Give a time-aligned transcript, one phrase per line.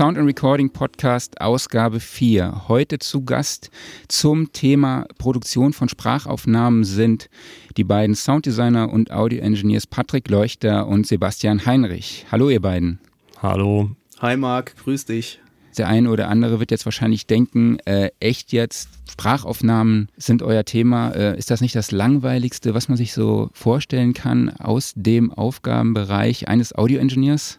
[0.00, 2.68] Sound and Recording Podcast Ausgabe 4.
[2.68, 3.70] Heute zu Gast
[4.08, 7.28] zum Thema Produktion von Sprachaufnahmen sind
[7.76, 12.24] die beiden Sounddesigner und Audio-Engineers Patrick Leuchter und Sebastian Heinrich.
[12.32, 12.98] Hallo ihr beiden.
[13.42, 13.90] Hallo.
[14.20, 15.38] Hi Marc, grüß dich.
[15.76, 21.10] Der eine oder andere wird jetzt wahrscheinlich denken, äh, echt jetzt, Sprachaufnahmen sind euer Thema.
[21.10, 26.48] Äh, ist das nicht das Langweiligste, was man sich so vorstellen kann aus dem Aufgabenbereich
[26.48, 27.58] eines Audio-Engineers?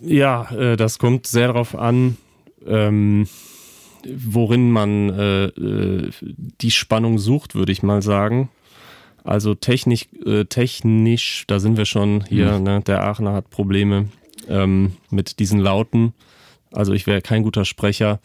[0.00, 2.16] Ja, äh, das kommt sehr darauf an,
[2.66, 3.26] ähm,
[4.04, 6.10] worin man äh, äh,
[6.60, 8.50] die Spannung sucht, würde ich mal sagen.
[9.24, 12.62] Also technisch, äh, technisch, da sind wir schon hier, mhm.
[12.62, 14.08] ne, der Aachener hat Probleme
[14.48, 16.12] ähm, mit diesen Lauten.
[16.72, 18.20] Also ich wäre kein guter Sprecher.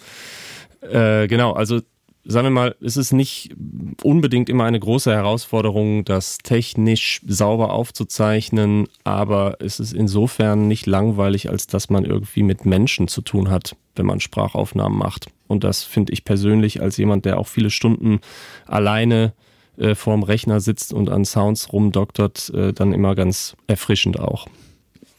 [0.82, 1.82] Äh, genau, also
[2.24, 3.56] sagen wir mal, es ist nicht
[4.04, 11.50] unbedingt immer eine große Herausforderung, das technisch sauber aufzuzeichnen, aber es ist insofern nicht langweilig,
[11.50, 15.28] als dass man irgendwie mit Menschen zu tun hat, wenn man Sprachaufnahmen macht.
[15.48, 18.20] Und das finde ich persönlich als jemand, der auch viele Stunden
[18.66, 19.34] alleine
[19.78, 24.48] äh, vorm Rechner sitzt und an Sounds rumdoktert, äh, dann immer ganz erfrischend auch.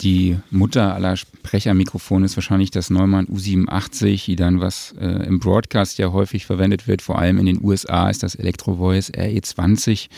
[0.03, 5.98] Die Mutter aller Sprechermikrofone ist wahrscheinlich das Neumann U87, die dann was äh, im Broadcast
[5.98, 7.03] ja häufig verwendet wird.
[7.03, 10.08] Vor allem in den USA ist das Electro Voice RE20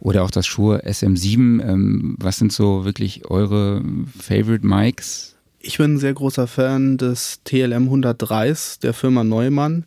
[0.00, 1.62] oder auch das Shure SM7.
[1.62, 3.82] Ähm, was sind so wirklich eure
[4.18, 5.36] Favorite Mics?
[5.60, 9.84] Ich bin ein sehr großer Fan des TLM 103s der Firma Neumann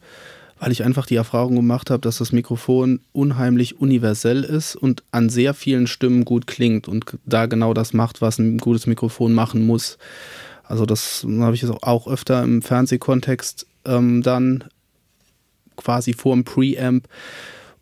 [0.63, 5.27] weil ich einfach die Erfahrung gemacht habe, dass das Mikrofon unheimlich universell ist und an
[5.27, 9.65] sehr vielen Stimmen gut klingt und da genau das macht, was ein gutes Mikrofon machen
[9.67, 9.97] muss.
[10.63, 14.63] Also das habe ich auch öfter im Fernsehkontext ähm, dann
[15.75, 17.09] quasi vor dem Preamp.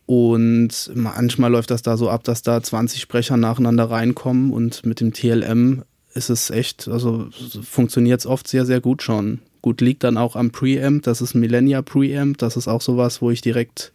[0.08, 5.02] Und manchmal läuft das da so ab, dass da 20 Sprecher nacheinander reinkommen und mit
[5.02, 5.84] dem TLM
[6.16, 7.30] ist es echt, also
[7.62, 9.40] funktioniert es oft sehr, sehr gut schon.
[9.62, 11.04] Gut, liegt dann auch am Preamp.
[11.04, 12.38] Das ist ein Millennia Preamp.
[12.38, 13.92] Das ist auch sowas, wo ich direkt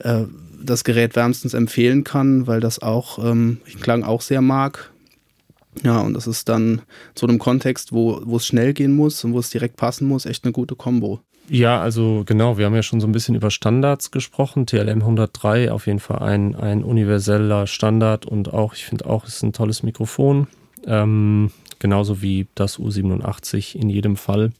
[0.00, 0.24] äh,
[0.62, 4.90] das Gerät wärmstens empfehlen kann, weil das auch, ähm, den Klang auch sehr mag.
[5.82, 6.82] Ja, und das ist dann
[7.14, 10.26] zu einem Kontext, wo, wo es schnell gehen muss und wo es direkt passen muss,
[10.26, 11.20] echt eine gute Kombo.
[11.48, 14.66] Ja, also genau, wir haben ja schon so ein bisschen über Standards gesprochen.
[14.66, 19.42] TLM 103 auf jeden Fall ein, ein universeller Standard und auch, ich finde auch, ist
[19.42, 20.48] ein tolles Mikrofon.
[20.86, 24.52] Ähm, genauso wie das U87 in jedem Fall.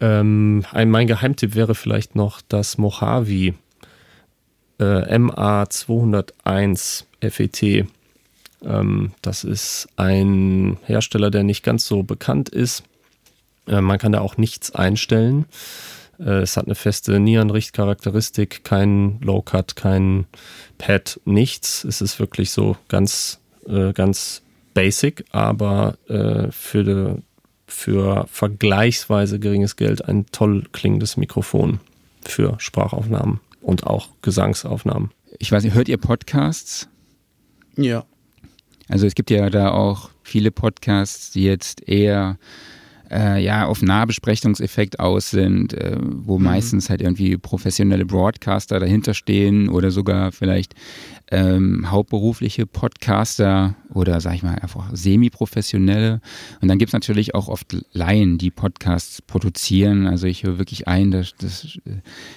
[0.00, 3.54] Ähm, ein, mein Geheimtipp wäre vielleicht noch das Mojave
[4.78, 7.86] äh, MA201 FET.
[8.62, 12.82] Ähm, das ist ein Hersteller, der nicht ganz so bekannt ist.
[13.66, 15.46] Äh, man kann da auch nichts einstellen.
[16.18, 20.26] Äh, es hat eine feste Nierenrichtcharakteristik, kein Low-Cut, kein
[20.78, 21.84] Pad, nichts.
[21.84, 24.42] Es ist wirklich so ganz, äh, ganz
[24.74, 27.16] basic, aber äh, für, de,
[27.66, 31.80] für vergleichsweise geringes Geld ein toll klingendes Mikrofon
[32.24, 35.10] für Sprachaufnahmen und auch Gesangsaufnahmen.
[35.38, 36.88] Ich weiß nicht, hört ihr Podcasts?
[37.76, 38.04] Ja.
[38.88, 42.38] Also es gibt ja da auch viele Podcasts, die jetzt eher
[43.10, 46.44] äh, ja, auf Nahbesprechungseffekt aus sind, äh, wo mhm.
[46.44, 50.74] meistens halt irgendwie professionelle Broadcaster dahinter stehen oder sogar vielleicht
[51.30, 56.20] ähm, hauptberufliche Podcaster oder sag ich mal einfach semi-professionelle.
[56.60, 60.06] Und dann gibt es natürlich auch oft Laien, die Podcasts produzieren.
[60.06, 61.78] Also ich höre wirklich ein, da, das,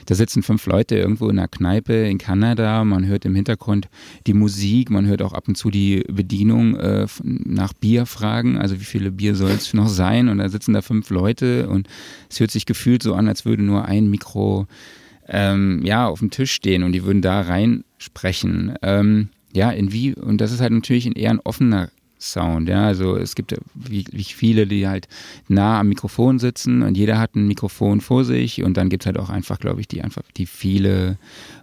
[0.05, 3.89] da sitzen fünf Leute irgendwo in einer Kneipe in Kanada, man hört im Hintergrund
[4.27, 8.79] die Musik, man hört auch ab und zu die Bedienung äh, nach Bier fragen, also
[8.79, 10.29] wie viele Bier soll es noch sein?
[10.29, 11.87] Und da sitzen da fünf Leute und
[12.29, 14.67] es hört sich gefühlt so an, als würde nur ein Mikro
[15.27, 17.41] ähm, ja, auf dem Tisch stehen und die würden da
[18.03, 18.75] reinsprechen.
[18.81, 22.85] Ähm, ja, in wie, und das ist halt natürlich ein eher ein offener Sound, ja,
[22.87, 25.09] also es gibt wirklich viele, die halt
[25.49, 29.07] nah am Mikrofon sitzen und jeder hat ein Mikrofon vor sich und dann gibt es
[29.07, 31.17] halt auch einfach, glaube ich, die einfach, die viele,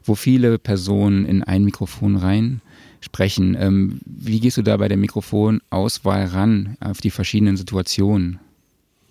[0.04, 2.60] wo viele Personen in ein Mikrofon rein
[3.00, 3.56] sprechen.
[3.58, 8.38] Ähm, wie gehst du da bei der Mikrofonauswahl ran auf die verschiedenen Situationen?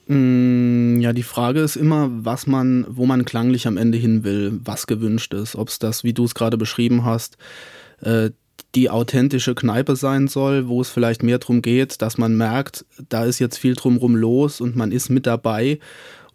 [0.09, 4.59] Mm, ja, die Frage ist immer, was man, wo man klanglich am Ende hin will,
[4.63, 5.55] was gewünscht ist.
[5.55, 7.37] Ob es das, wie du es gerade beschrieben hast,
[8.01, 8.31] äh,
[8.73, 13.23] die authentische Kneipe sein soll, wo es vielleicht mehr darum geht, dass man merkt, da
[13.23, 15.77] ist jetzt viel drumrum los und man ist mit dabei.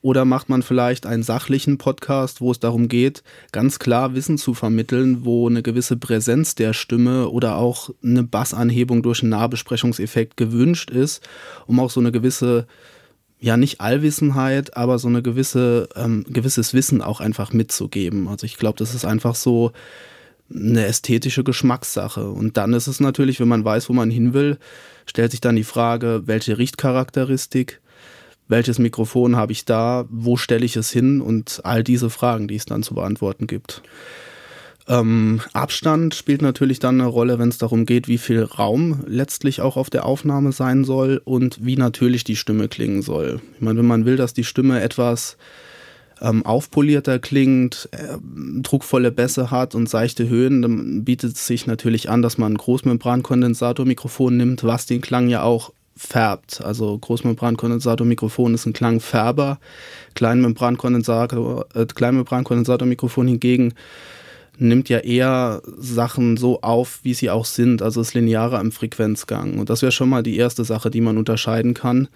[0.02, 4.54] Oder macht man vielleicht einen sachlichen Podcast, wo es darum geht, ganz klar Wissen zu
[4.54, 10.90] vermitteln, wo eine gewisse Präsenz der Stimme oder auch eine Bassanhebung durch einen Nahbesprechungseffekt gewünscht
[10.90, 11.26] ist,
[11.66, 12.66] um auch so eine gewisse
[13.44, 18.28] ja nicht Allwissenheit, aber so eine gewisse ähm, gewisses Wissen auch einfach mitzugeben.
[18.28, 19.72] Also ich glaube, das ist einfach so
[20.52, 22.28] eine ästhetische Geschmackssache.
[22.30, 24.58] Und dann ist es natürlich, wenn man weiß, wo man hin will,
[25.06, 27.80] stellt sich dann die Frage, welche Richtcharakteristik
[28.48, 32.56] welches Mikrofon habe ich da, wo stelle ich es hin und all diese Fragen, die
[32.56, 33.82] es dann zu beantworten gibt.
[34.86, 39.62] Ähm, Abstand spielt natürlich dann eine Rolle, wenn es darum geht, wie viel Raum letztlich
[39.62, 43.40] auch auf der Aufnahme sein soll und wie natürlich die Stimme klingen soll.
[43.54, 45.38] Ich meine, wenn man will, dass die Stimme etwas
[46.20, 48.18] ähm, aufpolierter klingt, äh,
[48.60, 52.58] druckvolle Bässe hat und seichte Höhen, dann bietet es sich natürlich an, dass man ein
[52.58, 56.60] Großmembrankondensatormikrofon nimmt, was den Klang ja auch färbt.
[56.62, 59.60] Also Großmembrankondensatormikrofon ist ein Klangfärber,
[60.14, 63.74] Kleinmembrankondensator, äh, Kleinmembrankondensatormikrofon hingegen
[64.58, 69.58] nimmt ja eher Sachen so auf, wie sie auch sind, also ist linearer im Frequenzgang.
[69.58, 72.08] Und das wäre schon mal die erste Sache, die man unterscheiden kann.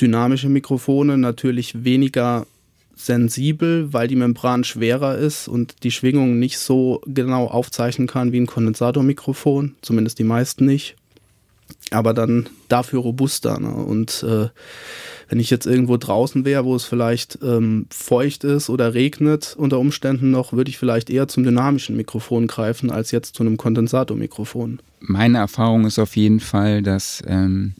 [0.00, 2.46] Dynamische Mikrofone natürlich weniger
[2.94, 8.40] sensibel, weil die Membran schwerer ist und die Schwingung nicht so genau aufzeichnen kann wie
[8.40, 10.96] ein Kondensatormikrofon, zumindest die meisten nicht.
[11.92, 13.60] Aber dann dafür robuster.
[13.60, 13.70] Ne?
[13.72, 14.48] Und äh,
[15.28, 19.78] wenn ich jetzt irgendwo draußen wäre, wo es vielleicht ähm, feucht ist oder regnet unter
[19.78, 24.80] Umständen noch, würde ich vielleicht eher zum dynamischen Mikrofon greifen als jetzt zu einem Kondensatormikrofon.
[25.00, 27.74] Meine Erfahrung ist auf jeden Fall, dass ähm,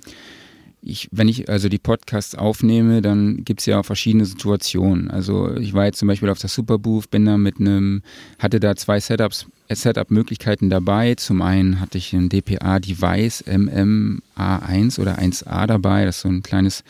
[0.83, 5.11] ich, wenn ich also die Podcasts aufnehme, dann gibt es ja auch verschiedene Situationen.
[5.11, 8.03] Also ich war jetzt zum Beispiel auf der Superbooth, bin da mit einem,
[8.39, 11.15] hatte da zwei Setups, äh, Setup-Möglichkeiten dabei.
[11.15, 16.83] Zum einen hatte ich ein DPA-Device MMA1 oder 1A dabei, das ist so ein kleines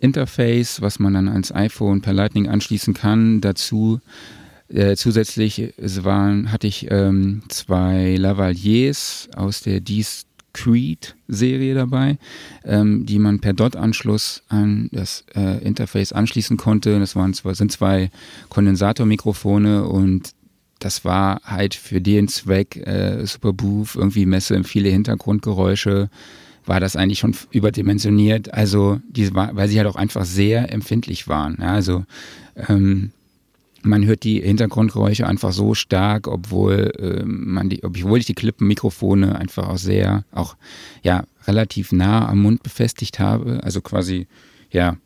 [0.00, 3.42] Interface, was man dann ans iPhone per Lightning anschließen kann.
[3.42, 4.00] Dazu
[4.68, 10.25] äh, zusätzlich waren, hatte ich ähm, zwei Lavaliers aus der Dies
[10.56, 12.18] Creed-Serie dabei,
[12.64, 16.98] ähm, die man per Dot-Anschluss an das äh, Interface anschließen konnte.
[16.98, 18.10] Das waren zwar, sind zwei
[18.48, 20.30] Kondensatormikrofone und
[20.78, 26.08] das war halt für den Zweck äh, Super Booth, irgendwie Messe, viele Hintergrundgeräusche,
[26.64, 28.52] war das eigentlich schon überdimensioniert.
[28.52, 31.58] Also, die, weil sie halt auch einfach sehr empfindlich waren.
[31.60, 32.04] Ja, also
[32.68, 33.12] ähm,
[33.86, 39.36] man hört die Hintergrundgeräusche einfach so stark, obwohl äh, man die, obwohl ich die Klippenmikrofone
[39.36, 40.56] einfach auch sehr, auch
[41.02, 43.60] ja, relativ nah am Mund befestigt habe.
[43.62, 44.26] Also quasi,
[44.70, 44.96] ja,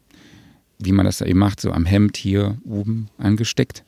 [0.78, 3.84] wie man das da eben macht, so am Hemd hier oben angesteckt.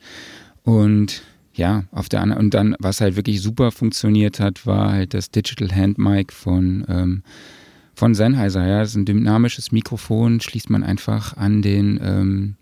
[0.62, 1.22] Und
[1.54, 5.30] ja, auf der anderen, und dann, was halt wirklich super funktioniert hat, war halt das
[5.30, 7.22] Digital Hand Mic von, ähm,
[7.94, 8.66] von Sennheiser.
[8.66, 12.56] Ja, das ist ein dynamisches Mikrofon, schließt man einfach an den, ähm,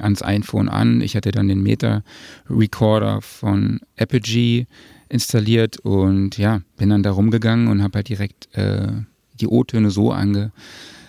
[0.00, 1.00] ans iPhone an.
[1.00, 2.02] Ich hatte dann den Meta
[2.48, 4.66] Recorder von Apogee
[5.08, 8.88] installiert und ja, bin dann da rumgegangen und habe halt direkt äh,
[9.40, 10.52] die O-Töne so ange,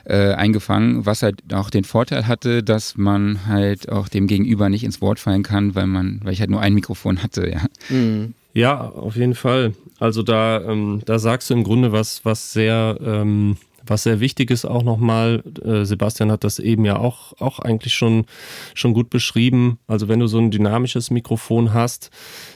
[0.06, 4.83] äh, eingefangen, was halt auch den Vorteil hatte, dass man halt auch dem Gegenüber nicht
[4.83, 7.65] ins Wort fallen kann, weil man, weil ich halt nur ein Mikrofon hatte, ja.
[7.89, 8.33] Mhm.
[8.53, 9.74] Ja, auf jeden Fall.
[10.00, 13.57] Also da, ähm, da sagst du im Grunde was, was sehr ähm,
[13.89, 17.94] was sehr wichtig ist auch nochmal, äh, Sebastian hat das eben ja auch, auch eigentlich
[17.94, 18.25] schon,
[18.74, 19.80] schon gut beschrieben.
[19.88, 22.12] Also wenn du so ein dynamisches Mikrofon hast,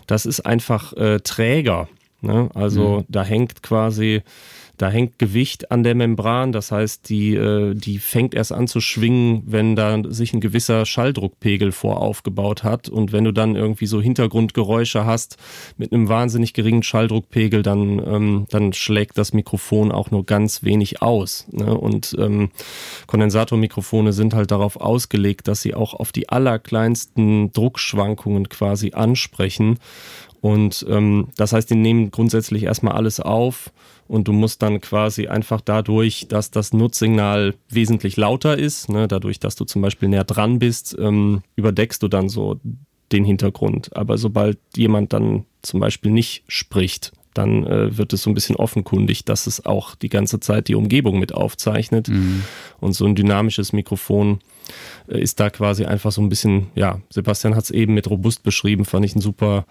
[0.07, 1.87] das ist einfach äh, träger.
[2.21, 2.49] Ne?
[2.53, 3.05] Also mhm.
[3.09, 4.21] da hängt quasi
[4.77, 8.81] da hängt Gewicht an der Membran, das heißt, die, äh, die fängt erst an zu
[8.81, 12.89] schwingen, wenn da sich ein gewisser Schalldruckpegel voraufgebaut hat.
[12.89, 15.37] Und wenn du dann irgendwie so Hintergrundgeräusche hast
[15.77, 21.03] mit einem wahnsinnig geringen Schalldruckpegel, dann, ähm, dann schlägt das Mikrofon auch nur ganz wenig
[21.03, 21.45] aus.
[21.51, 21.71] Ne?
[21.71, 22.49] Und ähm,
[23.05, 29.77] Kondensatormikrofone sind halt darauf ausgelegt, dass sie auch auf die allerkleinsten Druckschwankungen quasi ansprechen.
[30.41, 33.71] Und ähm, das heißt, die nehmen grundsätzlich erstmal alles auf
[34.07, 39.39] und du musst dann quasi einfach dadurch, dass das Nutzsignal wesentlich lauter ist, ne, dadurch,
[39.39, 42.59] dass du zum Beispiel näher dran bist, ähm, überdeckst du dann so
[43.11, 43.95] den Hintergrund.
[43.95, 48.55] Aber sobald jemand dann zum Beispiel nicht spricht, dann äh, wird es so ein bisschen
[48.55, 52.09] offenkundig, dass es auch die ganze Zeit die Umgebung mit aufzeichnet.
[52.09, 52.43] Mhm.
[52.79, 54.39] Und so ein dynamisches Mikrofon
[55.07, 58.43] äh, ist da quasi einfach so ein bisschen, ja, Sebastian hat es eben mit robust
[58.43, 59.65] beschrieben, fand ich ein super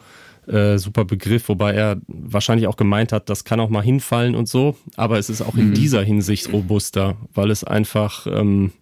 [0.47, 4.49] äh, super Begriff, wobei er wahrscheinlich auch gemeint hat, das kann auch mal hinfallen und
[4.49, 5.75] so, aber es ist auch in mhm.
[5.75, 8.73] dieser Hinsicht robuster, weil es einfach ähm,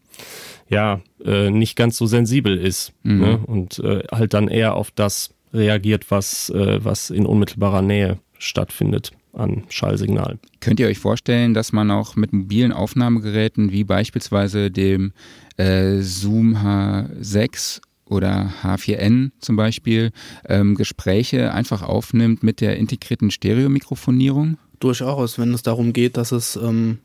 [0.69, 3.21] ja äh, nicht ganz so sensibel ist mhm.
[3.21, 3.39] ne?
[3.47, 9.13] und äh, halt dann eher auf das reagiert, was, äh, was in unmittelbarer Nähe stattfindet
[9.33, 10.39] an Schallsignal.
[10.61, 15.13] Könnt ihr euch vorstellen, dass man auch mit mobilen Aufnahmegeräten wie beispielsweise dem
[15.57, 20.11] äh, Zoom H6 oder H4N zum Beispiel
[20.49, 24.59] ähm, Gespräche einfach aufnimmt mit der integrierten Stereomikrofonierung?
[24.81, 26.99] Durchaus, wenn es darum geht, dass es, ähm,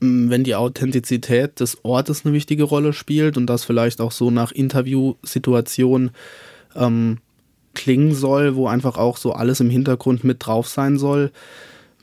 [0.00, 4.50] wenn die Authentizität des Ortes eine wichtige Rolle spielt und das vielleicht auch so nach
[4.50, 6.10] Interviewsituationen
[6.74, 7.18] ähm,
[7.74, 11.30] klingen soll, wo einfach auch so alles im Hintergrund mit drauf sein soll.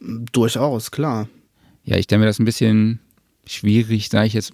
[0.01, 1.27] Durchaus, klar.
[1.84, 3.00] Ja, ich stelle mir das ein bisschen
[3.46, 4.53] schwierig, sage ich jetzt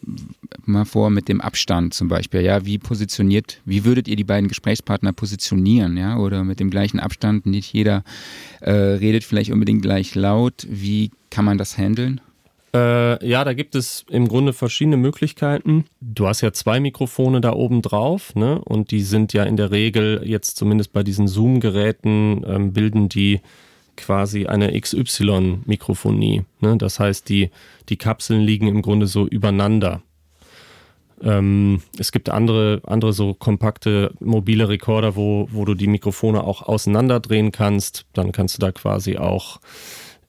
[0.65, 2.41] mal vor, mit dem Abstand zum Beispiel.
[2.41, 5.97] Ja, wie positioniert, wie würdet ihr die beiden Gesprächspartner positionieren?
[5.97, 8.03] Ja, oder mit dem gleichen Abstand, nicht jeder
[8.61, 10.65] äh, redet vielleicht unbedingt gleich laut.
[10.69, 12.21] Wie kann man das handeln?
[12.75, 15.85] Äh, ja, da gibt es im Grunde verschiedene Möglichkeiten.
[16.01, 18.59] Du hast ja zwei Mikrofone da oben drauf, ne?
[18.59, 23.39] Und die sind ja in der Regel jetzt zumindest bei diesen Zoom-Geräten ähm, bilden die
[23.95, 26.43] quasi eine XY-Mikrofonie.
[26.59, 26.77] Ne?
[26.77, 27.49] Das heißt, die,
[27.89, 30.01] die Kapseln liegen im Grunde so übereinander.
[31.21, 36.61] Ähm, es gibt andere, andere so kompakte mobile Rekorder, wo, wo du die Mikrofone auch
[36.61, 38.05] auseinanderdrehen kannst.
[38.13, 39.59] Dann kannst du da quasi auch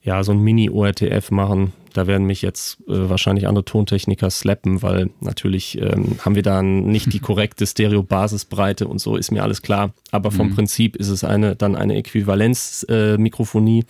[0.07, 1.73] ja, so ein Mini-ORTF machen.
[1.91, 6.61] Da werden mich jetzt äh, wahrscheinlich andere Tontechniker slappen, weil natürlich ähm, haben wir da
[6.61, 9.91] nicht die korrekte Stereo-Basisbreite und so, ist mir alles klar.
[10.11, 10.55] Aber vom mhm.
[10.55, 13.79] Prinzip ist es eine, dann eine Äquivalenz-Mikrofonie.
[13.81, 13.85] Äh,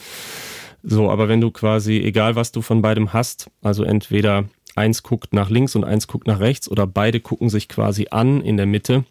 [0.81, 4.45] so, aber wenn du quasi, egal was du von beidem hast, also entweder
[4.75, 8.41] eins guckt nach links und eins guckt nach rechts oder beide gucken sich quasi an
[8.41, 9.05] in der Mitte,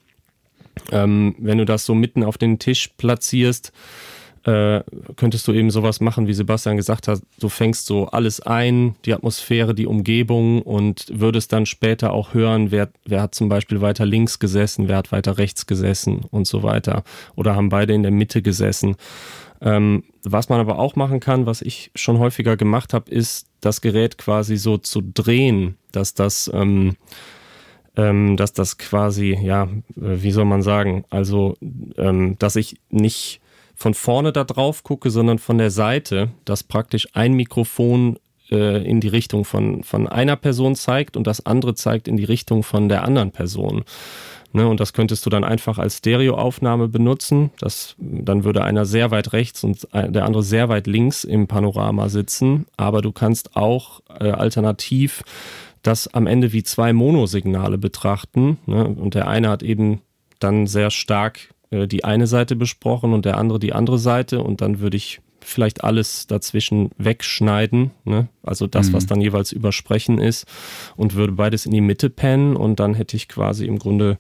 [0.90, 3.72] ähm, wenn du das so mitten auf den Tisch platzierst,
[4.46, 4.84] äh,
[5.16, 9.12] könntest du eben sowas machen, wie Sebastian gesagt hat, du fängst so alles ein, die
[9.12, 14.06] Atmosphäre, die Umgebung und würdest dann später auch hören, wer, wer hat zum Beispiel weiter
[14.06, 17.02] links gesessen, wer hat weiter rechts gesessen und so weiter.
[17.34, 18.94] Oder haben beide in der Mitte gesessen.
[19.60, 23.80] Ähm, was man aber auch machen kann, was ich schon häufiger gemacht habe, ist, das
[23.80, 26.94] Gerät quasi so zu drehen, dass das, ähm,
[27.96, 31.56] ähm, dass das quasi, ja, äh, wie soll man sagen, also,
[31.96, 33.40] ähm, dass ich nicht
[33.76, 38.18] von vorne da drauf gucke, sondern von der Seite, dass praktisch ein Mikrofon
[38.50, 42.24] äh, in die Richtung von, von einer Person zeigt und das andere zeigt in die
[42.24, 43.84] Richtung von der anderen Person.
[44.52, 47.50] Ne, und das könntest du dann einfach als Stereoaufnahme benutzen.
[47.58, 52.08] Das, dann würde einer sehr weit rechts und der andere sehr weit links im Panorama
[52.08, 52.64] sitzen.
[52.78, 55.24] Aber du kannst auch äh, alternativ
[55.82, 58.56] das am Ende wie zwei Monosignale betrachten.
[58.64, 58.86] Ne?
[58.86, 60.00] Und der eine hat eben
[60.38, 64.60] dann sehr stark äh, die eine Seite besprochen und der andere die andere Seite und
[64.60, 68.28] dann würde ich vielleicht alles dazwischen wegschneiden, ne?
[68.42, 68.92] also das, mhm.
[68.94, 70.46] was dann jeweils übersprechen ist
[70.96, 74.18] und würde beides in die Mitte pennen und dann hätte ich quasi im Grunde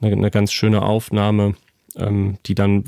[0.00, 1.54] eine, eine ganz schöne Aufnahme,
[1.96, 2.84] ähm, die dann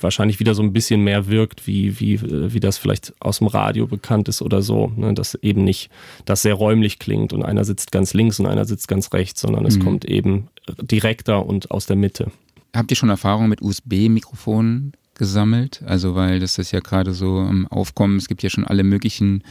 [0.00, 3.86] wahrscheinlich wieder so ein bisschen mehr wirkt, wie, wie, wie das vielleicht aus dem Radio
[3.86, 5.12] bekannt ist oder so, ne?
[5.12, 5.90] dass eben nicht
[6.24, 9.66] das sehr räumlich klingt und einer sitzt ganz links und einer sitzt ganz rechts, sondern
[9.66, 9.84] es mhm.
[9.84, 10.48] kommt eben
[10.80, 12.30] direkter und aus der Mitte.
[12.74, 15.82] Habt ihr schon Erfahrung mit USB-Mikrofonen gesammelt?
[15.84, 18.16] Also, weil das ist ja gerade so im Aufkommen.
[18.16, 19.42] Es gibt ja schon alle möglichen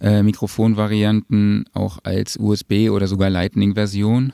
[0.00, 4.32] äh, Mikrofonvarianten, auch als USB oder sogar Lightning-Version.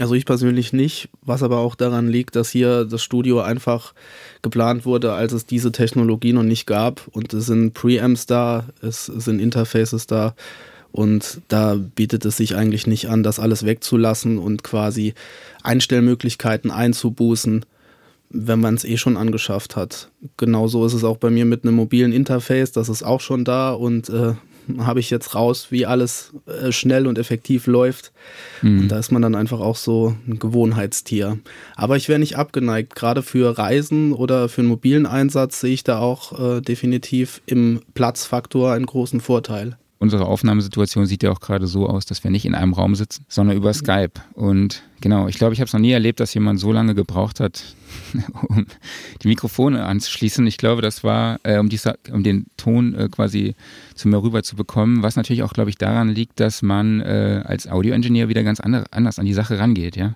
[0.00, 3.94] Also ich persönlich nicht, was aber auch daran liegt, dass hier das Studio einfach
[4.42, 7.08] geplant wurde, als es diese Technologie noch nicht gab.
[7.08, 10.36] Und es sind Preamps da, es sind Interfaces da.
[10.92, 15.14] Und da bietet es sich eigentlich nicht an, das alles wegzulassen und quasi
[15.62, 17.64] Einstellmöglichkeiten einzubußen,
[18.30, 20.10] wenn man es eh schon angeschafft hat.
[20.36, 23.70] Genauso ist es auch bei mir mit einem mobilen Interface, das ist auch schon da
[23.72, 24.34] und äh,
[24.78, 28.12] habe ich jetzt raus, wie alles äh, schnell und effektiv läuft.
[28.60, 28.80] Mhm.
[28.80, 31.38] Und da ist man dann einfach auch so ein Gewohnheitstier.
[31.74, 32.94] Aber ich wäre nicht abgeneigt.
[32.94, 37.80] Gerade für Reisen oder für einen mobilen Einsatz sehe ich da auch äh, definitiv im
[37.94, 42.44] Platzfaktor einen großen Vorteil unsere Aufnahmesituation sieht ja auch gerade so aus, dass wir nicht
[42.44, 44.12] in einem Raum sitzen, sondern über Skype.
[44.34, 47.40] Und genau, ich glaube, ich habe es noch nie erlebt, dass jemand so lange gebraucht
[47.40, 47.62] hat,
[48.48, 48.66] um
[49.22, 50.46] die Mikrofone anzuschließen.
[50.46, 51.80] Ich glaube, das war, äh, um, die,
[52.12, 53.54] um, den Ton äh, quasi
[53.94, 57.42] zu mir rüber zu bekommen, was natürlich auch, glaube ich, daran liegt, dass man äh,
[57.44, 60.14] als Audioingenieur wieder ganz andere, anders an die Sache rangeht, ja.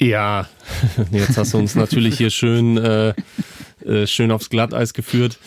[0.00, 0.48] Ja,
[1.12, 3.14] jetzt hast du uns natürlich hier schön, äh,
[3.84, 5.38] äh, schön aufs Glatteis geführt.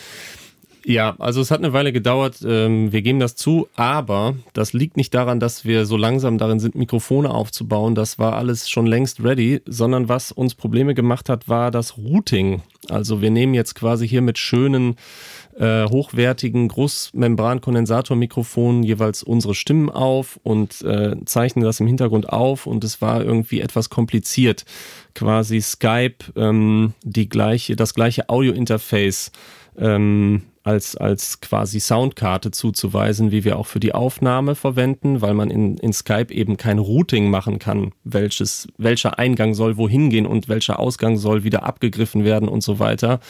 [0.86, 4.98] Ja, also es hat eine Weile gedauert, ähm, wir geben das zu, aber das liegt
[4.98, 9.24] nicht daran, dass wir so langsam darin sind, Mikrofone aufzubauen, das war alles schon längst
[9.24, 12.60] ready, sondern was uns Probleme gemacht hat, war das Routing.
[12.90, 14.96] Also wir nehmen jetzt quasi hier mit schönen,
[15.58, 22.84] äh, hochwertigen Großmembran-Kondensatormikrofonen jeweils unsere Stimmen auf und äh, zeichnen das im Hintergrund auf und
[22.84, 24.66] es war irgendwie etwas kompliziert,
[25.14, 29.32] quasi Skype ähm, die gleiche, das gleiche Audio-Interface
[29.78, 35.50] ähm, als, als quasi Soundkarte zuzuweisen, wie wir auch für die Aufnahme verwenden, weil man
[35.50, 40.48] in, in Skype eben kein Routing machen kann, welches, welcher Eingang soll wohin gehen und
[40.48, 43.20] welcher Ausgang soll wieder abgegriffen werden und so weiter.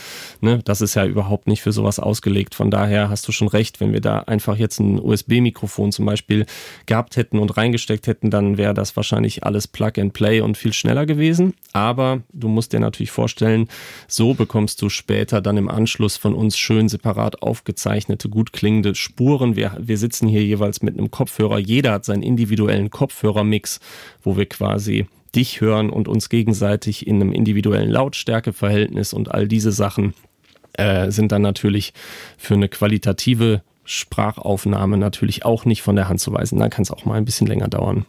[0.41, 0.61] Ne?
[0.65, 2.55] Das ist ja überhaupt nicht für sowas ausgelegt.
[2.55, 6.47] Von daher hast du schon recht, wenn wir da einfach jetzt ein USB-Mikrofon zum Beispiel
[6.87, 10.73] gehabt hätten und reingesteckt hätten, dann wäre das wahrscheinlich alles Plug and Play und viel
[10.73, 11.55] schneller gewesen.
[11.73, 13.69] Aber du musst dir natürlich vorstellen,
[14.07, 18.95] so bekommst du später dann im Anschluss von uns schön separat separat aufgezeichnete, gut klingende
[18.95, 19.57] Spuren.
[19.57, 21.59] Wir, wir sitzen hier jeweils mit einem Kopfhörer.
[21.59, 23.81] Jeder hat seinen individuellen Kopfhörermix,
[24.23, 29.73] wo wir quasi dich hören und uns gegenseitig in einem individuellen Lautstärkeverhältnis und all diese
[29.73, 30.15] Sachen
[30.75, 31.93] äh, sind dann natürlich
[32.37, 36.59] für eine qualitative Sprachaufnahme natürlich auch nicht von der Hand zu weisen.
[36.59, 38.07] Dann kann es auch mal ein bisschen länger dauern.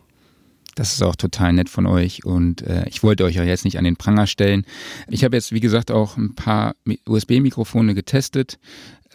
[0.75, 3.77] Das ist auch total nett von euch und äh, ich wollte euch ja jetzt nicht
[3.77, 4.65] an den Pranger stellen.
[5.07, 6.75] Ich habe jetzt, wie gesagt, auch ein paar
[7.07, 8.59] USB-Mikrofone getestet.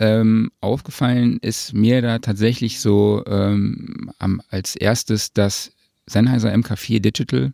[0.01, 5.73] Ähm, aufgefallen ist mir da tatsächlich so ähm, am, als erstes das
[6.07, 7.53] Sennheiser MK4 Digital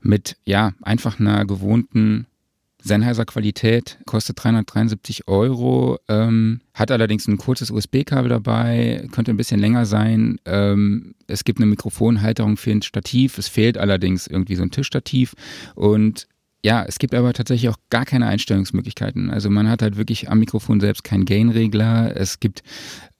[0.00, 2.26] mit ja einfach einer gewohnten
[2.80, 9.60] Sennheiser Qualität, kostet 373 Euro, ähm, hat allerdings ein kurzes USB-Kabel dabei, könnte ein bisschen
[9.60, 10.38] länger sein.
[10.44, 15.34] Ähm, es gibt eine Mikrofonhalterung für ein Stativ, es fehlt allerdings irgendwie so ein Tischstativ
[15.74, 16.26] und
[16.64, 19.30] ja, es gibt aber tatsächlich auch gar keine Einstellungsmöglichkeiten.
[19.30, 22.16] Also man hat halt wirklich am Mikrofon selbst keinen Gain-Regler.
[22.16, 22.62] Es gibt,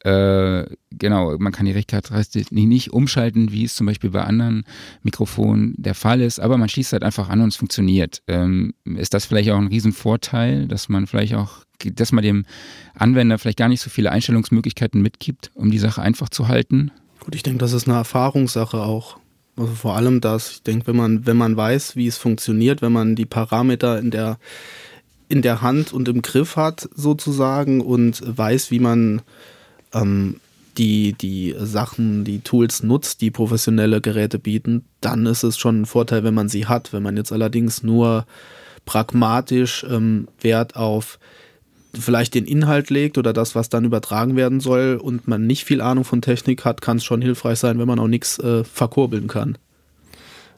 [0.05, 4.65] äh, genau, man kann die Richtcharakteristik nicht umschalten, wie es zum Beispiel bei anderen
[5.03, 8.23] Mikrofonen der Fall ist, aber man schließt halt einfach an und es funktioniert.
[8.29, 12.47] Ähm, ist das vielleicht auch ein Riesenvorteil, dass man vielleicht auch, dass man dem
[12.95, 16.93] Anwender vielleicht gar nicht so viele Einstellungsmöglichkeiten mitgibt, um die Sache einfach zu halten?
[17.19, 19.19] Gut, ich denke, das ist eine Erfahrungssache auch.
[19.57, 22.93] Also vor allem das, ich denke, wenn man, wenn man weiß, wie es funktioniert, wenn
[22.93, 24.39] man die Parameter in der,
[25.29, 29.23] in der Hand und im Griff hat, sozusagen, und weiß, wie man
[29.93, 30.41] ähm,
[30.79, 35.87] die, die Sachen, die Tools nutzt, die professionelle Geräte bieten, dann ist es schon ein
[35.87, 36.93] Vorteil, wenn man sie hat.
[36.93, 38.27] Wenn man jetzt allerdings nur
[38.87, 41.19] pragmatisch ähm, Wert auf
[41.95, 45.81] vielleicht den Inhalt legt oder das, was dann übertragen werden soll und man nicht viel
[45.81, 49.29] Ahnung von Technik hat, kann es schon hilfreich sein, wenn man auch nichts äh, verkurbeln
[49.29, 49.59] kann.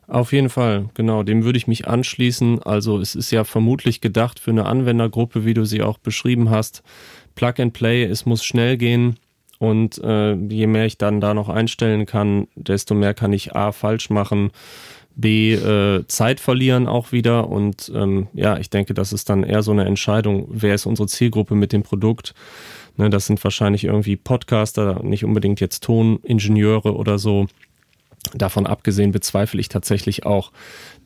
[0.07, 2.63] Auf jeden Fall, genau, dem würde ich mich anschließen.
[2.63, 6.83] Also es ist ja vermutlich gedacht für eine Anwendergruppe, wie du sie auch beschrieben hast.
[7.35, 9.17] Plug and Play, es muss schnell gehen
[9.59, 13.73] und äh, je mehr ich dann da noch einstellen kann, desto mehr kann ich A
[13.73, 14.51] falsch machen
[15.17, 17.49] B, äh, Zeit verlieren auch wieder.
[17.49, 21.09] Und ähm, ja, ich denke, das ist dann eher so eine Entscheidung, wer ist unsere
[21.09, 22.35] Zielgruppe mit dem Produkt.
[22.97, 27.47] Ne, das sind wahrscheinlich irgendwie Podcaster, nicht unbedingt jetzt Toningenieure oder so.
[28.33, 30.51] Davon abgesehen bezweifle ich tatsächlich auch,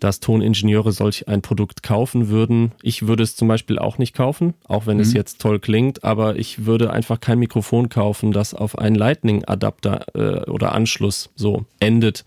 [0.01, 2.73] dass Toningenieure solch ein Produkt kaufen würden.
[2.83, 5.03] Ich würde es zum Beispiel auch nicht kaufen, auch wenn mhm.
[5.03, 10.07] es jetzt toll klingt, aber ich würde einfach kein Mikrofon kaufen, das auf einen Lightning-Adapter
[10.15, 12.25] äh, oder Anschluss so endet.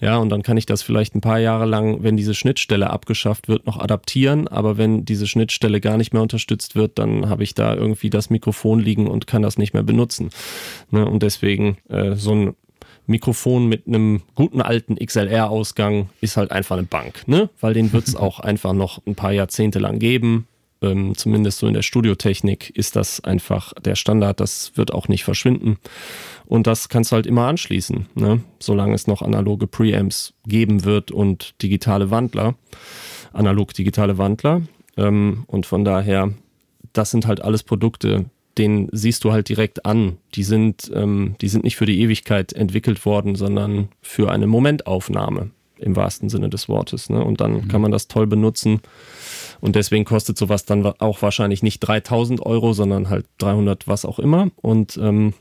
[0.00, 3.48] Ja, und dann kann ich das vielleicht ein paar Jahre lang, wenn diese Schnittstelle abgeschafft
[3.48, 7.54] wird, noch adaptieren, aber wenn diese Schnittstelle gar nicht mehr unterstützt wird, dann habe ich
[7.54, 10.30] da irgendwie das Mikrofon liegen und kann das nicht mehr benutzen.
[10.90, 11.04] Ne?
[11.04, 12.54] Und deswegen äh, so ein
[13.08, 17.48] Mikrofon mit einem guten alten XLR-Ausgang ist halt einfach eine Bank, ne?
[17.60, 20.46] Weil den wird es auch einfach noch ein paar Jahrzehnte lang geben.
[20.80, 25.24] Ähm, zumindest so in der Studiotechnik ist das einfach der Standard, das wird auch nicht
[25.24, 25.78] verschwinden.
[26.46, 28.44] Und das kannst du halt immer anschließen, ne?
[28.60, 32.54] solange es noch analoge Preamps geben wird und digitale Wandler,
[33.32, 34.62] analog-digitale Wandler.
[34.96, 36.32] Ähm, und von daher,
[36.92, 38.26] das sind halt alles Produkte,
[38.58, 40.18] den siehst du halt direkt an.
[40.34, 45.50] Die sind, ähm, die sind nicht für die Ewigkeit entwickelt worden, sondern für eine Momentaufnahme
[45.78, 47.08] im wahrsten Sinne des Wortes.
[47.08, 47.24] Ne?
[47.24, 47.68] Und dann mhm.
[47.68, 48.80] kann man das toll benutzen.
[49.60, 54.18] Und deswegen kostet sowas dann auch wahrscheinlich nicht 3000 Euro, sondern halt 300 was auch
[54.18, 54.50] immer.
[54.56, 55.34] Und ähm,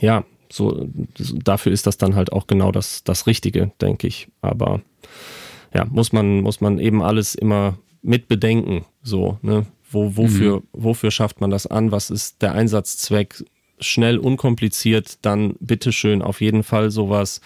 [0.00, 0.86] ja, so
[1.16, 4.28] dafür ist das dann halt auch genau das, das Richtige, denke ich.
[4.42, 4.82] Aber
[5.74, 8.84] ja, muss man, muss man eben alles immer mit bedenken.
[9.02, 9.66] So, ne?
[9.92, 10.62] Wo, wofür, mhm.
[10.72, 11.92] wofür schafft man das an?
[11.92, 13.44] Was ist der Einsatzzweck?
[13.80, 17.40] Schnell, unkompliziert, dann bitteschön auf jeden Fall sowas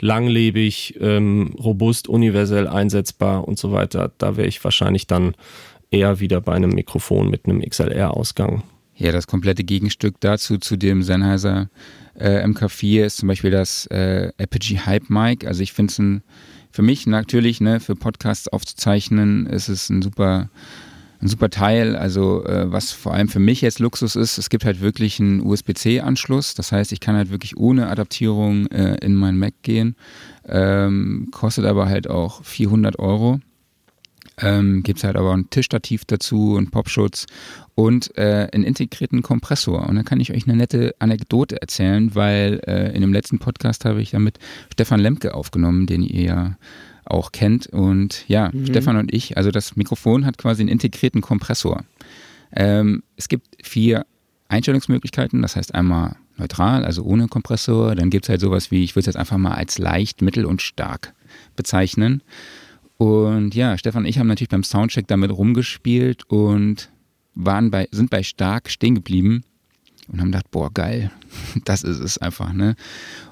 [0.00, 4.12] langlebig, ähm, robust, universell einsetzbar und so weiter.
[4.18, 5.34] Da wäre ich wahrscheinlich dann
[5.90, 8.64] eher wieder bei einem Mikrofon mit einem XLR-Ausgang.
[8.96, 11.70] Ja, das komplette Gegenstück dazu, zu dem Sennheiser
[12.18, 15.46] äh, MK4, ist zum Beispiel das äh, Apogee Hype Mic.
[15.46, 16.22] Also ich finde es
[16.70, 20.50] für mich natürlich, ne, für Podcasts aufzuzeichnen, ist es ein super
[21.20, 21.96] ein super Teil.
[21.96, 25.40] Also äh, was vor allem für mich jetzt Luxus ist, es gibt halt wirklich einen
[25.40, 26.54] USB-C-Anschluss.
[26.54, 29.96] Das heißt, ich kann halt wirklich ohne Adaptierung äh, in mein Mac gehen.
[30.46, 33.40] Ähm, kostet aber halt auch 400 Euro.
[34.40, 37.26] Ähm, Gibt es halt aber ein Tischstativ dazu, einen Popschutz
[37.74, 39.88] und äh, einen integrierten Kompressor.
[39.88, 43.84] Und dann kann ich euch eine nette Anekdote erzählen, weil äh, in dem letzten Podcast
[43.84, 44.38] habe ich ja mit
[44.72, 46.56] Stefan Lemke aufgenommen, den ihr ja
[47.10, 47.66] auch kennt.
[47.66, 48.66] Und ja, mhm.
[48.66, 51.84] Stefan und ich, also das Mikrofon hat quasi einen integrierten Kompressor.
[52.52, 54.06] Ähm, es gibt vier
[54.48, 57.94] Einstellungsmöglichkeiten, das heißt einmal neutral, also ohne Kompressor.
[57.94, 60.44] Dann gibt es halt sowas wie, ich würde es jetzt einfach mal als leicht, mittel
[60.44, 61.14] und stark
[61.56, 62.22] bezeichnen.
[62.96, 66.90] Und ja, Stefan und ich haben natürlich beim Soundcheck damit rumgespielt und
[67.34, 69.44] waren bei, sind bei stark stehen geblieben.
[70.08, 71.10] Und haben gedacht, boah, geil,
[71.64, 72.74] das ist es einfach, ne?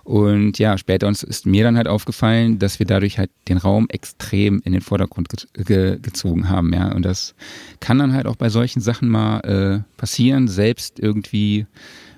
[0.05, 3.87] Und ja, später uns ist mir dann halt aufgefallen, dass wir dadurch halt den Raum
[3.89, 6.93] extrem in den Vordergrund ge ge gezogen haben, ja.
[6.93, 7.35] Und das
[7.81, 11.67] kann dann halt auch bei solchen Sachen mal äh, passieren, selbst irgendwie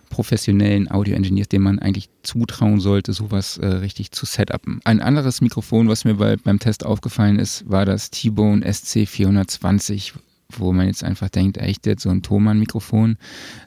[0.09, 4.81] professionellen Audio-Engineers, dem man eigentlich zutrauen sollte, sowas äh, richtig zu setupen.
[4.85, 10.15] Ein anderes Mikrofon, was mir bei, beim Test aufgefallen ist, war das T-Bone SC420,
[10.51, 13.17] wo man jetzt einfach denkt, echt jetzt so ein Thomann-Mikrofon.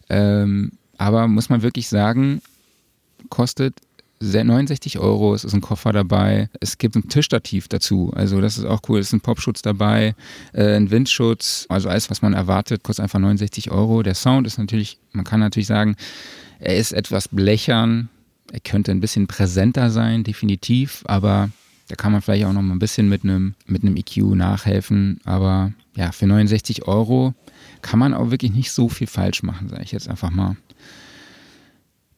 [0.10, 0.72] Ähm,
[1.02, 2.44] aber muss man wirklich sagen,
[3.30, 3.74] kostet
[4.20, 8.66] 69 Euro, es ist ein Koffer dabei, es gibt ein Tischstativ dazu, also das ist
[8.66, 10.14] auch cool, es ist ein Popschutz dabei,
[10.54, 14.04] äh, ein Windschutz, also alles, was man erwartet, kostet einfach 69 Euro.
[14.04, 15.96] Der Sound ist natürlich, man kann natürlich sagen,
[16.60, 18.10] er ist etwas blechern,
[18.52, 21.50] er könnte ein bisschen präsenter sein, definitiv, aber
[21.88, 25.20] da kann man vielleicht auch noch mal ein bisschen mit einem, mit einem EQ nachhelfen,
[25.24, 27.34] aber ja, für 69 Euro
[27.82, 30.58] kann man auch wirklich nicht so viel falsch machen, sage ich jetzt einfach mal.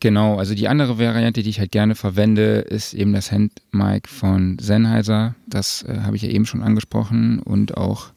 [0.03, 4.59] Genau, also die andere Variante, die ich halt gerne verwende, ist eben das Handmic von
[4.59, 5.33] Sennheiser.
[5.47, 8.11] Das äh, habe ich ja eben schon angesprochen und auch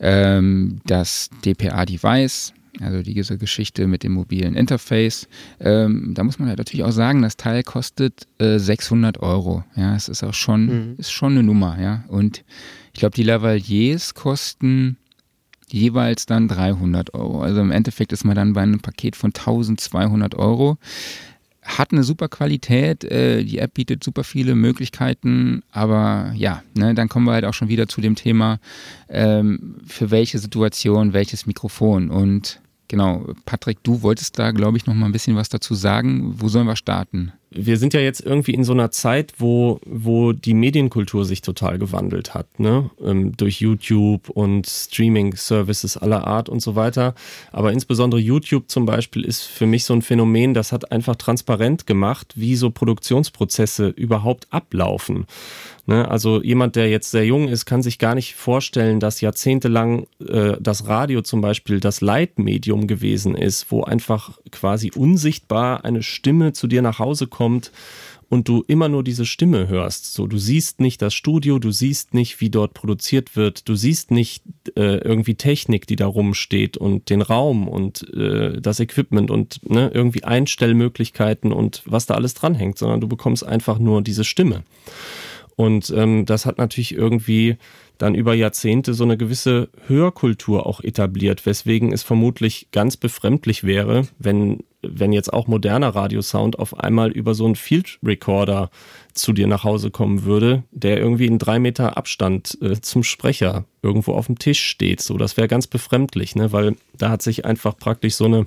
[0.00, 5.28] ähm, das DPA-Device, also diese Geschichte mit dem mobilen Interface.
[5.60, 9.62] Ähm, da muss man halt natürlich auch sagen, das Teil kostet äh, 600 Euro.
[9.76, 10.94] Ja, es ist auch schon, mhm.
[10.98, 11.80] ist schon eine Nummer.
[11.80, 12.42] Ja, und
[12.92, 14.96] ich glaube, die Lavaliers kosten
[15.72, 17.42] jeweils dann 300 Euro.
[17.42, 20.78] Also im Endeffekt ist man dann bei einem Paket von 1200 Euro.
[21.62, 27.10] Hat eine super Qualität, äh, die App bietet super viele Möglichkeiten, aber ja, ne, dann
[27.10, 28.58] kommen wir halt auch schon wieder zu dem Thema,
[29.10, 32.10] ähm, für welche Situation welches Mikrofon.
[32.10, 36.40] Und genau, Patrick, du wolltest da, glaube ich, noch mal ein bisschen was dazu sagen.
[36.40, 37.32] Wo sollen wir starten?
[37.50, 41.78] Wir sind ja jetzt irgendwie in so einer Zeit, wo, wo die Medienkultur sich total
[41.78, 42.90] gewandelt hat, ne?
[43.02, 47.14] Ähm, durch YouTube und Streaming-Services aller Art und so weiter.
[47.50, 51.86] Aber insbesondere YouTube zum Beispiel ist für mich so ein Phänomen, das hat einfach transparent
[51.86, 55.26] gemacht, wie so Produktionsprozesse überhaupt ablaufen.
[55.86, 56.06] Ne?
[56.06, 60.56] Also jemand, der jetzt sehr jung ist, kann sich gar nicht vorstellen, dass jahrzehntelang äh,
[60.60, 66.66] das Radio zum Beispiel das Leitmedium gewesen ist, wo einfach quasi unsichtbar eine Stimme zu
[66.66, 70.12] dir nach Hause kommt und du immer nur diese Stimme hörst.
[70.12, 74.10] So, du siehst nicht das Studio, du siehst nicht, wie dort produziert wird, du siehst
[74.10, 74.44] nicht
[74.76, 79.90] äh, irgendwie Technik, die da rumsteht und den Raum und äh, das Equipment und ne,
[79.94, 84.62] irgendwie Einstellmöglichkeiten und was da alles dranhängt, sondern du bekommst einfach nur diese Stimme.
[85.56, 87.56] Und ähm, das hat natürlich irgendwie
[87.96, 94.06] dann über Jahrzehnte so eine gewisse Hörkultur auch etabliert, weswegen es vermutlich ganz befremdlich wäre,
[94.20, 98.70] wenn, wenn jetzt auch moderner Radiosound auf einmal über so einen Field Recorder
[99.12, 103.64] zu dir nach Hause kommen würde, der irgendwie in drei Meter Abstand äh, zum Sprecher
[103.82, 105.00] irgendwo auf dem Tisch steht.
[105.00, 106.52] So, das wäre ganz befremdlich, ne?
[106.52, 108.46] weil da hat sich einfach praktisch so eine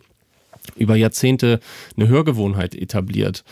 [0.76, 1.60] über Jahrzehnte
[1.98, 3.44] eine Hörgewohnheit etabliert.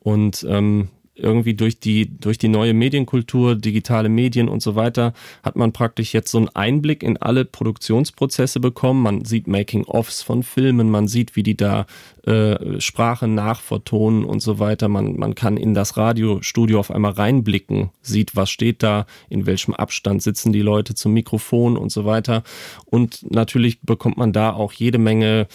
[0.00, 0.88] Und ähm,
[1.18, 6.14] irgendwie durch die, durch die neue Medienkultur, digitale Medien und so weiter, hat man praktisch
[6.14, 9.02] jetzt so einen Einblick in alle Produktionsprozesse bekommen.
[9.02, 11.86] Man sieht Making-ofs von Filmen, man sieht, wie die da
[12.28, 14.88] äh, Sprache nachvertonen und so weiter.
[14.88, 19.74] Man, man kann in das Radiostudio auf einmal reinblicken, sieht, was steht da, in welchem
[19.74, 22.42] Abstand sitzen die Leute zum Mikrofon und so weiter.
[22.84, 25.46] Und natürlich bekommt man da auch jede Menge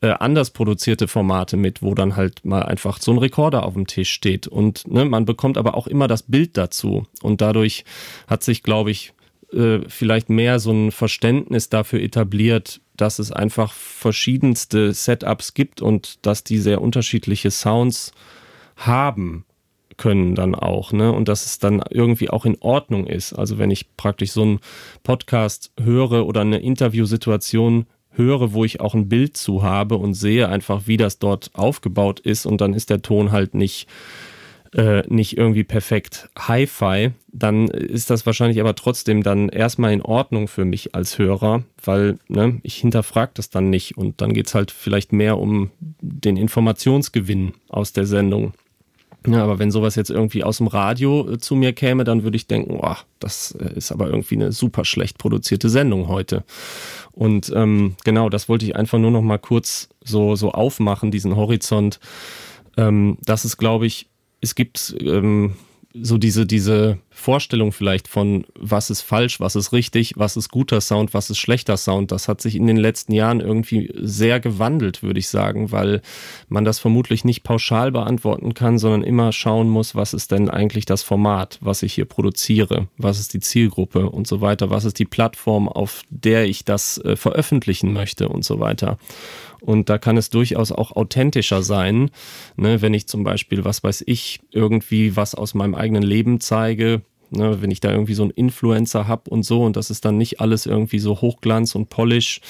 [0.00, 3.86] äh, anders produzierte Formate mit, wo dann halt mal einfach so ein Rekorder auf dem
[3.86, 4.46] Tisch steht.
[4.46, 7.06] Und ne, man bekommt aber auch immer das Bild dazu.
[7.22, 7.84] Und dadurch
[8.26, 9.12] hat sich, glaube ich,
[9.52, 16.24] äh, vielleicht mehr so ein Verständnis dafür etabliert, dass es einfach verschiedenste Setups gibt und
[16.26, 18.12] dass die sehr unterschiedliche Sounds
[18.76, 19.44] haben
[19.96, 21.12] können dann auch, ne?
[21.12, 23.32] Und dass es dann irgendwie auch in Ordnung ist.
[23.32, 24.60] Also wenn ich praktisch so einen
[25.02, 27.86] Podcast höre oder eine Interviewsituation
[28.18, 32.20] höre, wo ich auch ein Bild zu habe und sehe einfach, wie das dort aufgebaut
[32.20, 33.88] ist und dann ist der Ton halt nicht
[34.74, 40.46] äh, nicht irgendwie perfekt Hi-Fi, dann ist das wahrscheinlich aber trotzdem dann erstmal in Ordnung
[40.46, 44.54] für mich als Hörer, weil ne, ich hinterfrage das dann nicht und dann geht es
[44.54, 48.52] halt vielleicht mehr um den Informationsgewinn aus der Sendung.
[49.26, 52.36] Ja, aber wenn sowas jetzt irgendwie aus dem Radio äh, zu mir käme, dann würde
[52.36, 56.44] ich denken, oh, das äh, ist aber irgendwie eine super schlecht produzierte Sendung heute.
[57.12, 61.36] Und ähm, genau, das wollte ich einfach nur noch mal kurz so, so aufmachen, diesen
[61.36, 61.98] Horizont.
[62.76, 64.08] Ähm, das ist, glaube ich,
[64.40, 65.54] es gibt ähm,
[65.94, 70.80] so diese, diese Vorstellung vielleicht von, was ist falsch, was ist richtig, was ist guter
[70.80, 75.02] Sound, was ist schlechter Sound, das hat sich in den letzten Jahren irgendwie sehr gewandelt,
[75.02, 76.02] würde ich sagen, weil
[76.48, 80.84] man das vermutlich nicht pauschal beantworten kann, sondern immer schauen muss, was ist denn eigentlich
[80.84, 84.98] das Format, was ich hier produziere, was ist die Zielgruppe und so weiter, was ist
[84.98, 88.98] die Plattform, auf der ich das äh, veröffentlichen möchte und so weiter.
[89.60, 92.10] Und da kann es durchaus auch authentischer sein,
[92.56, 97.02] ne, wenn ich zum Beispiel, was weiß ich, irgendwie was aus meinem eigenen Leben zeige,
[97.30, 100.16] Ne, wenn ich da irgendwie so einen Influencer habe und so und das ist dann
[100.16, 102.40] nicht alles irgendwie so Hochglanz und Polish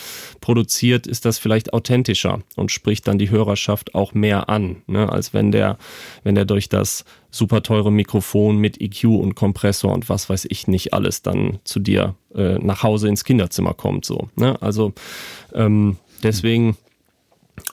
[0.40, 5.35] produziert, ist das vielleicht authentischer und spricht dann die Hörerschaft auch mehr an, ne, als
[5.35, 5.79] wenn der,
[6.23, 10.68] wenn der durch das super teure Mikrofon mit EQ und Kompressor und was weiß ich
[10.68, 14.05] nicht alles dann zu dir äh, nach Hause ins Kinderzimmer kommt.
[14.05, 14.62] So, ne?
[14.62, 14.92] Also
[15.55, 16.77] ähm, deswegen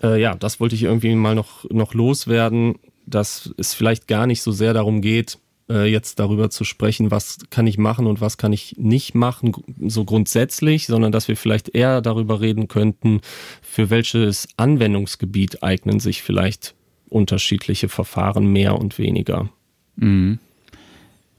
[0.06, 4.42] äh, ja, das wollte ich irgendwie mal noch, noch loswerden, dass es vielleicht gar nicht
[4.42, 5.40] so sehr darum geht,
[5.70, 9.54] äh, jetzt darüber zu sprechen, was kann ich machen und was kann ich nicht machen,
[9.88, 13.22] so grundsätzlich, sondern dass wir vielleicht eher darüber reden könnten,
[13.62, 16.76] für welches Anwendungsgebiet eignen sich vielleicht
[17.10, 19.50] unterschiedliche Verfahren mehr und weniger.
[19.96, 20.40] Mhm.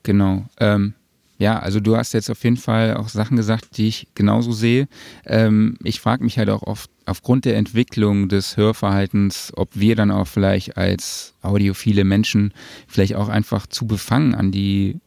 [0.02, 0.44] Genau.
[0.58, 0.94] Ähm,
[1.38, 4.88] ja, also du hast jetzt auf jeden Fall auch Sachen gesagt, die ich genauso sehe.
[5.26, 10.10] Ähm, ich frage mich halt auch oft aufgrund der Entwicklung des Hörverhaltens, ob wir dann
[10.10, 12.52] auch vielleicht als audiophile Menschen
[12.88, 15.00] vielleicht auch einfach zu befangen an die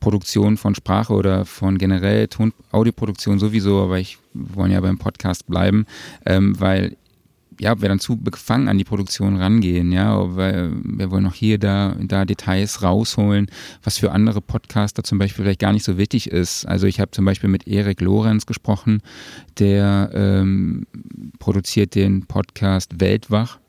[0.00, 5.46] Produktion von Sprache oder von generell Ton Audioproduktion sowieso, aber ich wollen ja beim Podcast
[5.46, 5.84] bleiben,
[6.24, 6.96] ähm, weil
[7.60, 11.58] ja, wir dann zu befangen an die Produktion rangehen, ja, weil wir wollen noch hier,
[11.58, 13.46] da, da Details rausholen,
[13.82, 16.66] was für andere Podcaster zum Beispiel vielleicht gar nicht so wichtig ist.
[16.66, 19.02] Also ich habe zum Beispiel mit Erik Lorenz gesprochen,
[19.58, 20.86] der ähm,
[21.38, 23.59] produziert den Podcast Weltwach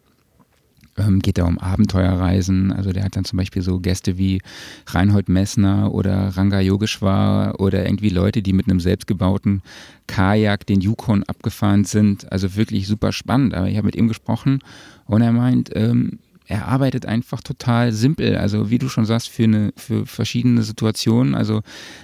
[0.97, 2.71] ähm, geht da um Abenteuerreisen.
[2.71, 4.41] Also der hat dann zum Beispiel so Gäste wie
[4.87, 9.61] Reinhold Messner oder Ranga Yogeshwar oder irgendwie Leute, die mit einem selbstgebauten
[10.07, 12.31] Kajak den Yukon abgefahren sind.
[12.31, 13.53] Also wirklich super spannend.
[13.53, 14.59] Aber ich habe mit ihm gesprochen
[15.05, 18.35] und er meint, ähm, er arbeitet einfach total simpel.
[18.35, 21.33] Also wie du schon sagst, für, eine, für verschiedene Situationen.
[21.33, 21.61] Also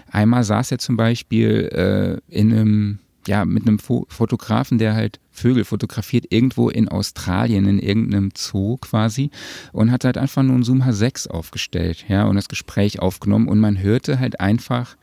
[0.09, 5.65] einmal saß er zum Beispiel äh, in einem ja, mit einem Fotografen, der halt Vögel
[5.65, 9.29] fotografiert, irgendwo in Australien, in irgendeinem Zoo quasi,
[9.71, 13.59] und hat halt einfach nur einen Zoom H6 aufgestellt, ja, und das Gespräch aufgenommen und
[13.59, 14.95] man hörte halt einfach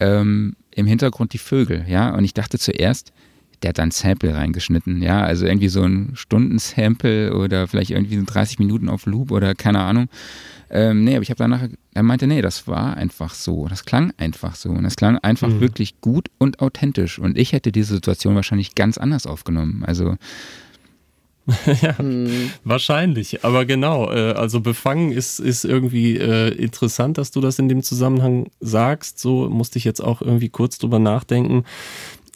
[0.00, 3.12] ähm, im Hintergrund die Vögel, ja, und ich dachte zuerst,
[3.62, 8.58] der hat dann Sample reingeschnitten, ja, also irgendwie so ein Stundensample oder vielleicht irgendwie 30
[8.58, 10.08] Minuten auf Loop oder keine Ahnung.
[10.68, 13.68] Ähm, nee, aber ich habe danach, er meinte, nee, das war einfach so.
[13.68, 14.70] Das klang einfach so.
[14.70, 15.60] Und das klang einfach mhm.
[15.60, 17.18] wirklich gut und authentisch.
[17.18, 19.84] Und ich hätte diese Situation wahrscheinlich ganz anders aufgenommen.
[19.86, 20.16] Also.
[21.80, 22.50] ja, mhm.
[22.64, 23.44] wahrscheinlich.
[23.44, 27.84] Aber genau, äh, also befangen ist, ist irgendwie äh, interessant, dass du das in dem
[27.84, 29.20] Zusammenhang sagst.
[29.20, 31.62] So musste ich jetzt auch irgendwie kurz drüber nachdenken.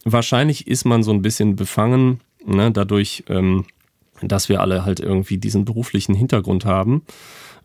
[0.04, 3.66] Wahrscheinlich ist man so ein bisschen befangen, ne, dadurch, ähm,
[4.22, 7.02] dass wir alle halt irgendwie diesen beruflichen Hintergrund haben.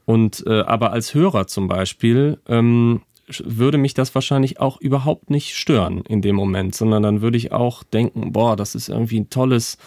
[0.06, 3.02] Und äh, aber als Hörer zum Beispiel ähm,
[3.44, 7.52] würde mich das wahrscheinlich auch überhaupt nicht stören in dem Moment, sondern dann würde ich
[7.52, 9.78] auch denken, boah, das ist irgendwie ein tolles,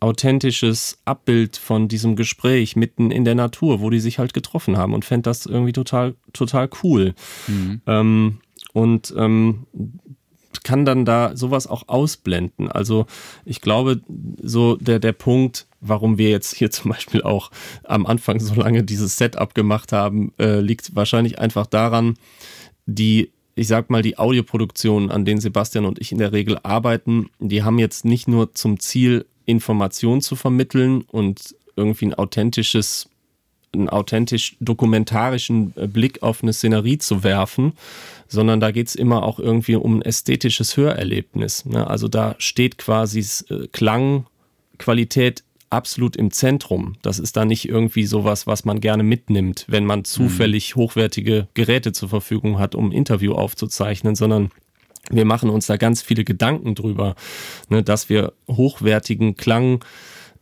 [0.00, 4.94] authentisches Abbild von diesem Gespräch mitten in der Natur, wo die sich halt getroffen haben
[4.94, 7.14] und fände das irgendwie total, total cool.
[7.46, 7.80] Mhm.
[7.86, 8.38] Ähm,
[8.72, 9.66] und ähm,
[10.66, 12.68] kann dann da sowas auch ausblenden.
[12.68, 13.06] Also
[13.44, 14.00] ich glaube,
[14.42, 17.52] so der, der Punkt, warum wir jetzt hier zum Beispiel auch
[17.84, 22.14] am Anfang so lange dieses Setup gemacht haben, äh, liegt wahrscheinlich einfach daran,
[22.84, 27.30] die, ich sag mal, die Audioproduktionen, an denen Sebastian und ich in der Regel arbeiten,
[27.38, 33.08] die haben jetzt nicht nur zum Ziel, Informationen zu vermitteln und irgendwie ein authentisches
[33.72, 37.74] einen authentisch dokumentarischen Blick auf eine Szenerie zu werfen,
[38.28, 41.64] sondern da geht es immer auch irgendwie um ein ästhetisches Hörerlebnis.
[41.64, 41.86] Ne?
[41.86, 46.96] Also da steht quasi äh, Klangqualität absolut im Zentrum.
[47.02, 50.80] Das ist da nicht irgendwie sowas, was man gerne mitnimmt, wenn man zufällig mhm.
[50.80, 54.50] hochwertige Geräte zur Verfügung hat, um ein Interview aufzuzeichnen, sondern
[55.10, 57.14] wir machen uns da ganz viele Gedanken drüber,
[57.68, 59.84] ne, dass wir hochwertigen Klang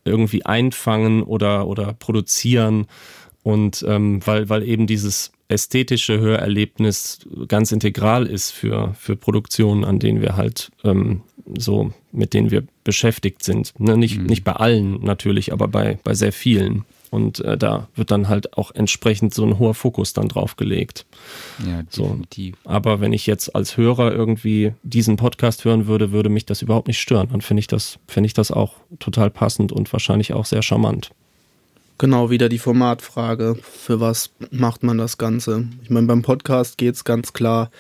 [0.05, 2.87] irgendwie einfangen oder, oder produzieren.
[3.43, 9.99] Und ähm, weil, weil eben dieses ästhetische Hörerlebnis ganz integral ist für, für Produktionen, an
[9.99, 11.23] denen wir halt ähm,
[11.59, 13.79] so, mit denen wir beschäftigt sind.
[13.79, 14.27] Ne, nicht, mhm.
[14.27, 16.85] nicht bei allen natürlich, aber bei, bei sehr vielen.
[17.11, 21.07] Und äh, da wird dann halt auch entsprechend so ein hoher Fokus dann drauf gelegt.
[21.65, 22.57] Ja, definitiv.
[22.65, 22.71] So.
[22.71, 26.89] Aber wenn ich jetzt als Hörer irgendwie diesen Podcast hören würde, würde mich das überhaupt
[26.89, 27.29] nicht stören.
[27.31, 31.13] Dann finde ich das, finde ich das auch total passend und wahrscheinlich auch sehr charmant.
[31.97, 33.57] Genau, wieder die Formatfrage.
[33.63, 35.69] Für was macht man das Ganze?
[35.83, 37.71] Ich meine, beim Podcast geht es ganz klar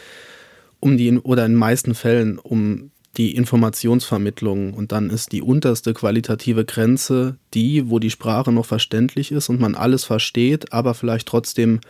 [0.78, 4.74] um die, oder in den meisten Fällen um die Informationsvermittlung.
[4.74, 9.60] Und dann ist die unterste qualitative Grenze die, wo die Sprache noch verständlich ist und
[9.60, 11.80] man alles versteht, aber vielleicht trotzdem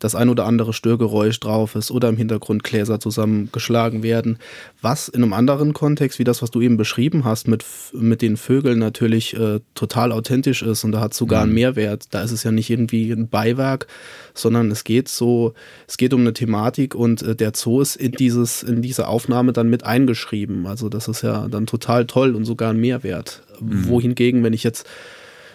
[0.00, 4.38] das ein oder andere Störgeräusch drauf ist oder im Hintergrund Gläser zusammengeschlagen werden,
[4.82, 8.36] was in einem anderen Kontext, wie das, was du eben beschrieben hast, mit, mit den
[8.36, 11.56] Vögeln natürlich äh, total authentisch ist und da hat sogar einen mhm.
[11.56, 12.06] Mehrwert.
[12.10, 13.86] Da ist es ja nicht irgendwie ein Beiwerk,
[14.34, 15.52] sondern es geht so,
[15.86, 19.52] es geht um eine Thematik und äh, der Zoo ist in dieses, in diese Aufnahme
[19.52, 20.66] dann mit eingeschrieben.
[20.66, 23.42] Also das ist ja dann total toll und sogar ein Mehrwert.
[23.60, 23.86] Mhm.
[23.88, 24.86] Wohingegen, wenn ich jetzt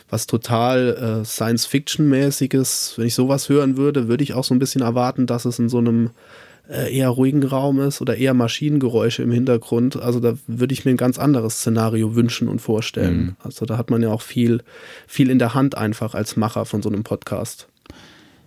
[0.09, 4.81] was total äh, Science-Fiction-mäßiges, wenn ich sowas hören würde, würde ich auch so ein bisschen
[4.81, 6.11] erwarten, dass es in so einem
[6.69, 9.97] äh, eher ruhigen Raum ist oder eher Maschinengeräusche im Hintergrund.
[9.97, 13.17] Also da würde ich mir ein ganz anderes Szenario wünschen und vorstellen.
[13.17, 13.35] Mhm.
[13.43, 14.61] Also da hat man ja auch viel,
[15.07, 17.67] viel in der Hand einfach als Macher von so einem Podcast.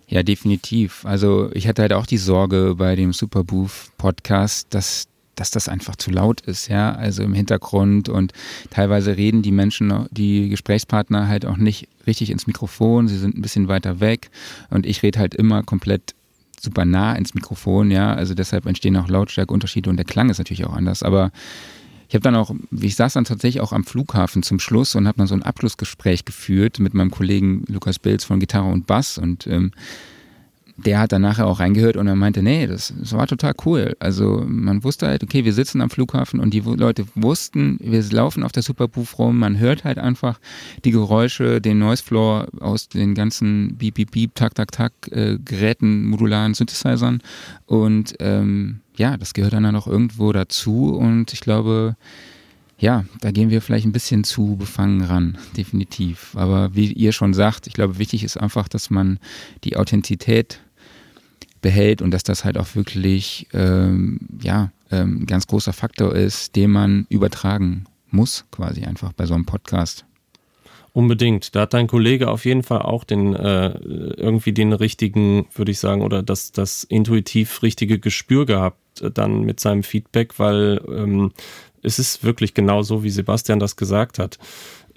[0.07, 1.05] Ja, definitiv.
[1.05, 5.07] Also ich hatte halt auch die Sorge bei dem Superbooth Podcast, dass
[5.39, 8.09] dass das einfach zu laut ist, ja, also im Hintergrund.
[8.09, 8.33] Und
[8.69, 13.41] teilweise reden die Menschen, die Gesprächspartner halt auch nicht richtig ins Mikrofon, sie sind ein
[13.41, 14.29] bisschen weiter weg.
[14.69, 16.15] Und ich rede halt immer komplett
[16.59, 20.65] super nah ins Mikrofon, ja, also deshalb entstehen auch Lautstärkeunterschiede und der Klang ist natürlich
[20.65, 21.31] auch anders, aber
[22.09, 25.19] ich habe dann auch, ich saß dann tatsächlich auch am Flughafen zum Schluss und habe
[25.19, 29.19] dann so ein Abschlussgespräch geführt mit meinem Kollegen Lukas Bilz von Gitarre und Bass.
[29.19, 29.71] Und ähm,
[30.85, 33.95] der hat dann nachher auch reingehört und er meinte, nee, das, das, war total cool.
[33.99, 38.43] Also man wusste halt, okay, wir sitzen am Flughafen und die Leute wussten, wir laufen
[38.43, 40.39] auf der Superbooth rum, man hört halt einfach
[40.85, 45.37] die Geräusche, den Noise Floor aus den ganzen Beep, Beep, Beep, Tak, Tak, Tak äh,
[45.43, 47.21] Geräten, modularen Synthesizern
[47.65, 51.95] und ähm, ja, das gehört dann auch irgendwo dazu und ich glaube,
[52.79, 56.35] ja, da gehen wir vielleicht ein bisschen zu befangen ran, definitiv.
[56.35, 59.19] Aber wie ihr schon sagt, ich glaube, wichtig ist einfach, dass man
[59.65, 60.61] die Authentizität
[61.61, 66.55] behält und dass das halt auch wirklich ähm, ja, ähm, ein ganz großer Faktor ist,
[66.55, 70.05] den man übertragen muss, quasi einfach bei so einem Podcast.
[70.91, 71.55] Unbedingt.
[71.55, 75.79] Da hat dein Kollege auf jeden Fall auch den äh, irgendwie den richtigen, würde ich
[75.79, 81.31] sagen, oder das, das intuitiv richtige Gespür gehabt äh, dann mit seinem Feedback, weil ähm,
[81.83, 84.39] es ist wirklich genau so, wie Sebastian das gesagt hat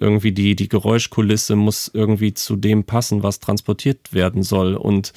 [0.03, 4.75] irgendwie die, die Geräuschkulisse muss irgendwie zu dem passen, was transportiert werden soll.
[4.75, 5.12] Und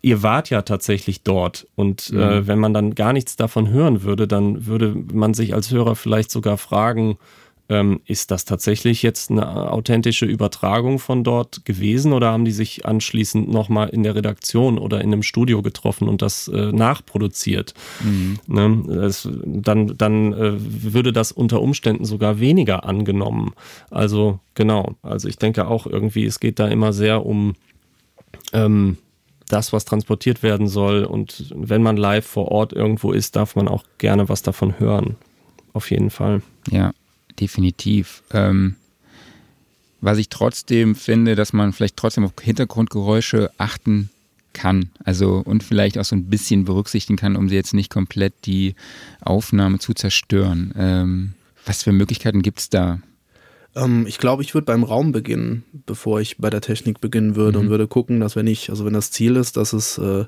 [0.00, 1.66] ihr wart ja tatsächlich dort.
[1.74, 2.20] Und äh, mhm.
[2.20, 5.96] äh, wenn man dann gar nichts davon hören würde, dann würde man sich als Hörer
[5.96, 7.18] vielleicht sogar fragen,
[7.68, 12.84] ähm, ist das tatsächlich jetzt eine authentische Übertragung von dort gewesen oder haben die sich
[12.84, 17.74] anschließend nochmal in der Redaktion oder in einem Studio getroffen und das äh, nachproduziert?
[18.02, 18.38] Mhm.
[18.46, 19.04] Ne?
[19.04, 23.54] Es, dann dann äh, würde das unter Umständen sogar weniger angenommen.
[23.90, 27.54] Also genau, also ich denke auch irgendwie, es geht da immer sehr um
[28.52, 28.98] ähm,
[29.48, 31.04] das, was transportiert werden soll.
[31.04, 35.16] Und wenn man live vor Ort irgendwo ist, darf man auch gerne was davon hören.
[35.72, 36.42] Auf jeden Fall.
[36.70, 36.92] Ja,
[37.40, 38.22] definitiv.
[38.32, 38.76] Ähm,
[40.00, 44.10] was ich trotzdem finde, dass man vielleicht trotzdem auf Hintergrundgeräusche achten
[44.52, 44.90] kann.
[45.04, 48.74] Also und vielleicht auch so ein bisschen berücksichtigen kann, um sie jetzt nicht komplett die
[49.20, 50.72] Aufnahme zu zerstören.
[50.76, 51.34] Ähm,
[51.66, 53.00] was für Möglichkeiten gibt es da?
[53.74, 57.58] Ähm, ich glaube, ich würde beim Raum beginnen, bevor ich bei der Technik beginnen würde
[57.58, 57.64] mhm.
[57.64, 60.24] und würde gucken, dass wenn ich, also wenn das Ziel ist, dass es äh,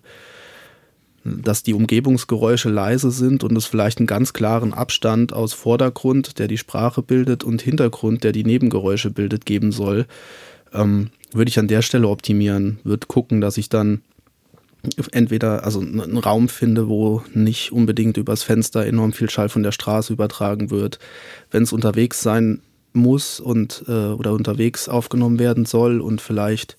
[1.43, 6.49] dass die Umgebungsgeräusche leise sind und es vielleicht einen ganz klaren Abstand aus Vordergrund, der
[6.49, 10.07] die Sprache bildet, und Hintergrund, der die Nebengeräusche bildet, geben soll,
[10.73, 14.03] ähm, würde ich an der Stelle optimieren, würde gucken, dass ich dann
[15.11, 19.73] entweder also einen Raum finde, wo nicht unbedingt übers Fenster enorm viel Schall von der
[19.73, 20.99] Straße übertragen wird.
[21.51, 22.61] Wenn es unterwegs sein
[22.93, 26.77] muss und äh, oder unterwegs aufgenommen werden soll und vielleicht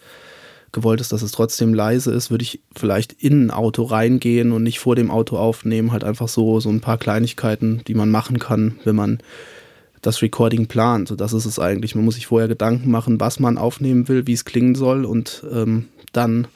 [0.72, 4.64] gewollt ist, dass es trotzdem leise ist, würde ich vielleicht in ein Auto reingehen und
[4.64, 5.92] nicht vor dem Auto aufnehmen.
[5.92, 9.20] Halt einfach so, so ein paar Kleinigkeiten, die man machen kann, wenn man
[10.02, 11.08] das Recording plant.
[11.08, 11.96] So, das ist es eigentlich.
[11.96, 15.44] Man muss sich vorher Gedanken machen, was man aufnehmen will, wie es klingen soll und
[15.52, 16.48] ähm, dann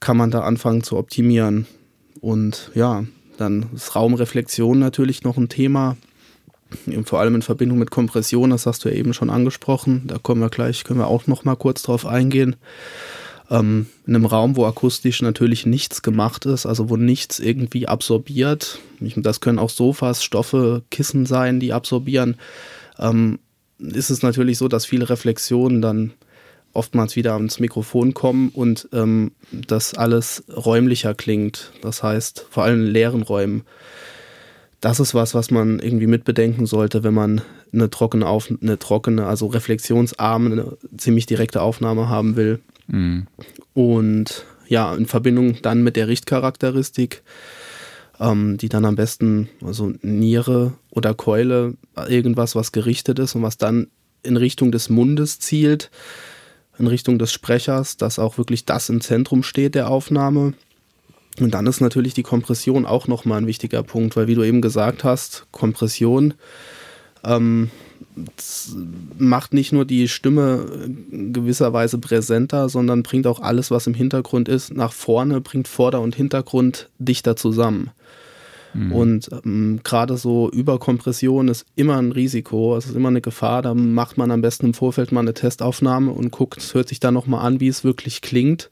[0.00, 1.66] kann man da anfangen zu optimieren.
[2.20, 3.04] Und ja,
[3.36, 5.96] dann ist Raumreflexion natürlich noch ein Thema,
[7.04, 10.04] vor allem in Verbindung mit Kompression, das hast du ja eben schon angesprochen.
[10.06, 12.56] Da kommen wir gleich, können wir auch noch mal kurz drauf eingehen
[13.50, 18.78] ähm, in einem Raum, wo akustisch natürlich nichts gemacht ist, also wo nichts irgendwie absorbiert.
[19.00, 22.36] Das können auch Sofas, Stoffe, Kissen sein, die absorbieren.
[22.98, 23.38] Ähm,
[23.78, 26.12] ist es natürlich so, dass viele Reflexionen dann
[26.72, 31.72] oftmals wieder ans Mikrofon kommen und ähm, das alles räumlicher klingt.
[31.82, 33.64] Das heißt, vor allem in leeren Räumen
[34.84, 37.40] das ist was, was man irgendwie mitbedenken sollte, wenn man
[37.72, 42.60] eine trockene, Auf eine trockene also reflexionsarme, ziemlich direkte Aufnahme haben will.
[42.86, 43.26] Mhm.
[43.72, 47.22] Und ja, in Verbindung dann mit der Richtcharakteristik,
[48.20, 51.74] ähm, die dann am besten, also Niere oder Keule,
[52.08, 53.88] irgendwas, was gerichtet ist und was dann
[54.22, 55.90] in Richtung des Mundes zielt,
[56.78, 60.54] in Richtung des Sprechers, dass auch wirklich das im Zentrum steht der Aufnahme.
[61.40, 64.60] Und dann ist natürlich die Kompression auch nochmal ein wichtiger Punkt, weil wie du eben
[64.60, 66.34] gesagt hast, Kompression
[67.24, 67.70] ähm,
[69.18, 70.66] macht nicht nur die Stimme
[71.10, 76.14] gewisserweise präsenter, sondern bringt auch alles, was im Hintergrund ist, nach vorne, bringt Vorder- und
[76.14, 77.90] Hintergrund dichter zusammen.
[78.74, 78.92] Mhm.
[78.92, 83.62] Und ähm, gerade so Überkompression ist immer ein Risiko, es ist immer eine Gefahr.
[83.62, 87.14] Da macht man am besten im Vorfeld mal eine Testaufnahme und guckt, hört sich dann
[87.14, 88.70] nochmal an, wie es wirklich klingt.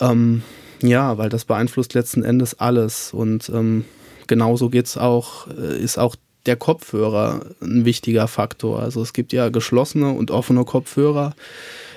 [0.00, 0.42] Ähm,
[0.82, 3.12] ja, weil das beeinflusst letzten Endes alles.
[3.12, 3.84] Und ähm,
[4.26, 6.16] genauso geht's auch, äh, ist auch
[6.46, 8.80] der Kopfhörer ein wichtiger Faktor.
[8.80, 11.34] Also es gibt ja geschlossene und offene Kopfhörer.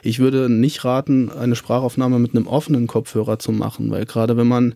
[0.04, 4.48] Ich würde nicht raten, eine Sprachaufnahme mit einem offenen Kopfhörer zu machen, weil gerade wenn
[4.48, 4.76] man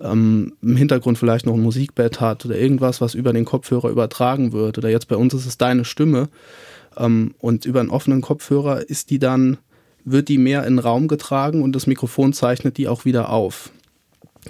[0.00, 4.52] ähm, im Hintergrund vielleicht noch ein Musikbett hat oder irgendwas, was über den Kopfhörer übertragen
[4.52, 6.28] wird, oder jetzt bei uns ist es deine Stimme,
[6.96, 9.58] ähm, und über einen offenen Kopfhörer ist die dann,
[10.04, 13.70] wird die mehr in den Raum getragen und das Mikrofon zeichnet die auch wieder auf.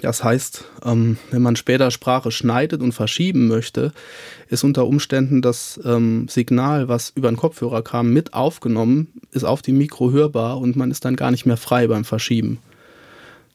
[0.01, 3.93] Das heißt, ähm, wenn man später Sprache schneidet und verschieben möchte,
[4.49, 9.61] ist unter Umständen das ähm, Signal, was über den Kopfhörer kam, mit aufgenommen, ist auf
[9.61, 12.59] dem Mikro hörbar und man ist dann gar nicht mehr frei beim Verschieben.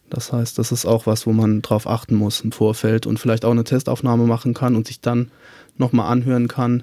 [0.09, 3.45] Das heißt, das ist auch was, wo man drauf achten muss im Vorfeld und vielleicht
[3.45, 5.30] auch eine Testaufnahme machen kann und sich dann
[5.76, 6.82] nochmal anhören kann,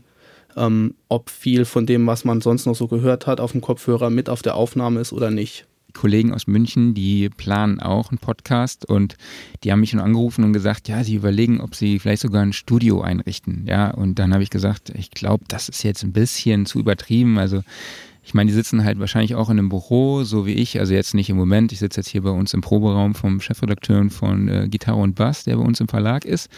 [0.55, 4.09] ähm, ob viel von dem, was man sonst noch so gehört hat, auf dem Kopfhörer
[4.09, 5.65] mit auf der Aufnahme ist oder nicht.
[5.93, 9.17] Kollegen aus München, die planen auch einen Podcast und
[9.63, 12.53] die haben mich schon angerufen und gesagt, ja, sie überlegen, ob sie vielleicht sogar ein
[12.53, 13.65] Studio einrichten.
[13.67, 17.37] Ja, und dann habe ich gesagt, ich glaube, das ist jetzt ein bisschen zu übertrieben.
[17.37, 17.61] Also
[18.27, 20.81] ich meine, die sitzen halt wahrscheinlich auch in einem Büro, so wie ich.
[20.81, 21.71] Also jetzt nicht im Moment.
[21.71, 25.45] Ich sitze jetzt hier bei uns im Proberaum vom Chefredakteur von äh, Gitarre und Bass,
[25.45, 26.49] der bei uns im Verlag ist.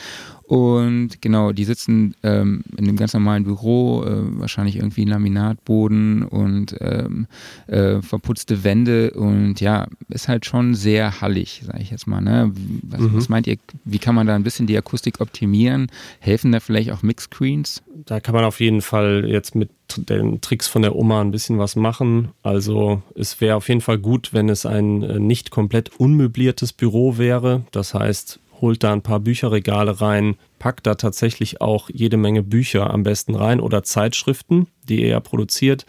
[0.49, 6.75] Und genau, die sitzen ähm, in einem ganz normalen Büro, äh, wahrscheinlich irgendwie Laminatboden und
[6.79, 7.27] ähm,
[7.67, 12.21] äh, verputzte Wände und ja, ist halt schon sehr hallig, sage ich jetzt mal.
[12.21, 12.51] Ne?
[12.81, 13.15] Was, mhm.
[13.15, 15.85] was, meint ihr, wie kann man da ein bisschen die Akustik optimieren?
[16.19, 17.83] Helfen da vielleicht auch Mixscreens?
[18.07, 21.59] Da kann man auf jeden Fall jetzt mit den Tricks von der Oma ein bisschen
[21.59, 22.29] was machen.
[22.41, 27.19] Also es wäre auf jeden Fall gut, wenn es ein äh, nicht komplett unmöbliertes Büro
[27.19, 27.61] wäre.
[27.69, 32.91] Das heißt, holt da ein paar Bücherregale rein, packt da tatsächlich auch jede Menge Bücher
[32.91, 35.85] am besten rein oder Zeitschriften, die er produziert.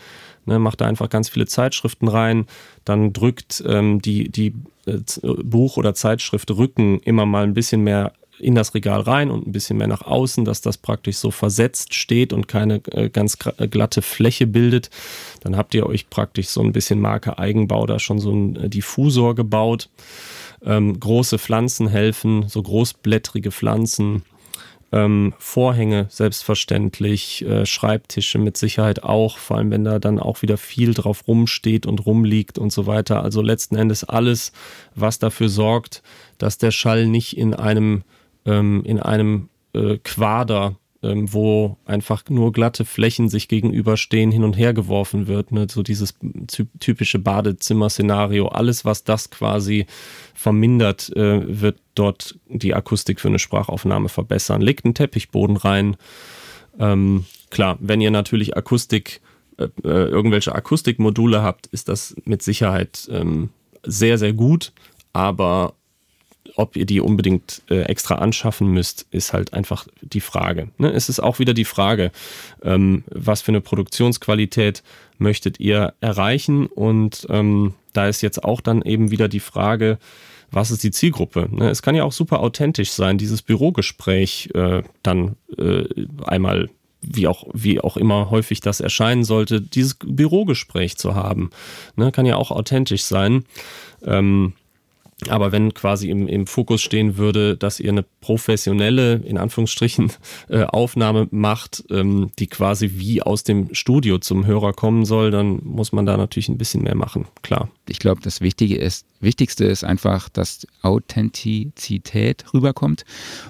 [0.47, 2.47] Ne, macht da einfach ganz viele Zeitschriften rein,
[2.85, 4.55] dann drückt ähm, die, die
[4.87, 4.99] äh,
[5.43, 9.77] Buch- oder Zeitschriftrücken immer mal ein bisschen mehr in das Regal rein und ein bisschen
[9.77, 14.03] mehr nach außen, dass das praktisch so versetzt steht und keine äh, ganz äh, glatte
[14.03, 14.91] Fläche bildet.
[15.41, 18.69] Dann habt ihr euch praktisch so ein bisschen Marke Eigenbau da schon so einen äh,
[18.69, 19.89] Diffusor gebaut.
[20.65, 24.23] Ähm, große Pflanzen helfen, so großblättrige Pflanzen.
[24.93, 30.57] Ähm, Vorhänge selbstverständlich, äh, Schreibtische mit Sicherheit auch, vor allem wenn da dann auch wieder
[30.57, 33.23] viel drauf rumsteht und rumliegt und so weiter.
[33.23, 34.53] Also letzten Endes alles,
[34.97, 36.03] was dafür sorgt,
[36.39, 38.03] dass der Schall nicht in einem,
[38.45, 44.59] ähm, in einem äh, Quader ähm, wo einfach nur glatte Flächen sich gegenüberstehen, hin und
[44.59, 45.51] her geworfen wird.
[45.51, 45.67] Ne?
[45.71, 46.15] So dieses
[46.79, 48.49] typische Badezimmer-Szenario.
[48.49, 49.87] Alles, was das quasi
[50.35, 54.61] vermindert, äh, wird dort die Akustik für eine Sprachaufnahme verbessern.
[54.61, 55.97] Legt einen Teppichboden rein.
[56.79, 59.23] Ähm, klar, wenn ihr natürlich Akustik,
[59.57, 63.49] äh, äh irgendwelche Akustikmodule habt, ist das mit Sicherheit ähm,
[63.83, 64.73] sehr, sehr gut.
[65.13, 65.75] Aber
[66.57, 70.69] ob ihr die unbedingt äh, extra anschaffen müsst, ist halt einfach die Frage.
[70.79, 70.91] Ne?
[70.91, 72.13] Es ist auch wieder die Frage,
[72.63, 74.83] ähm, was für eine Produktionsqualität
[75.19, 76.67] möchtet ihr erreichen?
[76.67, 79.99] Und ähm, da ist jetzt auch dann eben wieder die Frage,
[80.51, 81.49] was ist die Zielgruppe?
[81.51, 81.71] Ne?
[81.71, 85.85] Es kann ja auch super authentisch sein, dieses Bürogespräch äh, dann äh,
[86.25, 86.69] einmal
[87.03, 91.51] wie auch, wie auch immer häufig das erscheinen sollte, dieses Bürogespräch zu haben.
[91.97, 92.13] Ne?
[92.13, 93.45] Kann ja auch authentisch sein.
[94.05, 94.55] Ähm,
[95.29, 100.13] aber wenn quasi im, im Fokus stehen würde, dass ihr eine professionelle, in Anführungsstrichen,
[100.49, 105.61] äh, Aufnahme macht, ähm, die quasi wie aus dem Studio zum Hörer kommen soll, dann
[105.65, 107.71] muss man da natürlich ein bisschen mehr machen, klar.
[107.89, 113.05] Ich glaube, das Wichtige ist, Wichtigste ist einfach, dass Authentizität rüberkommt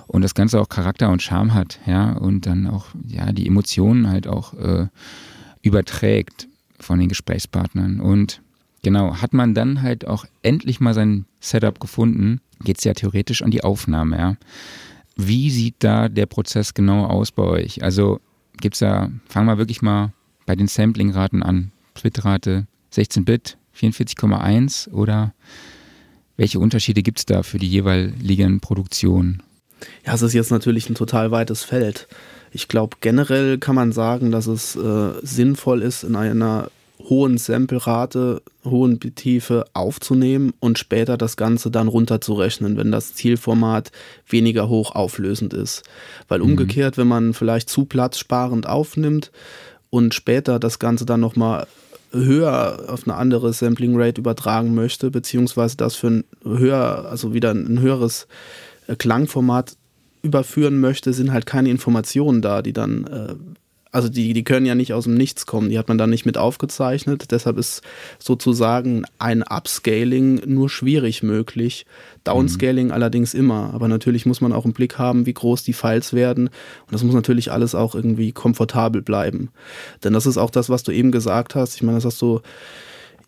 [0.06, 4.08] und das Ganze auch Charakter und Charme hat, ja, und dann auch, ja, die Emotionen
[4.08, 4.86] halt auch äh,
[5.62, 6.48] überträgt
[6.78, 8.40] von den Gesprächspartnern und
[8.82, 13.42] Genau, hat man dann halt auch endlich mal sein Setup gefunden, geht es ja theoretisch
[13.42, 14.36] an die Aufnahme, ja.
[15.16, 17.82] wie sieht da der Prozess genau aus bei euch?
[17.82, 18.20] Also
[18.58, 20.12] gibt es da, fangen wir wirklich mal
[20.46, 21.72] bei den Sampling-Raten an.
[22.02, 25.34] Bitrate 16-Bit, 44,1 oder
[26.36, 29.42] welche Unterschiede gibt es da für die jeweiligen Produktionen?
[30.06, 32.08] Ja, es ist jetzt natürlich ein total weites Feld.
[32.50, 36.70] Ich glaube, generell kann man sagen, dass es äh, sinnvoll ist, in einer
[37.10, 43.90] hohen Samplerate, hohen Tiefe aufzunehmen und später das Ganze dann runterzurechnen, wenn das Zielformat
[44.28, 45.82] weniger hoch auflösend ist.
[46.28, 46.52] Weil mhm.
[46.52, 49.32] umgekehrt, wenn man vielleicht zu platzsparend aufnimmt
[49.90, 51.66] und später das Ganze dann nochmal
[52.12, 57.50] höher auf eine andere Sampling Rate übertragen möchte, beziehungsweise das für ein höher, also wieder
[57.50, 58.28] ein höheres
[58.86, 59.76] äh, Klangformat
[60.22, 63.34] überführen möchte, sind halt keine Informationen da, die dann äh,
[63.92, 66.26] also die, die können ja nicht aus dem Nichts kommen, die hat man dann nicht
[66.26, 67.30] mit aufgezeichnet.
[67.30, 67.82] Deshalb ist
[68.18, 71.86] sozusagen ein Upscaling nur schwierig möglich,
[72.24, 72.92] Downscaling mhm.
[72.92, 73.72] allerdings immer.
[73.74, 76.48] Aber natürlich muss man auch im Blick haben, wie groß die Files werden.
[76.48, 79.50] Und das muss natürlich alles auch irgendwie komfortabel bleiben.
[80.04, 81.74] Denn das ist auch das, was du eben gesagt hast.
[81.74, 82.40] Ich meine, das hast du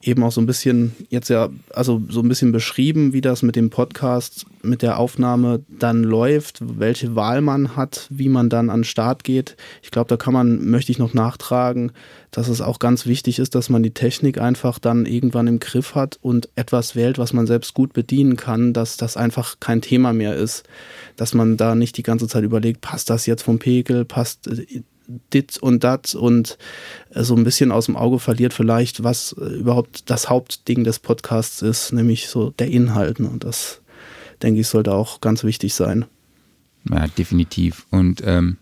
[0.02, 3.56] eben auch so ein bisschen jetzt ja, also so ein bisschen beschrieben, wie das mit
[3.56, 8.80] dem Podcast, mit der Aufnahme dann läuft, welche Wahl man hat, wie man dann an
[8.80, 9.56] den Start geht.
[9.82, 11.92] Ich glaube, da kann man, möchte ich noch nachtragen,
[12.30, 15.94] dass es auch ganz wichtig ist, dass man die Technik einfach dann irgendwann im Griff
[15.94, 20.12] hat und etwas wählt, was man selbst gut bedienen kann, dass das einfach kein Thema
[20.12, 20.64] mehr ist,
[21.16, 24.48] dass man da nicht die ganze Zeit überlegt, passt das jetzt vom Pegel, passt
[25.32, 26.58] dit und dat und
[27.10, 30.98] äh, so ein bisschen aus dem Auge verliert vielleicht, was äh, überhaupt das Hauptding des
[30.98, 33.20] Podcasts ist, nämlich so der Inhalt.
[33.20, 33.28] Ne?
[33.28, 33.80] Und das,
[34.42, 36.04] denke ich, sollte auch ganz wichtig sein.
[36.90, 37.86] Ja, definitiv.
[37.90, 38.56] Und ähm,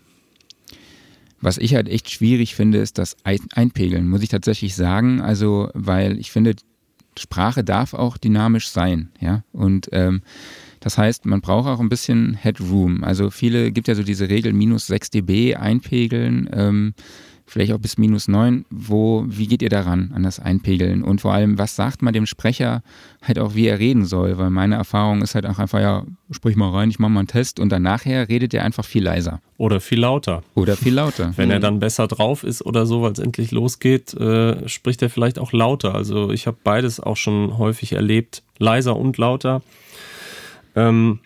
[1.41, 5.21] was ich halt echt schwierig finde, ist das Einpegeln, muss ich tatsächlich sagen.
[5.21, 6.55] Also, weil ich finde,
[7.17, 9.43] Sprache darf auch dynamisch sein, ja.
[9.51, 10.21] Und ähm,
[10.81, 13.03] das heißt, man braucht auch ein bisschen Headroom.
[13.03, 16.95] Also viele gibt ja so diese Regel minus 6 dB einpegeln, ähm,
[17.45, 18.65] vielleicht auch bis minus 9.
[18.71, 21.03] Wo, wie geht ihr daran an das Einpegeln?
[21.03, 22.81] Und vor allem, was sagt man dem Sprecher
[23.21, 24.39] halt auch, wie er reden soll?
[24.39, 27.27] Weil meine Erfahrung ist halt auch einfach, ja, sprich mal rein, ich mache mal einen
[27.27, 29.39] Test und dann nachher redet er einfach viel leiser.
[29.57, 30.41] Oder viel lauter.
[30.55, 31.33] Oder viel lauter.
[31.37, 35.11] Wenn er dann besser drauf ist oder so, weil es endlich losgeht, äh, spricht er
[35.11, 35.93] vielleicht auch lauter.
[35.93, 39.61] Also ich habe beides auch schon häufig erlebt, leiser und lauter.
[40.75, 41.19] Ähm,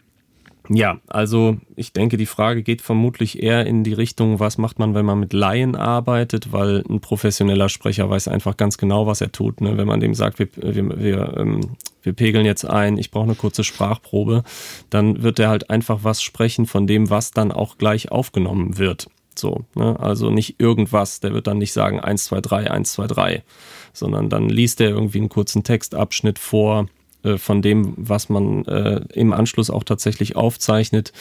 [0.70, 4.96] ja, also ich denke, die Frage geht vermutlich eher in die Richtung, was macht man,
[4.96, 9.32] wenn man mit Laien arbeitet, weil ein professioneller Sprecher weiß einfach ganz genau, was er
[9.32, 9.62] tut.
[9.62, 9.78] Ne?
[9.78, 11.62] Wenn man dem sagt, wir, wir, wir, ähm,
[12.02, 14.44] wir pegeln jetzt ein, ich brauche eine kurze Sprachprobe,
[14.90, 19.08] dann wird er halt einfach was sprechen von dem, was dann auch gleich aufgenommen wird.
[19.38, 20.00] So, ne?
[20.00, 23.44] Also nicht irgendwas, der wird dann nicht sagen 1, 2, 3, 1, 2, 3,
[23.94, 26.88] sondern dann liest er irgendwie einen kurzen Textabschnitt vor,
[27.26, 31.12] äh, von dem, was man äh, im Anschluss auch tatsächlich aufzeichnet,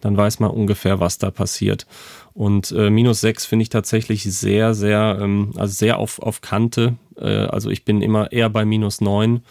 [0.00, 1.86] dann weiß man ungefähr, was da passiert.
[2.34, 6.96] Und äh, minus 6 finde ich tatsächlich sehr, sehr, ähm, also sehr auf, auf Kante.
[7.16, 9.42] Äh, also ich bin immer eher bei minus 9.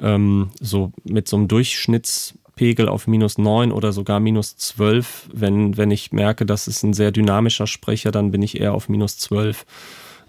[0.00, 5.30] Ähm, so mit so einem Durchschnittspegel auf minus 9 oder sogar minus 12.
[5.32, 8.88] Wenn, wenn ich merke, das ist ein sehr dynamischer Sprecher, dann bin ich eher auf
[8.88, 9.66] minus 12.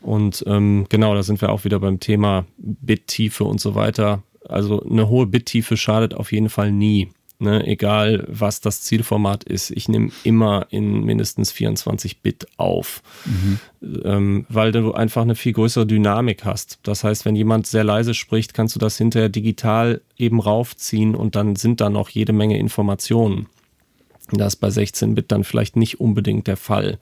[0.01, 4.21] Und ähm, genau, da sind wir auch wieder beim Thema Bittiefe und so weiter.
[4.47, 7.09] Also eine hohe Bittiefe schadet auf jeden Fall nie.
[7.39, 7.65] Ne?
[7.67, 9.71] Egal, was das Zielformat ist.
[9.71, 13.59] Ich nehme immer in mindestens 24 Bit auf, mhm.
[14.05, 16.79] ähm, weil du einfach eine viel größere Dynamik hast.
[16.83, 21.35] Das heißt, wenn jemand sehr leise spricht, kannst du das hinterher digital eben raufziehen und
[21.35, 23.47] dann sind da noch jede Menge Informationen.
[24.31, 26.97] Das ist bei 16 Bit dann vielleicht nicht unbedingt der Fall.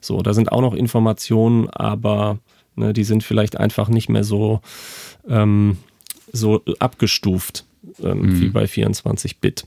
[0.00, 2.38] So, da sind auch noch Informationen, aber
[2.74, 4.60] ne, die sind vielleicht einfach nicht mehr so
[5.28, 5.76] ähm,
[6.34, 7.64] so abgestuft
[8.02, 8.40] ähm, mhm.
[8.40, 9.66] wie bei 24-Bit.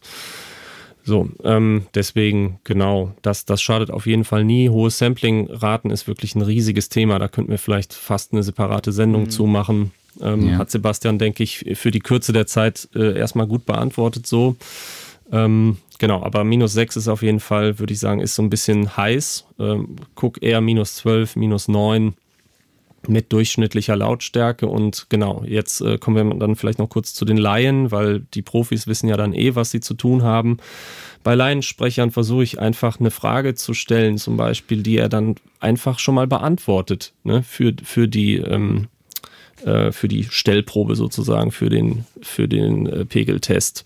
[1.03, 4.69] So, ähm, deswegen, genau, das, das schadet auf jeden Fall nie.
[4.69, 7.17] Hohe Sampling-Raten ist wirklich ein riesiges Thema.
[7.17, 9.29] Da könnten wir vielleicht fast eine separate Sendung mhm.
[9.29, 9.91] zu machen.
[10.21, 10.57] Ähm, ja.
[10.57, 14.57] Hat Sebastian, denke ich, für die Kürze der Zeit äh, erstmal gut beantwortet so.
[15.31, 18.49] Ähm, genau, aber minus 6 ist auf jeden Fall, würde ich sagen, ist so ein
[18.49, 19.45] bisschen heiß.
[19.59, 22.15] Ähm, guck eher minus 12, minus 9
[23.07, 24.67] mit durchschnittlicher Lautstärke.
[24.67, 28.41] Und genau, jetzt äh, kommen wir dann vielleicht noch kurz zu den Laien, weil die
[28.41, 30.57] Profis wissen ja dann eh, was sie zu tun haben.
[31.23, 35.99] Bei Laiensprechern versuche ich einfach eine Frage zu stellen, zum Beispiel, die er dann einfach
[35.99, 38.87] schon mal beantwortet, ne, für, für die, ähm,
[39.65, 43.83] äh, für die Stellprobe sozusagen, für den, für den äh, Pegeltest.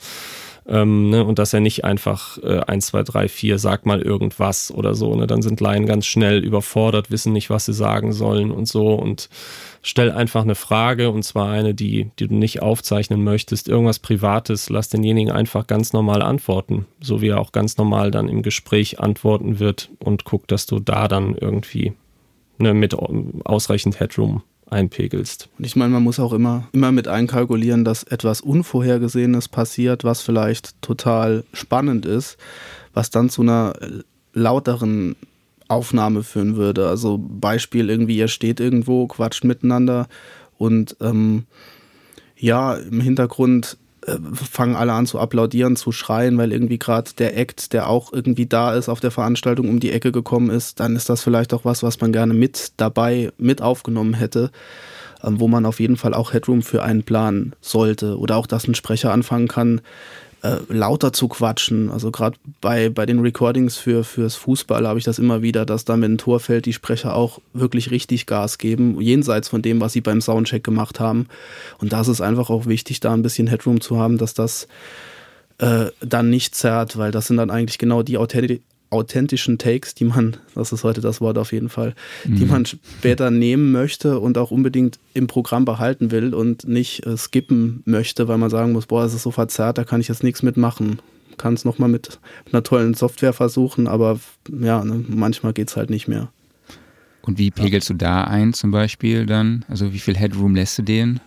[0.71, 4.71] Ähm, ne, und dass er nicht einfach äh, 1, 2, 3, 4, sag mal irgendwas
[4.73, 5.13] oder so.
[5.15, 5.27] Ne?
[5.27, 8.93] Dann sind Laien ganz schnell überfordert, wissen nicht, was sie sagen sollen und so.
[8.93, 9.27] Und
[9.81, 13.67] stell einfach eine Frage und zwar eine, die, die du nicht aufzeichnen möchtest.
[13.67, 16.85] Irgendwas Privates, lass denjenigen einfach ganz normal antworten.
[17.01, 20.79] So wie er auch ganz normal dann im Gespräch antworten wird und guck, dass du
[20.79, 21.91] da dann irgendwie
[22.59, 24.41] ne, mit ausreichend Headroom
[24.71, 25.49] einpegelst.
[25.57, 30.21] Und ich meine, man muss auch immer, immer mit einkalkulieren, dass etwas Unvorhergesehenes passiert, was
[30.21, 32.37] vielleicht total spannend ist,
[32.93, 33.73] was dann zu einer
[34.33, 35.15] lauteren
[35.67, 36.87] Aufnahme führen würde.
[36.87, 40.07] Also Beispiel irgendwie, ihr steht irgendwo, quatscht miteinander
[40.57, 41.45] und ähm,
[42.37, 43.77] ja, im Hintergrund
[44.33, 48.47] fangen alle an zu applaudieren, zu schreien, weil irgendwie gerade der Act, der auch irgendwie
[48.47, 51.65] da ist, auf der Veranstaltung um die Ecke gekommen ist, dann ist das vielleicht auch
[51.65, 54.51] was, was man gerne mit dabei, mit aufgenommen hätte,
[55.23, 58.17] ähm, wo man auf jeden Fall auch Headroom für einen planen sollte.
[58.17, 59.81] Oder auch, dass ein Sprecher anfangen kann,
[60.43, 61.89] äh, lauter zu quatschen.
[61.89, 65.85] Also gerade bei, bei den Recordings für, fürs Fußball habe ich das immer wieder, dass
[65.85, 69.81] da, wenn ein Tor fällt, die Sprecher auch wirklich richtig Gas geben, jenseits von dem,
[69.81, 71.27] was sie beim Soundcheck gemacht haben.
[71.79, 74.67] Und da ist einfach auch wichtig, da ein bisschen Headroom zu haben, dass das
[75.59, 78.61] äh, dann nicht zerrt, weil das sind dann eigentlich genau die Authentiz
[78.91, 82.35] authentischen Takes, die man, das ist heute das Wort auf jeden Fall, mhm.
[82.35, 87.17] die man später nehmen möchte und auch unbedingt im Programm behalten will und nicht äh,
[87.17, 90.23] skippen möchte, weil man sagen muss, boah, es ist so verzerrt, da kann ich jetzt
[90.23, 90.99] nichts mitmachen.
[91.37, 92.19] Kann es nochmal mit,
[92.51, 94.19] einer tollen Software versuchen, aber
[94.51, 96.29] ja, ne, manchmal geht es halt nicht mehr.
[97.21, 97.93] Und wie pegelst ja.
[97.93, 99.63] du da ein zum Beispiel dann?
[99.69, 101.21] Also wie viel Headroom lässt du denen?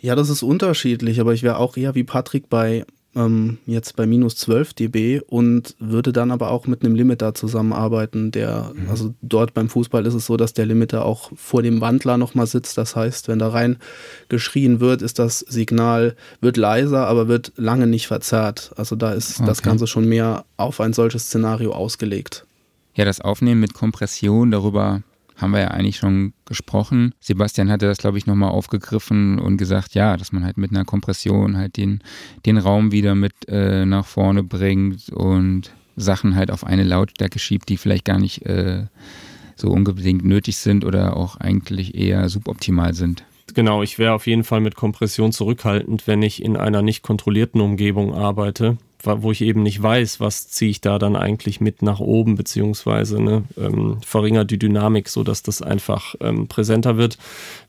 [0.00, 2.84] Ja, das ist unterschiedlich, aber ich wäre auch eher wie Patrick bei
[3.16, 8.30] ähm, jetzt bei minus 12 dB und würde dann aber auch mit einem Limiter zusammenarbeiten.
[8.30, 8.88] Der, mhm.
[8.88, 12.46] also dort beim Fußball ist es so, dass der Limiter auch vor dem Wandler nochmal
[12.46, 12.78] sitzt.
[12.78, 13.78] Das heißt, wenn da rein
[14.28, 18.72] geschrien wird, ist das Signal, wird leiser, aber wird lange nicht verzerrt.
[18.76, 19.46] Also da ist okay.
[19.46, 22.46] das Ganze schon mehr auf ein solches Szenario ausgelegt.
[22.94, 25.02] Ja, das Aufnehmen mit Kompression, darüber
[25.40, 27.14] haben wir ja eigentlich schon gesprochen.
[27.20, 30.84] Sebastian hatte das, glaube ich, nochmal aufgegriffen und gesagt, ja, dass man halt mit einer
[30.84, 32.00] Kompression halt den,
[32.46, 37.68] den Raum wieder mit äh, nach vorne bringt und Sachen halt auf eine Lautstärke schiebt,
[37.68, 38.84] die vielleicht gar nicht äh,
[39.56, 43.24] so unbedingt nötig sind oder auch eigentlich eher suboptimal sind.
[43.54, 47.60] Genau, ich wäre auf jeden Fall mit Kompression zurückhaltend, wenn ich in einer nicht kontrollierten
[47.60, 52.00] Umgebung arbeite wo ich eben nicht weiß, was ziehe ich da dann eigentlich mit nach
[52.00, 57.18] oben, beziehungsweise ne, ähm, verringert die Dynamik, sodass das einfach ähm, präsenter wird.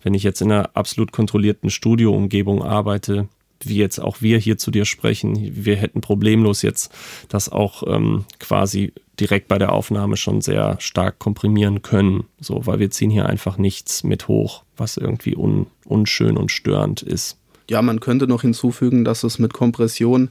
[0.04, 3.28] Wenn ich jetzt in einer absolut kontrollierten Studioumgebung arbeite,
[3.64, 6.92] wie jetzt auch wir hier zu dir sprechen, wir hätten problemlos jetzt
[7.30, 12.80] das auch ähm, quasi direkt bei der Aufnahme schon sehr stark komprimieren können, so, weil
[12.80, 17.38] wir ziehen hier einfach nichts mit hoch, was irgendwie un, unschön und störend ist.
[17.70, 20.30] Ja, man könnte noch hinzufügen, dass es mit Kompression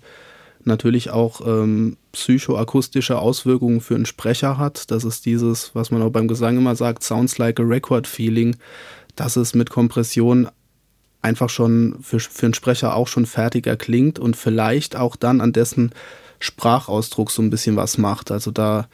[0.64, 4.90] natürlich auch ähm, psychoakustische Auswirkungen für einen Sprecher hat.
[4.90, 8.56] Das ist dieses, was man auch beim Gesang immer sagt, sounds like a record feeling,
[9.16, 10.48] dass es mit Kompression
[11.22, 15.52] einfach schon für, für einen Sprecher auch schon fertiger klingt und vielleicht auch dann an
[15.52, 15.92] dessen
[16.38, 18.30] Sprachausdruck so ein bisschen was macht.
[18.30, 18.88] Also da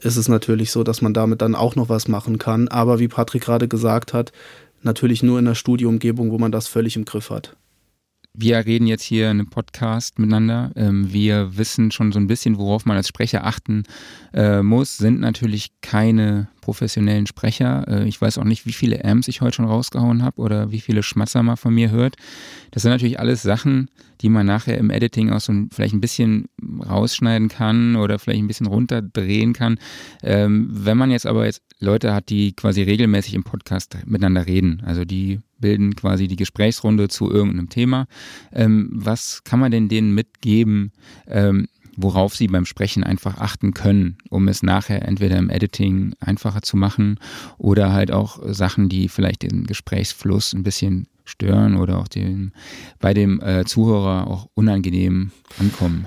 [0.00, 2.68] ist es natürlich so, dass man damit dann auch noch was machen kann.
[2.68, 4.32] Aber wie Patrick gerade gesagt hat,
[4.82, 7.56] natürlich nur in der Studioumgebung, wo man das völlig im Griff hat
[8.40, 10.70] wir reden jetzt hier in einem Podcast miteinander.
[10.76, 13.82] Ähm, wir wissen schon so ein bisschen, worauf man als Sprecher achten
[14.32, 17.84] äh, muss, sind natürlich keine professionellen Sprecher.
[17.88, 20.80] Äh, ich weiß auch nicht, wie viele Amps ich heute schon rausgehauen habe oder wie
[20.80, 22.14] viele Schmatzer mal von mir hört.
[22.70, 26.46] Das sind natürlich alles Sachen, die man nachher im Editing auch so vielleicht ein bisschen
[26.60, 29.78] rausschneiden kann oder vielleicht ein bisschen runterdrehen kann.
[30.22, 34.82] Ähm, wenn man jetzt aber jetzt Leute hat, die quasi regelmäßig im Podcast miteinander reden,
[34.86, 38.06] also die bilden quasi die Gesprächsrunde zu irgendeinem Thema.
[38.52, 40.92] Ähm, was kann man denn denen mitgeben,
[41.26, 46.62] ähm, worauf sie beim Sprechen einfach achten können, um es nachher entweder im Editing einfacher
[46.62, 47.18] zu machen
[47.58, 52.52] oder halt auch Sachen, die vielleicht den Gesprächsfluss ein bisschen stören oder auch dem,
[53.00, 56.06] bei dem äh, Zuhörer auch unangenehm ankommen.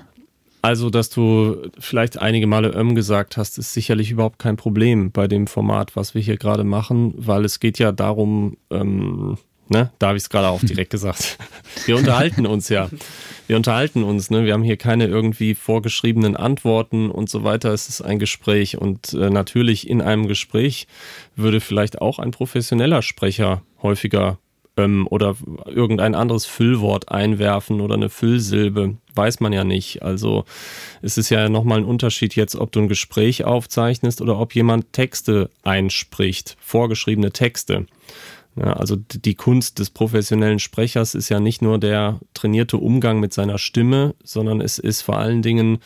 [0.62, 5.28] Also, dass du vielleicht einige Male Öm gesagt hast, ist sicherlich überhaupt kein Problem bei
[5.28, 9.38] dem Format, was wir hier gerade machen, weil es geht ja darum, ähm,
[9.70, 11.40] ne, da habe ich es gerade auch direkt gesagt.
[11.86, 12.90] Wir unterhalten uns ja.
[13.48, 14.46] Wir unterhalten uns, ne?
[14.46, 17.74] Wir haben hier keine irgendwie vorgeschriebenen Antworten und so weiter.
[17.74, 20.88] Es ist ein Gespräch und äh, natürlich in einem Gespräch
[21.36, 24.38] würde vielleicht auch ein professioneller Sprecher häufiger
[24.78, 30.04] ähm, oder irgendein anderes Füllwort einwerfen oder eine Füllsilbe, weiß man ja nicht.
[30.04, 30.46] Also
[31.02, 34.94] es ist ja nochmal ein Unterschied jetzt, ob du ein Gespräch aufzeichnest oder ob jemand
[34.94, 37.86] Texte einspricht, vorgeschriebene Texte.
[38.56, 43.34] Ja, also die Kunst des professionellen Sprechers ist ja nicht nur der trainierte Umgang mit
[43.34, 45.80] seiner Stimme, sondern es ist vor allen Dingen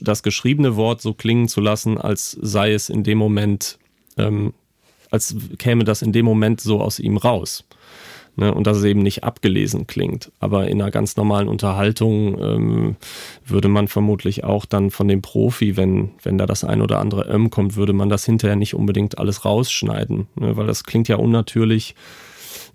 [0.00, 3.78] das geschriebene Wort so klingen zu lassen, als sei es in dem Moment,
[4.16, 4.54] ähm,
[5.10, 7.64] als käme das in dem Moment so aus ihm raus.
[8.36, 10.30] Ne, und dass es eben nicht abgelesen klingt.
[10.38, 12.96] Aber in einer ganz normalen Unterhaltung ähm,
[13.44, 17.26] würde man vermutlich auch dann von dem Profi, wenn, wenn da das ein oder andere
[17.26, 21.16] M kommt, würde man das hinterher nicht unbedingt alles rausschneiden, ne, weil das klingt ja
[21.16, 21.96] unnatürlich.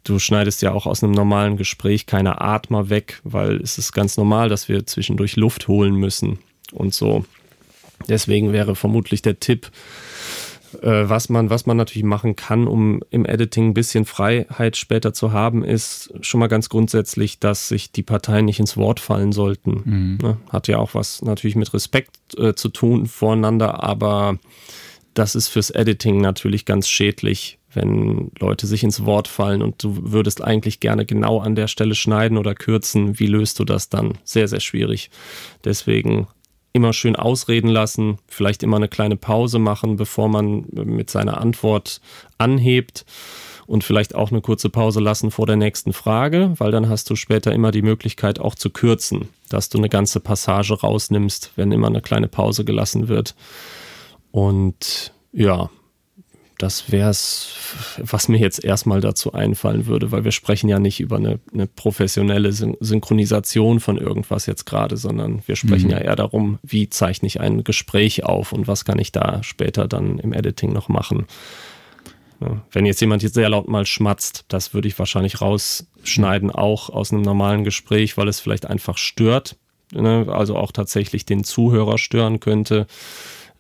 [0.03, 4.18] Du schneidest ja auch aus einem normalen Gespräch keine Atmer weg, weil es ist ganz
[4.18, 6.38] normal, dass wir zwischendurch Luft holen müssen
[6.74, 7.26] und so.
[8.08, 9.72] Deswegen wäre vermutlich der Tipp,
[10.82, 15.32] was, man, was man natürlich machen kann, um im Editing ein bisschen Freiheit später zu
[15.32, 19.82] haben, ist schon mal ganz grundsätzlich, dass sich die Parteien nicht ins Wort fallen sollten.
[19.86, 20.17] Mhm.
[20.21, 20.38] Ne?
[20.49, 24.39] Hat ja auch was natürlich mit Respekt äh, zu tun voreinander, aber
[25.13, 30.11] das ist fürs Editing natürlich ganz schädlich, wenn Leute sich ins Wort fallen und du
[30.11, 33.19] würdest eigentlich gerne genau an der Stelle schneiden oder kürzen.
[33.19, 34.17] Wie löst du das dann?
[34.23, 35.09] Sehr, sehr schwierig.
[35.63, 36.28] Deswegen
[36.76, 42.01] immer schön ausreden lassen, vielleicht immer eine kleine Pause machen, bevor man mit seiner Antwort
[42.38, 43.05] anhebt
[43.65, 47.15] und vielleicht auch eine kurze Pause lassen vor der nächsten Frage, weil dann hast du
[47.15, 51.88] später immer die Möglichkeit auch zu kürzen, dass du eine ganze Passage rausnimmst, wenn immer
[51.88, 53.36] eine kleine Pause gelassen wird.
[54.32, 55.69] Und ja,
[56.58, 57.49] das wäre es,
[57.97, 61.68] was mir jetzt erstmal dazu einfallen würde, weil wir sprechen ja nicht über eine, eine
[61.68, 65.91] professionelle Syn Synchronisation von irgendwas jetzt gerade, sondern wir sprechen mhm.
[65.91, 69.88] ja eher darum, wie zeichne ich ein Gespräch auf und was kann ich da später
[69.88, 71.26] dann im Editing noch machen.
[72.41, 76.89] Ja, wenn jetzt jemand jetzt sehr laut mal schmatzt, das würde ich wahrscheinlich rausschneiden, auch
[76.89, 79.58] aus einem normalen Gespräch, weil es vielleicht einfach stört,
[79.93, 80.28] ne?
[80.30, 82.88] also auch tatsächlich den Zuhörer stören könnte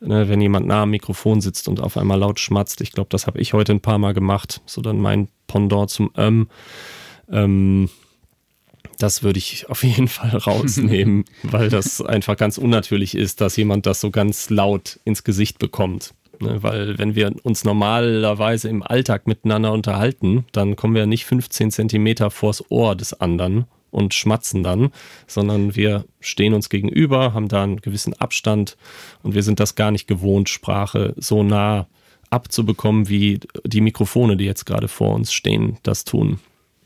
[0.05, 2.81] ne, wenn jemand nah am Mikrofon sitzt und auf einmal laut schmatzt.
[2.81, 4.61] Ich glaube, das habe ich heute ein paar Mal gemacht.
[4.65, 6.47] So dann mein Pendant zum Ähm.
[7.31, 7.89] ähm
[8.97, 13.85] das würde ich auf jeden Fall rausnehmen, weil das einfach ganz unnatürlich ist, dass jemand
[13.85, 16.13] das so ganz laut ins Gesicht bekommt.
[16.39, 21.71] Ne, weil wenn wir uns normalerweise im Alltag miteinander unterhalten, dann kommen wir nicht 15
[21.71, 23.65] Zentimeter vors Ohr des anderen
[23.95, 24.91] und schmatzen dann,
[25.25, 28.75] sondern wir stehen uns gegenüber, haben da einen gewissen Abstand
[29.23, 31.87] und wir sind das gar nicht gewohnt, Sprache so nah
[32.29, 36.39] abzubekommen, wie die Mikrofone, die jetzt gerade vor uns stehen, das tun.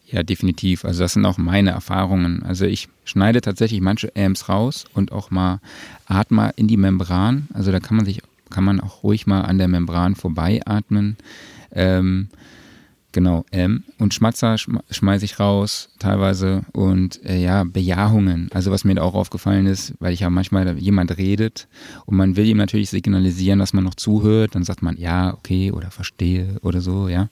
[0.06, 0.86] Ja, definitiv.
[0.86, 2.44] Also das sind auch meine Erfahrungen.
[2.44, 5.62] Also ich schneide tatsächlich manche Amps raus und auch mal
[6.06, 7.48] atme in die Membran.
[7.54, 11.18] Also da kann man sich, kann man auch ruhig mal an der Membran vorbei atmen.
[11.72, 12.30] Ähm,
[13.12, 18.50] Genau, ähm, und Schmatzer schmeiße ich raus teilweise und äh, ja, Bejahungen.
[18.54, 21.68] Also was mir da auch aufgefallen ist, weil ich ja manchmal jemand redet
[22.06, 25.72] und man will ihm natürlich signalisieren, dass man noch zuhört, dann sagt man ja, okay
[25.72, 27.30] oder verstehe oder so, ja.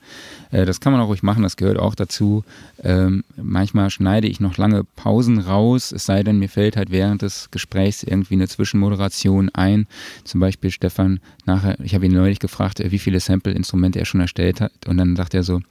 [0.49, 2.43] Äh, das kann man auch ruhig machen, das gehört auch dazu.
[2.84, 7.21] Ähm, manchmal schneide ich noch lange Pausen raus, es sei denn, mir fällt halt während
[7.21, 9.86] des Gesprächs irgendwie eine Zwischenmoderation ein.
[10.23, 14.21] Zum Beispiel Stefan nachher, ich habe ihn neulich gefragt, äh, wie viele Sample-Instrumente er schon
[14.21, 15.61] erstellt hat und dann sagt er so,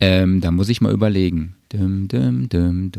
[0.00, 1.54] ähm, da muss ich mal überlegen.
[1.70, 2.90] Dum, dum, dum.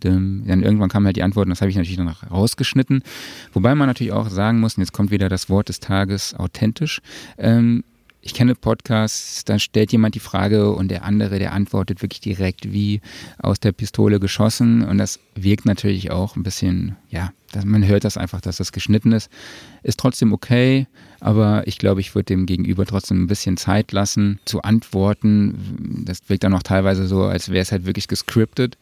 [0.00, 3.02] Dann irgendwann kam halt die Antwort und das habe ich natürlich noch rausgeschnitten.
[3.52, 7.00] Wobei man natürlich auch sagen muss, und jetzt kommt wieder das Wort des Tages, authentisch.
[7.38, 7.82] Ähm,
[8.26, 12.72] ich kenne Podcasts, da stellt jemand die Frage und der andere, der antwortet wirklich direkt
[12.72, 13.00] wie
[13.38, 17.30] aus der Pistole geschossen und das wirkt natürlich auch ein bisschen, ja,
[17.64, 19.30] man hört das einfach, dass das geschnitten ist.
[19.84, 20.88] Ist trotzdem okay,
[21.20, 26.02] aber ich glaube, ich würde dem Gegenüber trotzdem ein bisschen Zeit lassen zu antworten.
[26.04, 28.76] Das wirkt dann auch teilweise so, als wäre es halt wirklich gescriptet,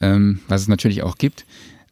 [0.00, 1.46] ähm, was es natürlich auch gibt.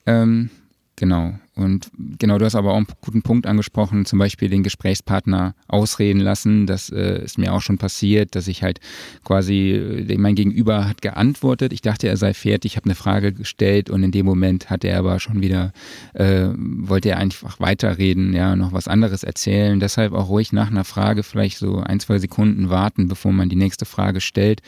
[0.06, 0.50] Ähm,
[0.96, 1.38] genau.
[1.62, 6.20] Und genau, du hast aber auch einen guten Punkt angesprochen, zum Beispiel den Gesprächspartner ausreden
[6.20, 6.66] lassen.
[6.66, 8.80] Das äh, ist mir auch schon passiert, dass ich halt
[9.24, 11.72] quasi, äh, mein Gegenüber hat geantwortet.
[11.72, 14.84] Ich dachte, er sei fertig, ich habe eine Frage gestellt und in dem Moment hat
[14.84, 15.72] er aber schon wieder,
[16.14, 19.80] äh, wollte er einfach weiterreden, ja, noch was anderes erzählen.
[19.80, 23.56] Deshalb auch ruhig nach einer Frage vielleicht so ein, zwei Sekunden warten, bevor man die
[23.56, 24.62] nächste Frage stellt.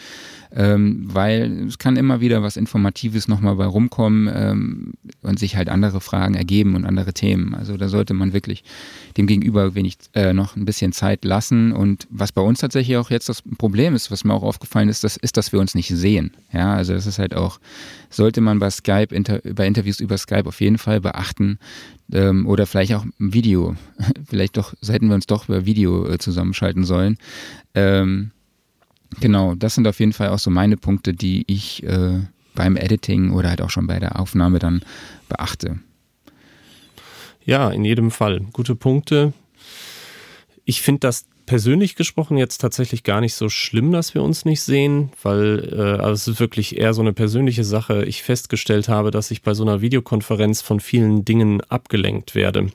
[0.54, 4.92] Ähm, weil es kann immer wieder was Informatives nochmal bei rumkommen ähm,
[5.22, 7.54] und sich halt andere Fragen ergeben und andere Themen.
[7.54, 8.62] Also da sollte man wirklich
[9.16, 11.72] dem Gegenüber wenig äh, noch ein bisschen Zeit lassen.
[11.72, 15.04] Und was bei uns tatsächlich auch jetzt das Problem ist, was mir auch aufgefallen ist,
[15.04, 16.32] das ist, dass wir uns nicht sehen.
[16.52, 17.58] Ja, also das ist halt auch,
[18.10, 21.58] sollte man bei Skype, inter, bei Interviews über Skype auf jeden Fall beachten.
[22.12, 23.74] Ähm, oder vielleicht auch Video.
[24.28, 27.16] vielleicht doch, hätten wir uns doch über Video äh, zusammenschalten sollen.
[27.74, 28.32] Ähm,
[29.20, 32.20] genau, das sind auf jeden Fall auch so meine Punkte, die ich äh,
[32.54, 34.82] beim Editing oder halt auch schon bei der Aufnahme dann
[35.28, 35.78] beachte.
[37.44, 38.40] Ja, in jedem Fall.
[38.52, 39.32] Gute Punkte.
[40.64, 44.62] Ich finde das persönlich gesprochen jetzt tatsächlich gar nicht so schlimm, dass wir uns nicht
[44.62, 48.04] sehen, weil äh, also es ist wirklich eher so eine persönliche Sache.
[48.04, 52.68] Ich festgestellt habe, dass ich bei so einer Videokonferenz von vielen Dingen abgelenkt werde,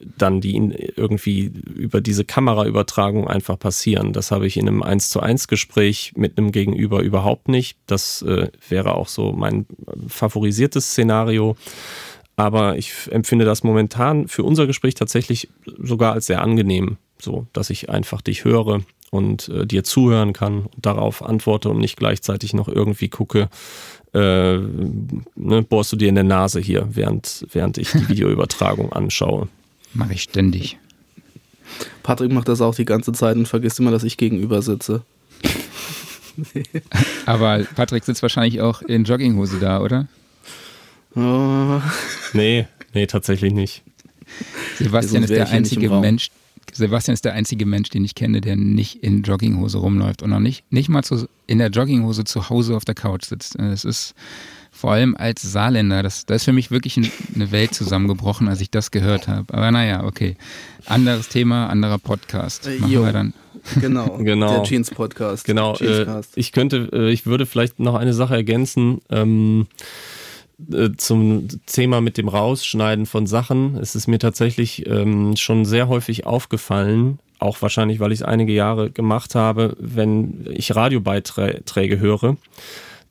[0.00, 0.56] dann die
[0.96, 4.12] irgendwie über diese Kameraübertragung einfach passieren.
[4.12, 7.78] Das habe ich in einem 1 zu 1 Gespräch mit einem Gegenüber überhaupt nicht.
[7.86, 9.66] Das äh, wäre auch so mein
[10.08, 11.56] favorisiertes Szenario.
[12.36, 15.48] Aber ich empfinde das momentan für unser Gespräch tatsächlich
[15.78, 20.66] sogar als sehr angenehm, so dass ich einfach dich höre und äh, dir zuhören kann
[20.66, 23.48] und darauf antworte und nicht gleichzeitig noch irgendwie gucke,
[24.12, 29.48] äh, ne, bohrst du dir in der Nase hier, während, während ich die Videoübertragung anschaue.
[29.94, 30.78] Mache ich ständig.
[32.02, 35.02] Patrick macht das auch die ganze Zeit und vergisst immer, dass ich gegenüber sitze.
[37.26, 40.08] Aber Patrick sitzt wahrscheinlich auch in Jogginghose da, oder?
[41.14, 41.80] Oh.
[42.32, 43.82] Nee, nee, tatsächlich nicht.
[44.78, 46.30] Sebastian ist der einzige Mensch,
[46.72, 50.40] Sebastian ist der einzige Mensch, den ich kenne, der nicht in Jogginghose rumläuft und noch
[50.40, 53.56] nicht, nicht mal zu, in der Jogginghose zu Hause auf der Couch sitzt.
[53.58, 54.14] Das ist
[54.74, 56.98] vor allem als Saarländer, das, da ist für mich wirklich
[57.34, 59.54] eine Welt zusammengebrochen, als ich das gehört habe.
[59.54, 60.36] Aber naja, okay.
[60.86, 62.68] Anderes Thema, anderer Podcast.
[62.80, 63.04] Machen jo.
[63.04, 63.32] wir dann.
[63.80, 64.56] Genau, genau.
[64.56, 65.46] der Jeans Podcast.
[65.46, 69.00] Genau, äh, ich könnte, äh, ich würde vielleicht noch eine Sache ergänzen.
[69.08, 69.68] Ähm,
[70.70, 73.76] äh, zum Thema mit dem Rausschneiden von Sachen.
[73.76, 78.52] Es ist mir tatsächlich ähm, schon sehr häufig aufgefallen, auch wahrscheinlich, weil ich es einige
[78.52, 82.36] Jahre gemacht habe, wenn ich Radiobeiträge höre.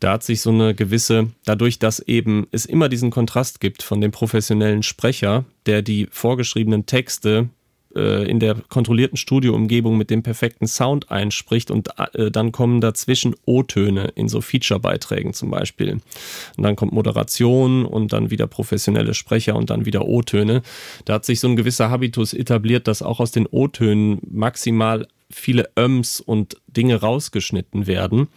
[0.03, 4.01] Da hat sich so eine gewisse, dadurch, dass eben es immer diesen Kontrast gibt von
[4.01, 7.47] dem professionellen Sprecher, der die vorgeschriebenen Texte
[7.95, 13.33] äh, in der kontrollierten Studioumgebung mit dem perfekten Sound einspricht und äh, dann kommen dazwischen
[13.45, 16.01] O-Töne in so Feature-Beiträgen zum Beispiel.
[16.57, 20.63] Und dann kommt Moderation und dann wieder professionelle Sprecher und dann wieder O-Töne.
[21.05, 25.69] Da hat sich so ein gewisser Habitus etabliert, dass auch aus den O-Tönen maximal viele
[25.79, 28.27] Öms und Dinge rausgeschnitten werden.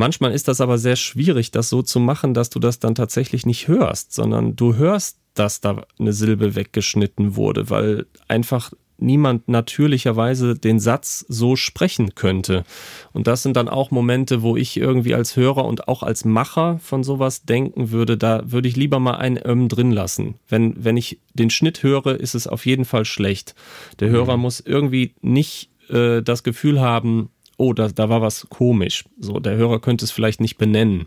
[0.00, 3.44] Manchmal ist das aber sehr schwierig, das so zu machen, dass du das dann tatsächlich
[3.44, 10.54] nicht hörst, sondern du hörst dass da eine Silbe weggeschnitten wurde, weil einfach niemand natürlicherweise
[10.54, 12.64] den Satz so sprechen könnte.
[13.12, 16.78] Und das sind dann auch Momente, wo ich irgendwie als Hörer und auch als Macher
[16.82, 20.34] von sowas denken würde, da würde ich lieber mal ein Öm drin lassen.
[20.48, 23.54] Wenn, wenn ich den Schnitt höre, ist es auf jeden Fall schlecht.
[24.00, 24.12] Der mhm.
[24.12, 27.30] Hörer muss irgendwie nicht äh, das Gefühl haben,
[27.60, 29.04] oh, da, da war was komisch.
[29.18, 31.06] So, der Hörer könnte es vielleicht nicht benennen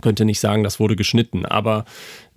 [0.00, 1.84] könnte nicht sagen, das wurde geschnitten, aber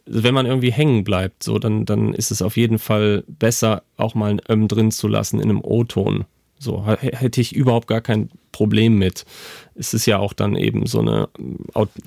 [0.05, 4.13] wenn man irgendwie hängen bleibt, so, dann, dann ist es auf jeden Fall besser, auch
[4.13, 6.25] mal ein Öm drin zu lassen in einem O-Ton.
[6.57, 9.25] So hätte ich überhaupt gar kein Problem mit.
[9.73, 11.27] Es ist ja auch dann eben so eine,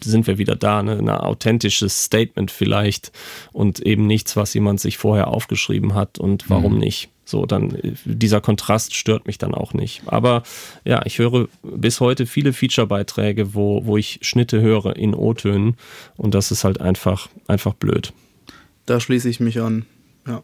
[0.01, 3.13] sind wir wieder da, ne, ein authentisches Statement vielleicht
[3.53, 6.79] und eben nichts, was jemand sich vorher aufgeschrieben hat und warum mhm.
[6.79, 7.11] nicht.
[7.29, 10.03] So, dann dieser Kontrast stört mich dann auch nicht.
[10.07, 10.43] Aber
[10.85, 15.77] ja, ich höre bis heute viele Feature-Beiträge, wo, wo ich Schnitte höre in O-Tönen
[16.17, 18.13] und das ist halt einfach, einfach blöd.
[18.87, 19.85] Da schließe ich mich an.
[20.27, 20.43] Ja.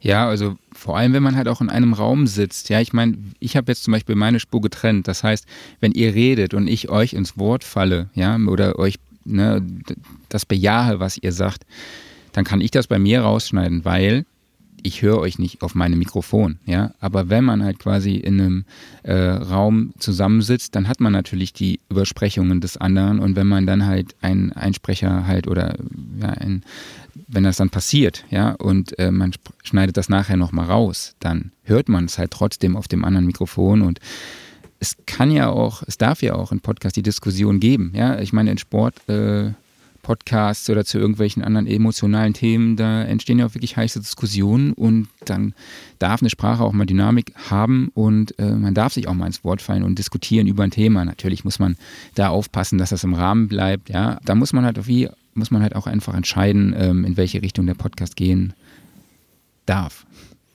[0.00, 2.70] Ja, also vor allem, wenn man halt auch in einem Raum sitzt.
[2.70, 5.06] Ja, ich meine, ich habe jetzt zum Beispiel meine Spur getrennt.
[5.06, 5.46] Das heißt,
[5.78, 9.64] wenn ihr redet und ich euch ins Wort falle, ja, oder euch ne,
[10.28, 11.64] das bejahe, was ihr sagt,
[12.32, 14.24] dann kann ich das bei mir rausschneiden, weil
[14.84, 16.92] ich höre euch nicht auf meinem Mikrofon, ja.
[17.00, 18.64] Aber wenn man halt quasi in einem
[19.02, 23.86] äh, Raum zusammensitzt, dann hat man natürlich die Übersprechungen des anderen und wenn man dann
[23.86, 25.76] halt einen Einsprecher halt oder
[26.20, 26.62] ja, ein,
[27.28, 31.88] wenn das dann passiert, ja, und äh, man schneidet das nachher nochmal raus, dann hört
[31.88, 34.00] man es halt trotzdem auf dem anderen Mikrofon und
[34.78, 38.18] es kann ja auch, es darf ja auch im Podcast die Diskussion geben, ja.
[38.18, 39.52] Ich meine, in Sport äh,
[40.02, 45.08] Podcasts oder zu irgendwelchen anderen emotionalen Themen, da entstehen ja auch wirklich heiße Diskussionen und
[45.24, 45.54] dann
[45.98, 49.44] darf eine Sprache auch mal Dynamik haben und äh, man darf sich auch mal ins
[49.44, 51.04] Wort fallen und diskutieren über ein Thema.
[51.04, 51.76] Natürlich muss man
[52.14, 53.88] da aufpassen, dass das im Rahmen bleibt.
[53.88, 57.42] Ja, da muss man halt wie muss man halt auch einfach entscheiden, ähm, in welche
[57.42, 58.52] Richtung der Podcast gehen
[59.66, 60.06] darf.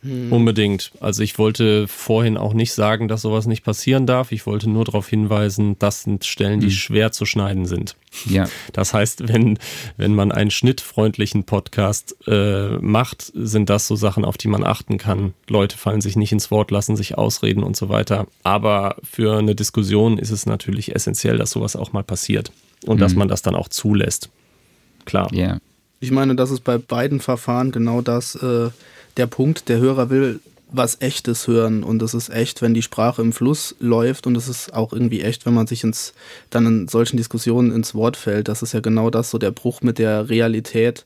[0.05, 0.31] Hm.
[0.31, 0.91] Unbedingt.
[0.99, 4.31] Also ich wollte vorhin auch nicht sagen, dass sowas nicht passieren darf.
[4.31, 6.73] Ich wollte nur darauf hinweisen, das sind Stellen, die hm.
[6.73, 7.95] schwer zu schneiden sind.
[8.25, 8.47] Ja.
[8.71, 9.57] Das heißt, wenn,
[9.97, 14.99] wenn man einen schnittfreundlichen Podcast äh, macht, sind das so Sachen, auf die man achten
[14.99, 15.33] kann.
[15.49, 18.27] Leute fallen sich nicht ins Wort, lassen sich ausreden und so weiter.
[18.43, 22.51] Aber für eine Diskussion ist es natürlich essentiell, dass sowas auch mal passiert
[22.85, 22.99] und mhm.
[22.99, 23.19] dass hm.
[23.19, 24.29] man das dann auch zulässt.
[25.05, 25.33] Klar.
[25.33, 25.57] Ja.
[25.99, 28.35] Ich meine, das ist bei beiden Verfahren genau das.
[28.35, 28.69] Äh
[29.17, 30.39] der Punkt, der Hörer will
[30.71, 34.47] was Echtes hören und es ist echt, wenn die Sprache im Fluss läuft und es
[34.47, 36.13] ist auch irgendwie echt, wenn man sich ins,
[36.49, 38.47] dann in solchen Diskussionen ins Wort fällt.
[38.47, 41.05] Das ist ja genau das, so der Bruch mit der Realität,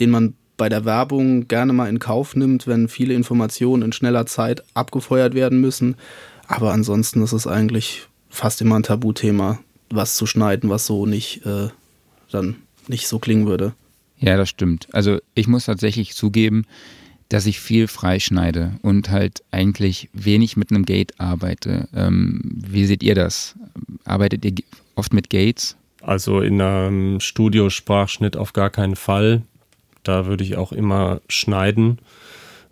[0.00, 4.26] den man bei der Werbung gerne mal in Kauf nimmt, wenn viele Informationen in schneller
[4.26, 5.96] Zeit abgefeuert werden müssen.
[6.46, 9.58] Aber ansonsten ist es eigentlich fast immer ein Tabuthema,
[9.90, 11.68] was zu schneiden, was so nicht äh,
[12.30, 12.56] dann
[12.88, 13.74] nicht so klingen würde.
[14.18, 14.88] Ja, das stimmt.
[14.92, 16.66] Also ich muss tatsächlich zugeben,
[17.34, 21.88] dass ich viel freischneide und halt eigentlich wenig mit einem Gate arbeite.
[21.92, 23.56] Ähm, wie seht ihr das?
[24.04, 24.54] Arbeitet ihr
[24.94, 25.76] oft mit Gates?
[26.00, 29.42] Also in einem Studiosprachschnitt auf gar keinen Fall.
[30.04, 31.98] Da würde ich auch immer schneiden.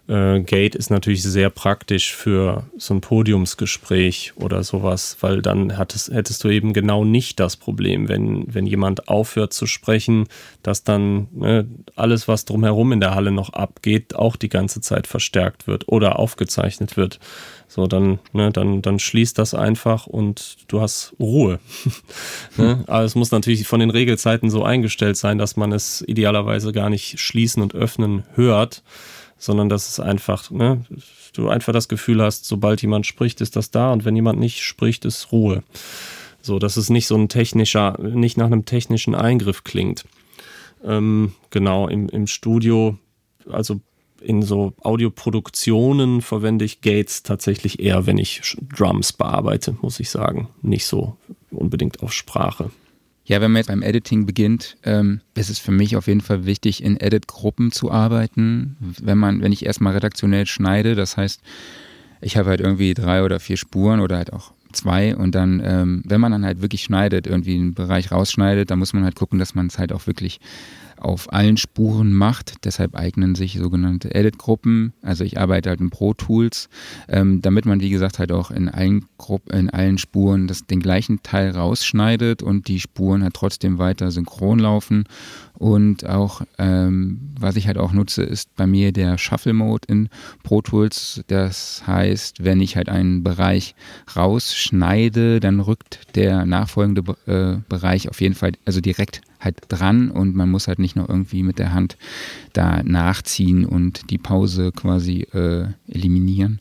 [0.09, 6.13] Äh, Gate ist natürlich sehr praktisch für so ein Podiumsgespräch oder sowas, weil dann hattest,
[6.13, 10.27] hättest du eben genau nicht das Problem, wenn, wenn jemand aufhört zu sprechen,
[10.65, 15.07] dass dann ne, alles, was drumherum in der Halle noch abgeht, auch die ganze Zeit
[15.07, 17.21] verstärkt wird oder aufgezeichnet wird.
[17.69, 21.61] So, dann, ne, dann, dann schließt das einfach und du hast Ruhe.
[22.57, 22.83] ne?
[22.89, 26.91] Aber es muss natürlich von den Regelzeiten so eingestellt sein, dass man es idealerweise gar
[26.91, 28.83] nicht schließen und öffnen hört
[29.43, 30.85] sondern dass es einfach, ne,
[31.35, 34.63] du einfach das Gefühl hast, sobald jemand spricht, ist das da und wenn jemand nicht
[34.63, 35.65] spricht, ist Ruhe.
[36.43, 40.05] So, dass es nicht so ein technischer, nicht nach einem technischen Eingriff klingt.
[40.85, 42.99] Ähm, genau, im, im Studio,
[43.51, 43.81] also
[44.21, 50.51] in so Audioproduktionen verwende ich Gates tatsächlich eher, wenn ich Drums bearbeite, muss ich sagen.
[50.63, 51.17] Nicht so
[51.51, 52.71] unbedingt auf Sprache.
[53.25, 56.45] Ja, wenn man jetzt beim Editing beginnt, ähm, ist es für mich auf jeden Fall
[56.45, 58.77] wichtig, in Edit-Gruppen zu arbeiten.
[58.81, 61.41] Wenn man, wenn ich erstmal redaktionell schneide, das heißt,
[62.21, 66.03] ich habe halt irgendwie drei oder vier Spuren oder halt auch zwei und dann, ähm,
[66.07, 69.39] wenn man dann halt wirklich schneidet, irgendwie einen Bereich rausschneidet, dann muss man halt gucken,
[69.39, 70.41] dass man es halt auch wirklich
[71.03, 72.65] auf allen Spuren macht.
[72.65, 74.93] Deshalb eignen sich sogenannte Edit-Gruppen.
[75.03, 76.69] Also ich arbeite halt in Pro Tools,
[77.09, 80.81] ähm, damit man, wie gesagt, halt auch in allen, Grupp in allen Spuren das, den
[80.81, 85.05] gleichen Teil rausschneidet und die Spuren halt trotzdem weiter synchron laufen.
[85.55, 90.09] Und auch, ähm, was ich halt auch nutze, ist bei mir der Shuffle Mode in
[90.43, 91.23] Pro Tools.
[91.29, 93.75] Das heißt, wenn ich halt einen Bereich
[94.17, 100.35] rausschneide, dann rückt der nachfolgende äh, Bereich auf jeden Fall, also direkt halt dran und
[100.35, 101.97] man muss halt nicht noch irgendwie mit der Hand
[102.53, 106.61] da nachziehen und die Pause quasi äh, eliminieren.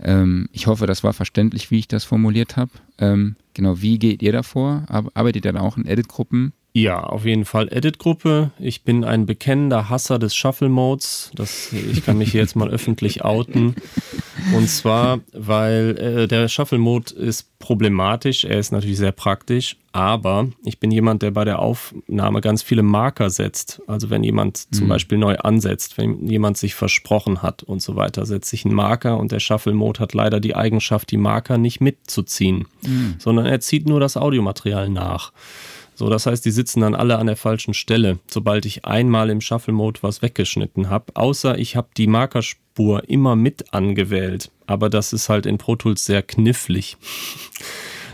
[0.00, 2.72] Ähm, ich hoffe, das war verständlich, wie ich das formuliert habe.
[2.98, 4.84] Ähm, genau, wie geht ihr davor?
[4.88, 6.52] Arbeitet ihr dann auch in Edit-Gruppen?
[6.74, 8.50] Ja, auf jeden Fall Edit-Gruppe.
[8.58, 11.32] Ich bin ein bekennender Hasser des Shuffle-Modes.
[11.92, 13.74] ich kann mich hier jetzt mal öffentlich outen.
[14.54, 18.44] Und zwar, weil äh, der Shuffle-Mode ist problematisch.
[18.44, 22.82] Er ist natürlich sehr praktisch, aber ich bin jemand, der bei der Aufnahme ganz viele
[22.82, 23.82] Marker setzt.
[23.86, 24.74] Also wenn jemand mhm.
[24.74, 28.74] zum Beispiel neu ansetzt, wenn jemand sich versprochen hat und so weiter, setze ich einen
[28.74, 33.16] Marker und der Shuffle-Mode hat leider die Eigenschaft, die Marker nicht mitzuziehen, mhm.
[33.18, 35.32] sondern er zieht nur das Audiomaterial nach.
[35.94, 39.40] So, das heißt, die sitzen dann alle an der falschen Stelle, sobald ich einmal im
[39.40, 41.12] Shuffle-Mode was weggeschnitten habe.
[41.14, 44.50] Außer ich habe die Markerspur immer mit angewählt.
[44.66, 46.96] Aber das ist halt in Pro Tools sehr knifflig.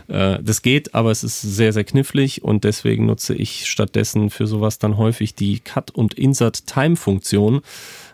[0.09, 4.47] Äh, das geht, aber es ist sehr, sehr knifflig und deswegen nutze ich stattdessen für
[4.47, 7.61] sowas dann häufig die Cut- und Insert-Time-Funktion.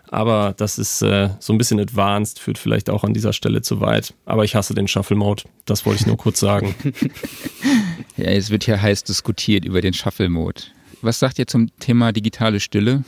[0.09, 3.81] Aber das ist äh, so ein bisschen advanced, führt vielleicht auch an dieser Stelle zu
[3.81, 4.13] weit.
[4.25, 5.43] Aber ich hasse den Shuffle-Mode.
[5.65, 6.75] Das wollte ich nur kurz sagen.
[8.17, 10.61] ja, es wird hier heiß diskutiert über den Shuffle-Mode.
[11.01, 13.03] Was sagt ihr zum Thema digitale Stille?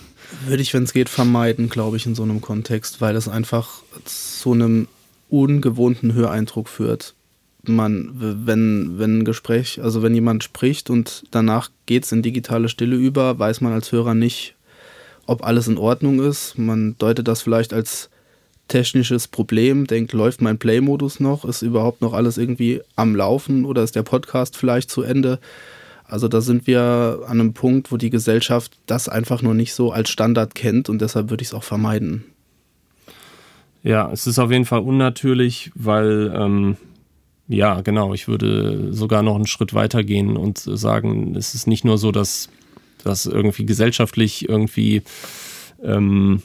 [0.45, 3.81] Würde ich, wenn es geht, vermeiden, glaube ich, in so einem Kontext, weil es einfach
[4.05, 4.87] zu einem
[5.29, 7.15] ungewohnten Höreindruck führt.
[7.63, 8.11] Man,
[8.45, 12.95] wenn, wenn ein Gespräch, also wenn jemand spricht und danach geht es in digitale Stille
[12.95, 14.55] über, weiß man als Hörer nicht,
[15.25, 16.57] ob alles in Ordnung ist.
[16.57, 18.09] Man deutet das vielleicht als
[18.67, 21.45] technisches Problem, denkt, läuft mein Play-Modus noch?
[21.45, 25.39] Ist überhaupt noch alles irgendwie am Laufen oder ist der Podcast vielleicht zu Ende?
[26.05, 29.91] Also da sind wir an einem Punkt, wo die Gesellschaft das einfach nur nicht so
[29.91, 32.23] als Standard kennt und deshalb würde ich es auch vermeiden.
[33.83, 36.77] Ja, es ist auf jeden Fall unnatürlich, weil ähm,
[37.47, 41.85] ja, genau, ich würde sogar noch einen Schritt weiter gehen und sagen, es ist nicht
[41.85, 42.49] nur so, dass
[43.03, 45.03] das irgendwie gesellschaftlich irgendwie,
[45.83, 46.41] ähm,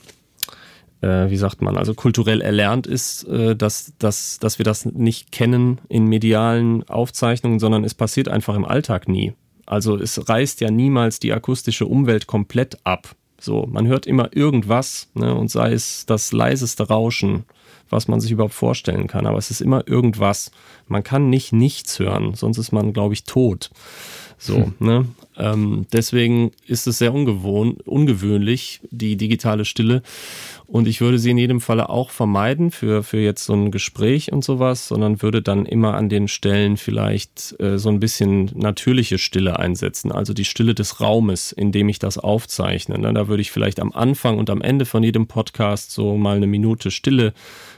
[1.02, 5.32] äh, wie sagt man, also kulturell erlernt ist, äh, dass, dass, dass wir das nicht
[5.32, 9.34] kennen in medialen Aufzeichnungen, sondern es passiert einfach im Alltag nie.
[9.66, 13.14] Also es reißt ja niemals die akustische Umwelt komplett ab.
[13.38, 17.44] So, man hört immer irgendwas, ne, und sei es das leiseste Rauschen,
[17.90, 20.50] was man sich überhaupt vorstellen kann, aber es ist immer irgendwas.
[20.86, 23.70] Man kann nicht nichts hören, sonst ist man, glaube ich, tot.
[24.44, 25.06] So, ne?
[25.38, 30.02] Ähm, deswegen ist es sehr ungewohn, ungewöhnlich, die digitale Stille.
[30.66, 34.32] Und ich würde sie in jedem Falle auch vermeiden für, für jetzt so ein Gespräch
[34.32, 39.18] und sowas, sondern würde dann immer an den Stellen vielleicht äh, so ein bisschen natürliche
[39.18, 42.98] Stille einsetzen, also die Stille des Raumes, in dem ich das aufzeichne.
[42.98, 43.12] Ne?
[43.12, 46.48] Da würde ich vielleicht am Anfang und am Ende von jedem Podcast so mal eine
[46.48, 47.32] Minute Stille äh,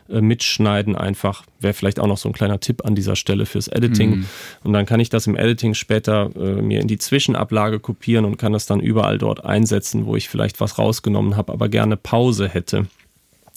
[0.08, 1.44] mitschneiden einfach.
[1.60, 4.16] Wäre vielleicht auch noch so ein kleiner Tipp an dieser Stelle fürs Editing.
[4.16, 4.26] Mhm.
[4.62, 8.36] Und dann kann ich das im Editing später äh, mir in die Zwischenablage kopieren und
[8.36, 12.48] kann das dann überall dort einsetzen, wo ich vielleicht was rausgenommen habe, aber gerne Pause
[12.48, 12.86] hätte.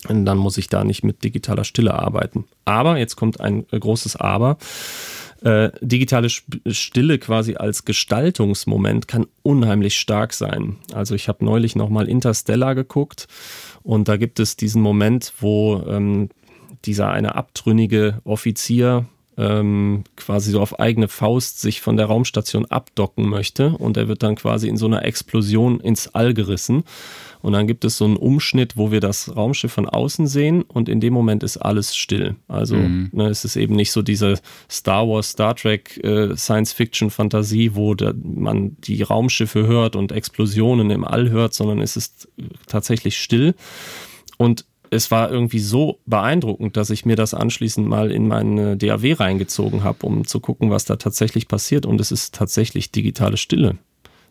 [0.07, 2.45] Und dann muss ich da nicht mit digitaler Stille arbeiten.
[2.65, 4.57] Aber, jetzt kommt ein äh, großes Aber.
[5.41, 10.77] Äh, digitale Stille quasi als Gestaltungsmoment kann unheimlich stark sein.
[10.93, 13.27] Also ich habe neulich nochmal Interstellar geguckt
[13.83, 16.29] und da gibt es diesen Moment, wo ähm,
[16.87, 19.05] dieser eine abtrünnige Offizier
[19.37, 24.23] ähm, quasi so auf eigene Faust sich von der Raumstation abdocken möchte und er wird
[24.23, 26.83] dann quasi in so einer Explosion ins All gerissen.
[27.43, 30.89] Und dann gibt es so einen Umschnitt, wo wir das Raumschiff von außen sehen und
[30.89, 32.35] in dem Moment ist alles still.
[32.47, 33.09] Also mhm.
[33.13, 38.13] ne, es ist eben nicht so diese Star Wars, Star Trek äh, Science-Fiction-Fantasie, wo da,
[38.15, 42.27] man die Raumschiffe hört und Explosionen im All hört, sondern es ist
[42.65, 43.53] tatsächlich still.
[44.37, 49.13] Und es war irgendwie so beeindruckend, dass ich mir das anschließend mal in meine DAW
[49.13, 51.85] reingezogen habe, um zu gucken, was da tatsächlich passiert.
[51.85, 53.77] Und es ist tatsächlich digitale Stille.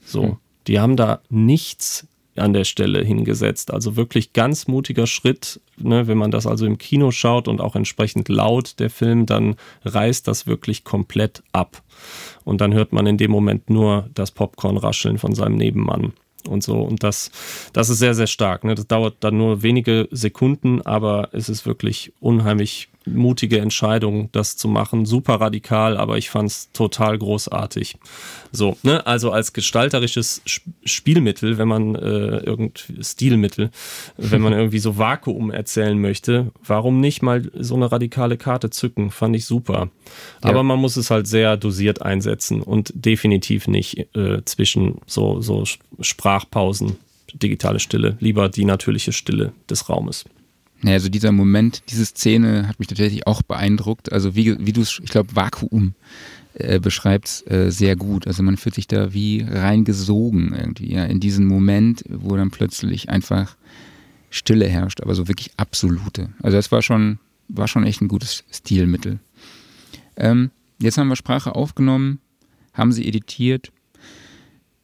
[0.05, 0.37] So, mhm.
[0.67, 3.73] die haben da nichts an der Stelle hingesetzt.
[3.73, 5.61] Also wirklich ganz mutiger Schritt.
[5.79, 6.07] Ne?
[6.07, 10.29] Wenn man das also im Kino schaut und auch entsprechend laut der Film, dann reißt
[10.29, 11.83] das wirklich komplett ab.
[12.45, 16.13] Und dann hört man in dem Moment nur das Popcorn rascheln von seinem Nebenmann
[16.47, 16.81] und so.
[16.81, 17.31] Und das,
[17.73, 18.65] das ist sehr, sehr stark.
[18.65, 18.75] Ne?
[18.75, 24.69] Das dauert dann nur wenige Sekunden, aber es ist wirklich unheimlich mutige Entscheidung, das zu
[24.69, 25.07] machen.
[25.07, 27.99] Super radikal, aber ich fand es total großartig.
[28.53, 30.43] So, ne, also als gestalterisches
[30.85, 33.71] Spielmittel, wenn man äh, irgend Stilmittel,
[34.17, 39.11] wenn man irgendwie so Vakuum erzählen möchte, warum nicht mal so eine radikale Karte zücken?
[39.11, 39.89] Fand ich super.
[40.43, 40.51] Ja.
[40.51, 45.65] Aber man muss es halt sehr dosiert einsetzen und definitiv nicht äh, zwischen so, so
[46.01, 46.97] Sprachpausen,
[47.35, 50.25] digitale Stille, lieber die natürliche Stille des Raumes.
[50.83, 54.13] Naja, also dieser Moment, diese Szene hat mich tatsächlich auch beeindruckt.
[54.13, 55.95] Also wie, wie du es, ich glaube, Vakuum
[56.55, 58.27] äh, beschreibst, äh, sehr gut.
[58.27, 63.09] Also man fühlt sich da wie reingesogen irgendwie, ja, in diesen Moment, wo dann plötzlich
[63.09, 63.57] einfach
[64.31, 66.31] Stille herrscht, aber so wirklich absolute.
[66.43, 67.19] Also das war schon,
[67.49, 69.19] war schon echt ein gutes Stilmittel.
[70.17, 72.21] Ähm, jetzt haben wir Sprache aufgenommen,
[72.75, 73.73] haben sie editiert,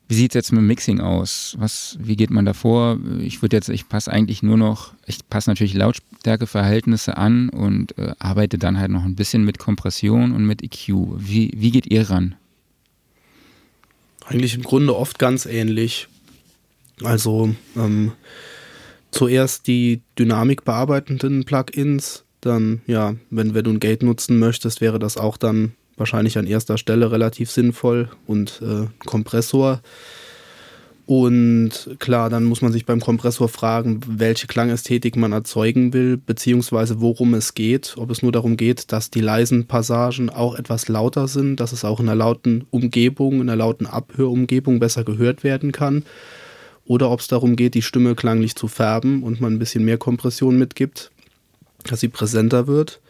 [0.08, 1.56] wie sieht es jetzt mit dem Mixing aus?
[1.58, 2.98] Was, wie geht man da vor?
[3.20, 8.12] Ich würde jetzt, ich passe eigentlich nur noch, ich passe natürlich Lautstärkeverhältnisse an und äh,
[8.18, 10.88] arbeite dann halt noch ein bisschen mit Kompression und mit EQ.
[11.16, 12.34] Wie, wie geht ihr ran?
[14.26, 16.08] Eigentlich im Grunde oft ganz ähnlich.
[17.02, 18.12] Also ähm,
[19.10, 24.98] zuerst die Dynamik bearbeitenden Plugins, dann ja, wenn, wenn du ein Gate nutzen möchtest, wäre
[24.98, 29.80] das auch dann wahrscheinlich an erster Stelle relativ sinnvoll und äh, Kompressor.
[31.04, 37.00] Und klar, dann muss man sich beim Kompressor fragen, welche Klangästhetik man erzeugen will, beziehungsweise
[37.00, 37.96] worum es geht.
[37.98, 41.84] Ob es nur darum geht, dass die leisen Passagen auch etwas lauter sind, dass es
[41.84, 46.04] auch in einer lauten Umgebung, in einer lauten Abhörumgebung besser gehört werden kann.
[46.86, 49.98] Oder ob es darum geht, die Stimme klanglich zu färben und man ein bisschen mehr
[49.98, 51.10] Kompression mitgibt,
[51.84, 53.01] dass sie präsenter wird.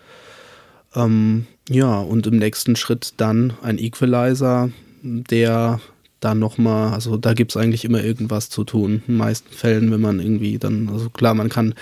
[0.95, 4.71] Ähm, ja, und im nächsten Schritt dann ein Equalizer,
[5.03, 5.81] der
[6.23, 9.03] dann nochmal, also da gibt es eigentlich immer irgendwas zu tun.
[9.07, 11.75] In den meisten Fällen, wenn man irgendwie dann, also klar, man kann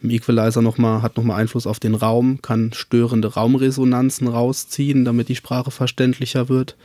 [0.00, 5.36] im Equalizer nochmal, hat nochmal Einfluss auf den Raum, kann störende Raumresonanzen rausziehen, damit die
[5.36, 6.76] Sprache verständlicher wird,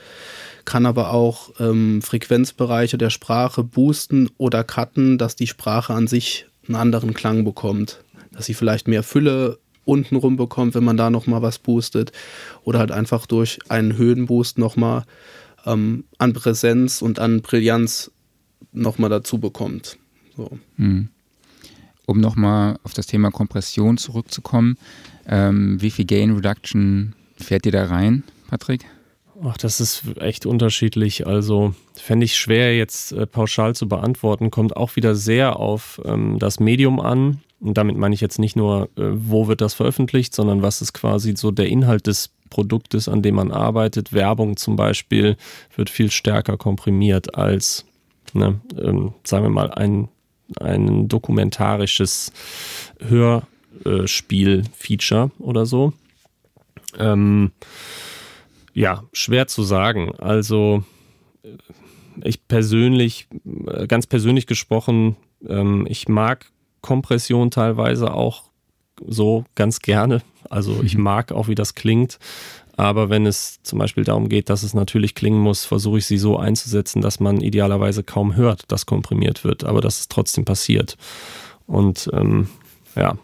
[0.65, 6.47] kann aber auch ähm, Frequenzbereiche der Sprache boosten oder cutten, dass die Sprache an sich
[6.67, 7.99] einen anderen Klang bekommt.
[8.31, 12.11] Dass sie vielleicht mehr Fülle untenrum bekommt, wenn man da nochmal was boostet.
[12.63, 15.05] Oder halt einfach durch einen Höhenboost nochmal
[15.65, 18.11] ähm, an Präsenz und an Brillanz
[18.71, 19.97] nochmal dazu bekommt.
[20.35, 20.49] So.
[20.77, 21.09] Hm.
[22.05, 24.77] Um nochmal auf das Thema Kompression zurückzukommen,
[25.27, 28.85] ähm, wie viel Gain Reduction fährt ihr da rein, Patrick?
[29.43, 31.27] Ach, das ist echt unterschiedlich.
[31.27, 34.49] Also fände ich schwer jetzt äh, pauschal zu beantworten.
[34.51, 37.41] Kommt auch wieder sehr auf ähm, das Medium an.
[37.59, 40.93] Und damit meine ich jetzt nicht nur, äh, wo wird das veröffentlicht, sondern was ist
[40.93, 44.13] quasi so der Inhalt des Produktes, an dem man arbeitet.
[44.13, 45.37] Werbung zum Beispiel
[45.75, 47.85] wird viel stärker komprimiert als,
[48.33, 50.09] ne, ähm, sagen wir mal, ein,
[50.59, 52.31] ein dokumentarisches
[52.99, 55.93] Hörspiel-Feature oder so.
[56.99, 57.51] Ähm,
[58.73, 60.13] ja, schwer zu sagen.
[60.19, 60.83] Also
[62.23, 63.27] ich persönlich,
[63.67, 65.17] äh, ganz persönlich gesprochen,
[65.47, 66.51] ähm, ich mag
[66.85, 68.43] Kompression teilweise auch
[69.03, 70.21] so ganz gerne.
[70.51, 71.03] Also ich mhm.
[71.03, 72.19] mag auch, wie das klingt.
[72.77, 76.19] Aber wenn es zum Beispiel darum geht, dass es natürlich klingen muss, versuche ich sie
[76.19, 80.95] so einzusetzen, dass man idealerweise kaum hört, dass komprimiert wird, aber dass es trotzdem passiert.
[81.65, 82.49] Und ähm,
[82.95, 83.17] ja,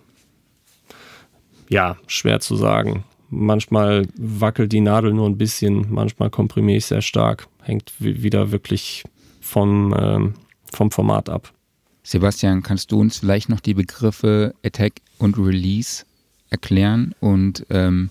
[1.70, 3.04] ja, schwer zu sagen.
[3.30, 7.48] Manchmal wackelt die Nadel nur ein bisschen, manchmal komprimiere ich sehr stark.
[7.62, 9.04] Hängt wieder wirklich
[9.40, 10.34] vom, ähm,
[10.74, 11.54] vom Format ab.
[12.04, 16.04] Sebastian, kannst du uns vielleicht noch die Begriffe Attack und Release
[16.50, 18.10] erklären und ähm,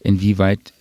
[0.00, 0.72] inwieweit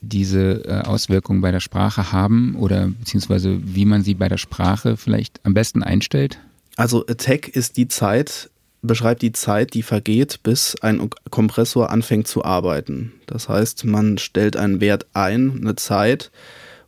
[0.00, 4.96] diese äh, Auswirkungen bei der Sprache haben oder beziehungsweise wie man sie bei der Sprache
[4.96, 6.38] vielleicht am besten einstellt?
[6.76, 8.50] Also Attack ist die Zeit,
[8.82, 13.12] beschreibt die Zeit, die vergeht, bis ein Kompressor anfängt zu arbeiten.
[13.26, 16.30] Das heißt, man stellt einen Wert ein, eine Zeit,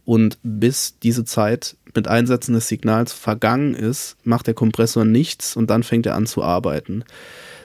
[0.06, 5.70] und bis diese Zeit mit Einsetzen des Signals vergangen ist, macht der Kompressor nichts und
[5.70, 7.04] dann fängt er an zu arbeiten.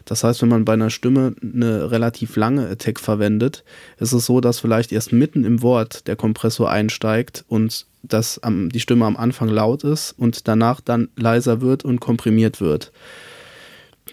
[0.05, 3.63] Das heißt, wenn man bei einer Stimme eine relativ lange Attack verwendet,
[3.99, 8.79] ist es so, dass vielleicht erst mitten im Wort der Kompressor einsteigt und dass die
[8.79, 12.91] Stimme am Anfang laut ist und danach dann leiser wird und komprimiert wird.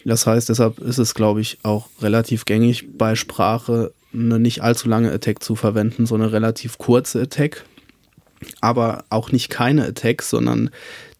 [0.04, 4.88] Das heißt, deshalb ist es, glaube ich, auch relativ gängig bei Sprache eine nicht allzu
[4.88, 7.64] lange Attack zu verwenden, so eine relativ kurze Attack.
[8.60, 10.70] Aber auch nicht keine Attacks, sondern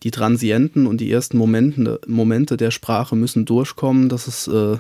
[0.03, 4.77] die Transienten und die ersten Momente, Momente der Sprache müssen durchkommen, dass es, äh,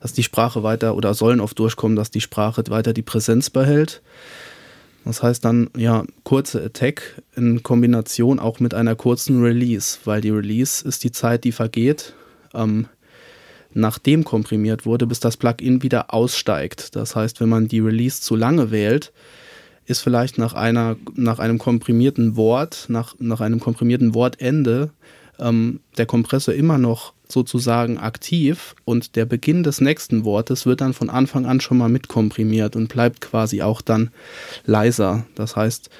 [0.00, 4.02] dass die Sprache weiter oder sollen oft durchkommen, dass die Sprache weiter die Präsenz behält.
[5.04, 10.30] Das heißt dann, ja, kurze Attack in Kombination auch mit einer kurzen Release, weil die
[10.30, 12.12] Release ist die Zeit, die vergeht,
[12.52, 12.88] ähm,
[13.72, 16.94] nachdem komprimiert wurde, bis das Plugin wieder aussteigt.
[16.94, 19.12] Das heißt, wenn man die Release zu lange wählt,
[19.88, 24.90] ist vielleicht nach einer, nach einem komprimierten Wort, nach, nach einem komprimierten Wortende
[25.38, 30.92] ähm, der Kompressor immer noch sozusagen aktiv und der Beginn des nächsten Wortes wird dann
[30.92, 34.10] von Anfang an schon mal mitkomprimiert und bleibt quasi auch dann
[34.64, 35.26] leiser.
[35.34, 35.90] Das heißt,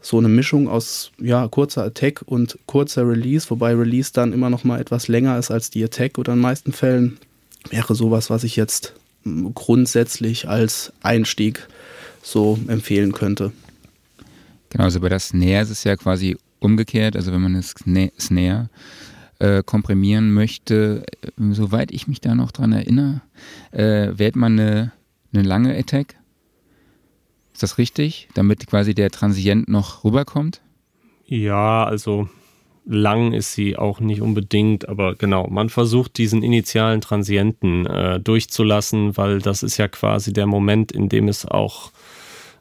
[0.00, 4.64] so eine Mischung aus ja, kurzer Attack und kurzer Release, wobei Release dann immer noch
[4.64, 7.18] mal etwas länger ist als die Attack oder in den meisten Fällen
[7.68, 11.68] wäre sowas, was ich jetzt hm, grundsätzlich als Einstieg
[12.22, 13.52] so empfehlen könnte.
[14.70, 17.16] Genau, also bei der Snare ist es ja quasi umgekehrt.
[17.16, 18.70] Also wenn man eine Snare
[19.38, 23.22] äh, komprimieren möchte, äh, soweit ich mich da noch dran erinnere,
[23.72, 24.92] äh, wählt man eine,
[25.32, 26.16] eine lange Attack.
[27.52, 28.28] Ist das richtig?
[28.34, 30.60] Damit quasi der Transient noch rüberkommt?
[31.26, 32.28] Ja, also
[32.86, 39.16] lang ist sie auch nicht unbedingt, aber genau, man versucht diesen initialen Transienten äh, durchzulassen,
[39.16, 41.92] weil das ist ja quasi der Moment, in dem es auch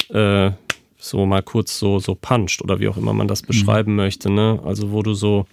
[0.09, 0.51] äh,
[0.97, 3.47] so mal kurz so, so puncht oder wie auch immer man das mhm.
[3.47, 3.97] beschreiben mhm.
[3.97, 4.29] möchte.
[4.29, 4.59] Ne?
[4.63, 5.45] Also wo du so,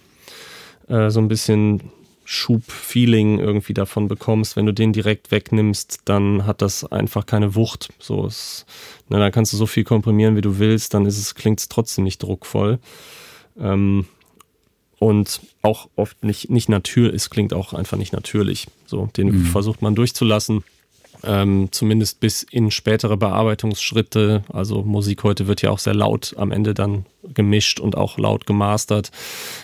[0.87, 1.81] äh, so ein bisschen
[2.29, 4.57] Schub-Feeling irgendwie davon bekommst.
[4.57, 7.87] Wenn du den direkt wegnimmst, dann hat das einfach keine Wucht.
[7.99, 8.65] So ist,
[9.07, 11.69] ne, dann kannst du so viel komprimieren, wie du willst, dann ist es, klingt es
[11.69, 12.79] trotzdem nicht druckvoll.
[13.57, 14.07] Ähm,
[14.99, 18.67] und auch oft nicht, nicht natürlich, es klingt auch einfach nicht natürlich.
[18.87, 19.45] So, den mhm.
[19.45, 20.65] versucht man durchzulassen
[21.23, 24.43] ähm, zumindest bis in spätere Bearbeitungsschritte.
[24.51, 28.45] Also Musik heute wird ja auch sehr laut am Ende dann gemischt und auch laut
[28.45, 29.11] gemastert.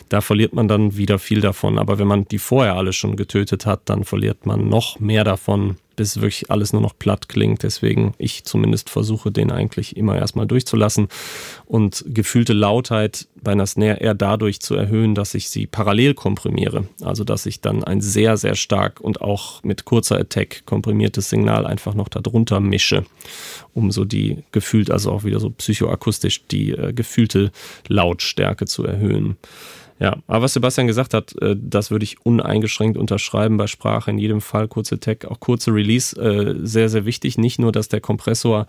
[0.09, 1.80] Da verliert man dann wieder viel davon.
[1.80, 5.77] Aber wenn man die vorher alle schon getötet hat, dann verliert man noch mehr davon,
[5.95, 7.63] bis wirklich alles nur noch platt klingt.
[7.63, 11.07] Deswegen ich zumindest versuche, den eigentlich immer erstmal durchzulassen
[11.65, 16.87] und gefühlte Lautheit bei einer Snare eher dadurch zu erhöhen, dass ich sie parallel komprimiere.
[17.01, 21.65] Also dass ich dann ein sehr, sehr stark und auch mit kurzer Attack komprimiertes Signal
[21.65, 23.05] einfach noch darunter mische,
[23.73, 27.51] um so die gefühlt, also auch wieder so psychoakustisch die äh, gefühlte
[27.87, 29.37] Lautstärke zu erhöhen.
[30.03, 34.11] Ja, aber was Sebastian gesagt hat, äh, das würde ich uneingeschränkt unterschreiben bei Sprache.
[34.11, 37.38] In jedem Fall kurze Tag, auch kurze Release, äh, sehr, sehr wichtig.
[37.38, 38.67] Nicht nur, dass der Kompressor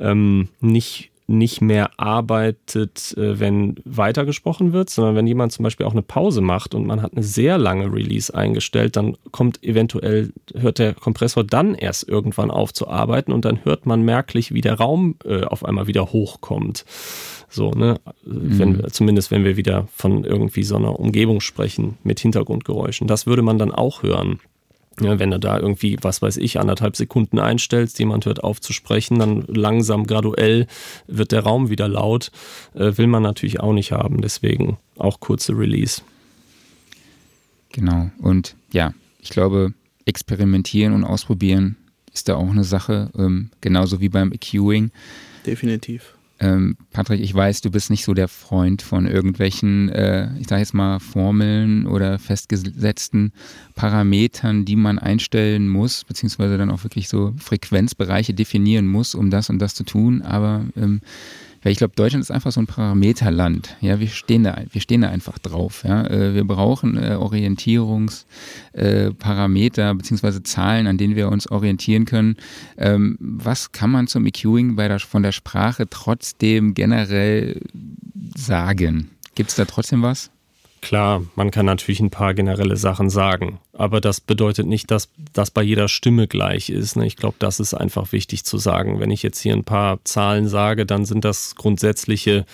[0.00, 5.92] ähm, nicht nicht mehr arbeitet, äh, wenn weitergesprochen wird, sondern wenn jemand zum Beispiel auch
[5.92, 10.78] eine Pause macht und man hat eine sehr lange Release eingestellt, dann kommt eventuell, hört
[10.78, 14.74] der Kompressor dann erst irgendwann auf zu arbeiten und dann hört man merklich, wie der
[14.74, 16.84] Raum äh, auf einmal wieder hochkommt.
[17.48, 18.00] So, ne?
[18.24, 18.58] Mhm.
[18.58, 23.06] Wenn, zumindest wenn wir wieder von irgendwie so einer Umgebung sprechen mit Hintergrundgeräuschen.
[23.06, 24.40] Das würde man dann auch hören.
[25.00, 28.72] Ja, wenn du da irgendwie, was weiß ich, anderthalb Sekunden einstellst, jemand hört auf zu
[28.72, 30.66] sprechen, dann langsam, graduell
[31.06, 32.30] wird der Raum wieder laut,
[32.74, 34.20] äh, will man natürlich auch nicht haben.
[34.20, 36.02] Deswegen auch kurze Release.
[37.72, 38.10] Genau.
[38.18, 39.72] Und ja, ich glaube,
[40.04, 41.76] experimentieren und ausprobieren
[42.12, 44.90] ist da auch eine Sache, ähm, genauso wie beim EQing.
[45.46, 46.14] Definitiv.
[46.42, 50.58] Ähm, Patrick, ich weiß, du bist nicht so der Freund von irgendwelchen, äh, ich sage
[50.58, 53.32] jetzt mal, Formeln oder festgesetzten
[53.76, 59.50] Parametern, die man einstellen muss, beziehungsweise dann auch wirklich so Frequenzbereiche definieren muss, um das
[59.50, 60.20] und das zu tun.
[60.22, 61.00] Aber ähm,
[61.62, 63.76] weil ich glaube, Deutschland ist einfach so ein Parameterland.
[63.80, 65.84] Ja, wir stehen da, wir stehen da einfach drauf.
[65.86, 72.36] Ja, äh, wir brauchen äh, Orientierungsparameter äh, beziehungsweise Zahlen, an denen wir uns orientieren können.
[72.76, 77.62] Ähm, was kann man zum EQing bei der, von der Sprache trotzdem generell
[78.34, 79.10] sagen?
[79.34, 80.31] Gibt es da trotzdem was?
[80.82, 85.52] Klar, man kann natürlich ein paar generelle Sachen sagen, aber das bedeutet nicht, dass das
[85.52, 86.96] bei jeder Stimme gleich ist.
[86.96, 87.06] Ne?
[87.06, 88.98] Ich glaube, das ist einfach wichtig zu sagen.
[88.98, 92.46] Wenn ich jetzt hier ein paar Zahlen sage, dann sind das grundsätzliche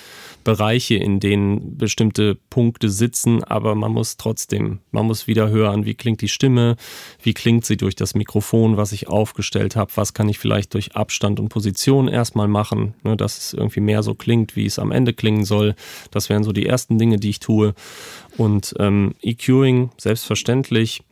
[0.48, 5.92] Bereiche, in denen bestimmte Punkte sitzen, aber man muss trotzdem, man muss wieder hören, wie
[5.92, 6.76] klingt die Stimme,
[7.22, 10.96] wie klingt sie durch das Mikrofon, was ich aufgestellt habe, was kann ich vielleicht durch
[10.96, 14.90] Abstand und Position erstmal machen, ne, dass es irgendwie mehr so klingt, wie es am
[14.90, 15.74] Ende klingen soll.
[16.12, 17.74] Das wären so die ersten Dinge, die ich tue.
[18.38, 21.02] Und ähm, EQing, selbstverständlich.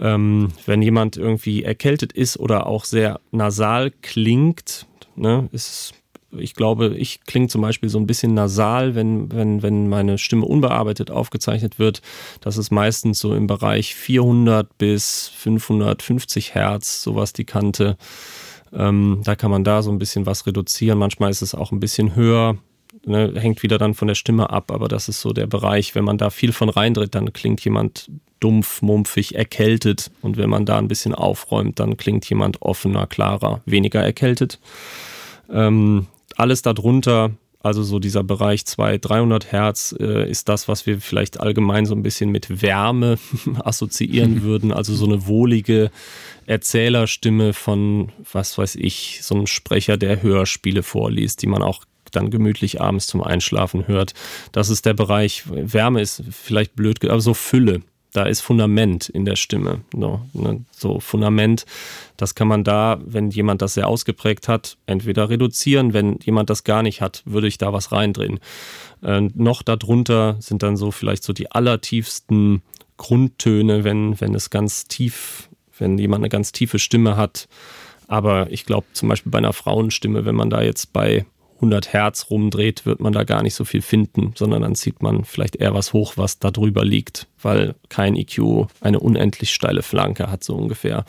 [0.00, 5.94] Ähm, wenn jemand irgendwie erkältet ist oder auch sehr nasal klingt, ne, ist
[6.36, 10.44] ich glaube, ich klinge zum Beispiel so ein bisschen nasal, wenn, wenn, wenn meine Stimme
[10.44, 12.02] unbearbeitet aufgezeichnet wird.
[12.40, 17.96] Das ist meistens so im Bereich 400 bis 550 Hertz, sowas die Kante.
[18.72, 20.98] Ähm, da kann man da so ein bisschen was reduzieren.
[20.98, 22.58] Manchmal ist es auch ein bisschen höher.
[23.06, 26.04] Ne, hängt wieder dann von der Stimme ab, aber das ist so der Bereich, wenn
[26.04, 28.10] man da viel von reindreht, dann klingt jemand
[28.40, 30.10] dumpf, mumpfig, erkältet.
[30.20, 34.58] Und wenn man da ein bisschen aufräumt, dann klingt jemand offener, klarer, weniger erkältet.
[35.50, 36.06] Ähm,
[36.38, 41.40] alles darunter, also so dieser Bereich 200, 300 Hertz, äh, ist das, was wir vielleicht
[41.40, 43.18] allgemein so ein bisschen mit Wärme
[43.64, 44.72] assoziieren würden.
[44.72, 45.90] Also so eine wohlige
[46.46, 52.30] Erzählerstimme von, was weiß ich, so einem Sprecher, der Hörspiele vorliest, die man auch dann
[52.30, 54.14] gemütlich abends zum Einschlafen hört.
[54.52, 57.82] Das ist der Bereich, Wärme ist vielleicht blöd, aber so Fülle
[58.12, 59.82] da ist Fundament in der Stimme.
[59.94, 61.66] No, ne, so Fundament,
[62.16, 65.92] das kann man da, wenn jemand das sehr ausgeprägt hat, entweder reduzieren.
[65.92, 68.40] Wenn jemand das gar nicht hat, würde ich da was reindrehen.
[69.02, 72.62] Äh, noch darunter sind dann so vielleicht so die allertiefsten
[72.96, 75.48] Grundtöne, wenn, wenn es ganz tief,
[75.78, 77.48] wenn jemand eine ganz tiefe Stimme hat.
[78.08, 81.26] Aber ich glaube zum Beispiel bei einer Frauenstimme, wenn man da jetzt bei
[81.58, 85.24] 100 Hertz rumdreht, wird man da gar nicht so viel finden, sondern dann zieht man
[85.24, 90.30] vielleicht eher was hoch, was da drüber liegt, weil kein EQ eine unendlich steile Flanke
[90.30, 91.04] hat, so ungefähr.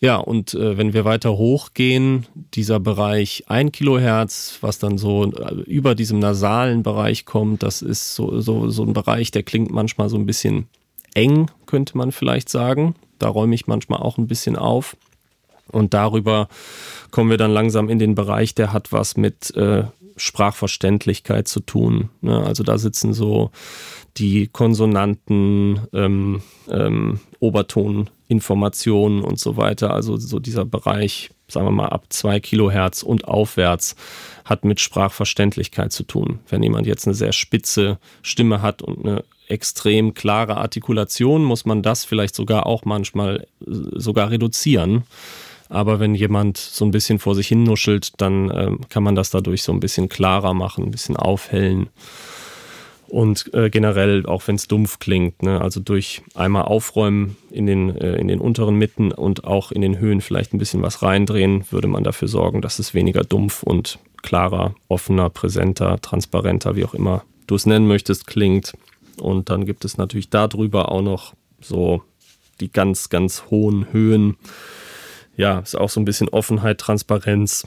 [0.00, 5.54] Ja, und äh, wenn wir weiter hochgehen, dieser Bereich 1 Kilohertz, was dann so äh,
[5.62, 10.10] über diesem nasalen Bereich kommt, das ist so, so, so ein Bereich, der klingt manchmal
[10.10, 10.66] so ein bisschen
[11.14, 12.96] eng, könnte man vielleicht sagen.
[13.18, 14.96] Da räume ich manchmal auch ein bisschen auf.
[15.68, 16.48] Und darüber
[17.14, 19.84] kommen wir dann langsam in den Bereich, der hat was mit äh,
[20.16, 22.08] Sprachverständlichkeit zu tun.
[22.22, 22.44] Ne?
[22.44, 23.52] Also da sitzen so
[24.16, 29.94] die Konsonanten, ähm, ähm, Obertoninformationen und so weiter.
[29.94, 33.94] Also so dieser Bereich, sagen wir mal, ab zwei Kilohertz und aufwärts
[34.44, 36.40] hat mit Sprachverständlichkeit zu tun.
[36.48, 41.80] Wenn jemand jetzt eine sehr spitze Stimme hat und eine extrem klare Artikulation, muss man
[41.80, 45.04] das vielleicht sogar auch manchmal äh, sogar reduzieren
[45.74, 49.30] aber wenn jemand so ein bisschen vor sich hin nuschelt, dann äh, kann man das
[49.30, 51.88] dadurch so ein bisschen klarer machen, ein bisschen aufhellen.
[53.08, 57.96] Und äh, generell, auch wenn es dumpf klingt, ne, also durch einmal aufräumen in den,
[57.96, 61.64] äh, in den unteren Mitten und auch in den Höhen vielleicht ein bisschen was reindrehen,
[61.70, 66.94] würde man dafür sorgen, dass es weniger dumpf und klarer, offener, präsenter, transparenter, wie auch
[66.94, 68.72] immer du es nennen möchtest, klingt.
[69.18, 72.02] Und dann gibt es natürlich darüber auch noch so
[72.60, 74.36] die ganz, ganz hohen Höhen
[75.36, 77.66] ja, ist auch so ein bisschen Offenheit, Transparenz.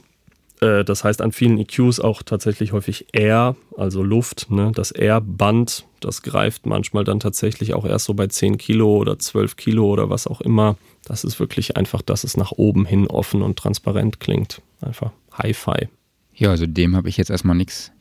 [0.62, 4.50] Äh, das heißt an vielen EQs auch tatsächlich häufig Air, also Luft.
[4.50, 4.72] Ne?
[4.74, 9.56] Das Air-Band, das greift manchmal dann tatsächlich auch erst so bei 10 Kilo oder 12
[9.56, 10.78] Kilo oder was auch immer.
[11.06, 14.62] Das ist wirklich einfach, dass es nach oben hin offen und transparent klingt.
[14.82, 15.88] Einfach Hi-Fi.
[16.34, 17.92] Ja, also dem habe ich jetzt erstmal nichts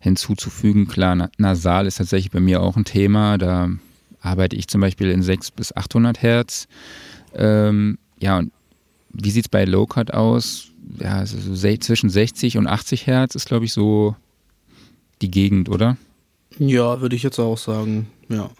[0.00, 0.88] hinzuzufügen.
[0.88, 3.38] Klar, nasal ist tatsächlich bei mir auch ein Thema.
[3.38, 3.70] Da
[4.20, 6.68] arbeite ich zum Beispiel in 600 bis 800 Hertz.
[7.34, 8.52] Ähm, ja, und
[9.10, 10.68] wie sieht es bei Low Cut aus?
[10.98, 11.36] Ja, so
[11.78, 14.16] zwischen 60 und 80 Hertz ist, glaube ich, so
[15.20, 15.96] die Gegend, oder?
[16.58, 18.50] Ja, würde ich jetzt auch sagen, ja.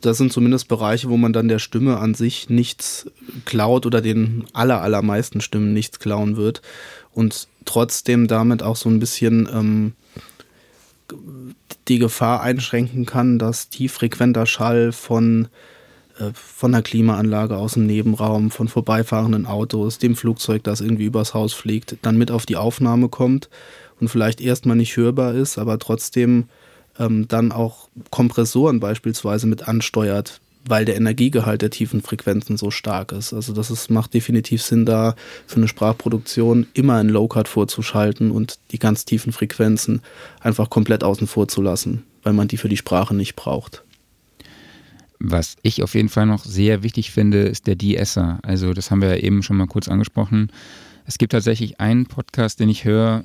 [0.00, 3.10] Das sind zumindest Bereiche, wo man dann der Stimme an sich nichts
[3.46, 6.60] klaut oder den aller, allermeisten Stimmen nichts klauen wird
[7.12, 9.92] und trotzdem damit auch so ein bisschen ähm,
[11.88, 15.48] die Gefahr einschränken kann, dass tieffrequenter Schall von
[16.32, 21.52] von der Klimaanlage aus dem Nebenraum, von vorbeifahrenden Autos, dem Flugzeug, das irgendwie übers Haus
[21.52, 23.48] fliegt, dann mit auf die Aufnahme kommt
[24.00, 26.44] und vielleicht erstmal nicht hörbar ist, aber trotzdem
[26.98, 33.12] ähm, dann auch Kompressoren beispielsweise mit ansteuert, weil der Energiegehalt der tiefen Frequenzen so stark
[33.12, 33.32] ist.
[33.32, 35.14] Also das ist, macht definitiv Sinn, da
[35.46, 40.00] für eine Sprachproduktion immer ein Low-Cut vorzuschalten und die ganz tiefen Frequenzen
[40.40, 43.83] einfach komplett außen vor zu lassen, weil man die für die Sprache nicht braucht.
[45.26, 48.40] Was ich auf jeden Fall noch sehr wichtig finde, ist der De-Esser.
[48.42, 50.52] Also das haben wir ja eben schon mal kurz angesprochen.
[51.06, 53.24] Es gibt tatsächlich einen Podcast, den ich höre,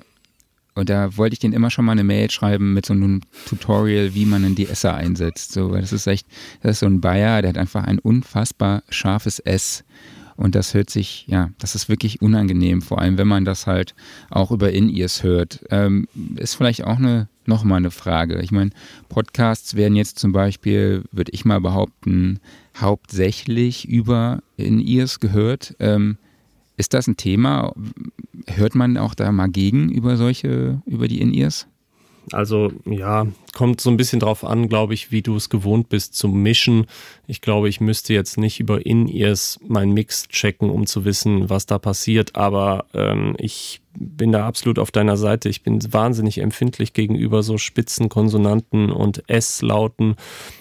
[0.76, 4.13] und da wollte ich den immer schon mal eine Mail schreiben mit so einem Tutorial,
[4.13, 5.51] wie man einen DSer einsetzt.
[5.51, 6.26] So, weil das ist echt,
[6.61, 9.84] das ist so ein Bayer, der hat einfach ein unfassbar scharfes S.
[10.38, 13.93] Und das hört sich, ja, das ist wirklich unangenehm, vor allem wenn man das halt
[14.30, 15.65] auch über In-Ears hört.
[15.69, 16.07] Ähm,
[16.38, 18.41] ist vielleicht auch eine, nochmal eine Frage.
[18.41, 18.69] Ich meine,
[19.09, 22.39] Podcasts werden jetzt zum Beispiel, würde ich mal behaupten,
[22.77, 25.76] hauptsächlich über In-Ears gehört.
[25.80, 26.17] Ähm,
[26.77, 27.73] ist das ein Thema?
[28.47, 31.67] Hört man auch da mal gegen über solche, über die In-Ears?
[32.31, 36.15] Also ja, kommt so ein bisschen drauf an, glaube ich, wie du es gewohnt bist
[36.15, 36.85] zum Mischen.
[37.27, 41.65] Ich glaube, ich müsste jetzt nicht über In-Ears meinen Mix checken, um zu wissen, was
[41.65, 42.35] da passiert.
[42.35, 45.49] Aber ähm, ich bin da absolut auf deiner Seite.
[45.49, 50.15] Ich bin wahnsinnig empfindlich gegenüber so Spitzenkonsonanten und S-Lauten.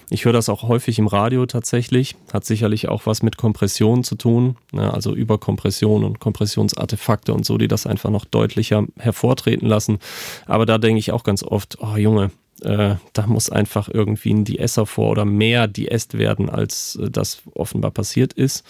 [0.09, 2.15] Ich höre das auch häufig im Radio tatsächlich.
[2.33, 4.93] Hat sicherlich auch was mit Kompression zu tun, ne?
[4.93, 9.99] also Überkompression und Kompressionsartefakte und so, die das einfach noch deutlicher hervortreten lassen.
[10.45, 14.43] Aber da denke ich auch ganz oft, oh Junge, äh, da muss einfach irgendwie ein
[14.43, 18.65] Diesser vor oder mehr Diest werden, als äh, das offenbar passiert ist.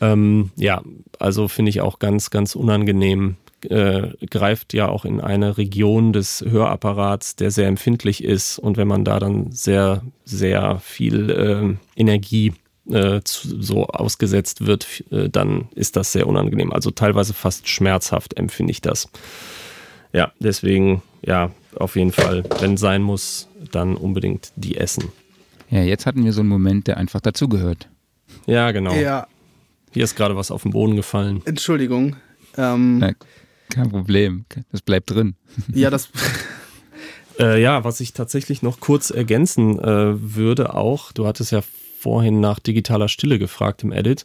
[0.00, 0.82] Ähm, ja,
[1.18, 3.36] also finde ich auch ganz, ganz unangenehm
[3.66, 8.58] äh, greift ja auch in eine Region des Hörapparats, der sehr empfindlich ist.
[8.58, 12.52] Und wenn man da dann sehr, sehr viel äh, Energie
[12.90, 16.72] äh, zu, so ausgesetzt wird, äh, dann ist das sehr unangenehm.
[16.72, 19.08] Also teilweise fast schmerzhaft empfinde ich das.
[20.12, 25.12] Ja, deswegen, ja, auf jeden Fall, wenn sein muss, dann unbedingt die essen.
[25.70, 27.88] Ja, jetzt hatten wir so einen Moment, der einfach dazugehört.
[28.46, 28.94] Ja, genau.
[28.94, 29.28] Ja.
[29.92, 31.42] Hier ist gerade was auf den Boden gefallen.
[31.44, 32.16] Entschuldigung.
[32.56, 33.14] Ähm,
[33.70, 35.34] kein Problem, das bleibt drin.
[35.74, 36.08] Ja, das.
[37.38, 41.62] äh, ja, was ich tatsächlich noch kurz ergänzen äh, würde, auch, du hattest ja
[41.98, 44.24] vorhin nach digitaler Stille gefragt im Edit.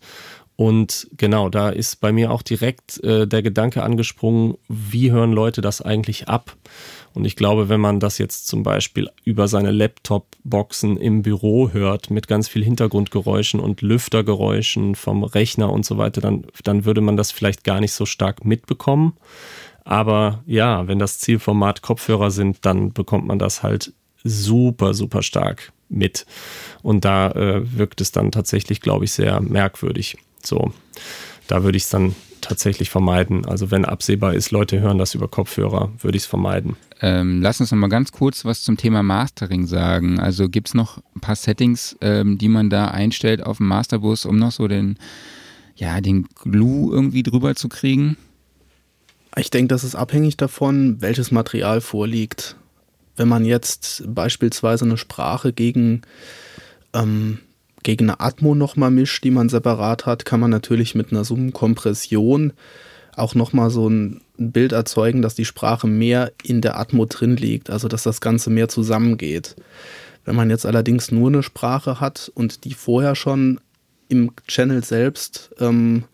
[0.56, 5.62] Und genau, da ist bei mir auch direkt äh, der Gedanke angesprungen, wie hören Leute
[5.62, 6.56] das eigentlich ab?
[7.16, 12.12] Und ich glaube, wenn man das jetzt zum Beispiel über seine Laptop-Boxen im Büro hört,
[12.12, 17.16] mit ganz viel Hintergrundgeräuschen und Lüftergeräuschen vom Rechner und so weiter, dann, dann würde man
[17.16, 19.14] das vielleicht gar nicht so stark mitbekommen.
[19.86, 23.94] Aber ja, wenn das Zielformat Kopfhörer sind, dann bekommt man das halt
[24.24, 26.26] super, super stark mit.
[26.82, 30.18] Und da äh, wirkt es dann tatsächlich, glaube ich, sehr merkwürdig.
[30.44, 30.74] So,
[31.48, 33.46] da würde ich es dann tatsächlich vermeiden.
[33.46, 36.76] Also wenn absehbar ist, Leute hören das über Kopfhörer, würde ich es vermeiden.
[37.02, 40.20] Ähm, lass uns noch mal ganz kurz was zum Thema Mastering sagen.
[40.20, 44.26] Also gibt es noch ein paar Settings, ähm, die man da einstellt auf dem Masterbus,
[44.26, 44.98] um noch so den,
[45.76, 48.18] ja, den Glue irgendwie drüber zu kriegen?
[49.38, 52.56] Ich denke, das ist abhängig davon, welches Material vorliegt.
[53.18, 56.04] Wenn man jetzt beispielsweise eine Sprache gegen
[56.94, 57.40] ähm,
[57.86, 62.52] gegen eine Atmo nochmal mischt, die man separat hat, kann man natürlich mit einer Summenkompression
[63.16, 67.70] auch nochmal so ein Bild erzeugen, dass die Sprache mehr in der Atmo drin liegt,
[67.70, 69.56] also dass das Ganze mehr zusammengeht.
[70.26, 73.62] Wenn man jetzt allerdings nur eine Sprache hat und die vorher schon
[74.10, 76.06] im Channel selbst ähm,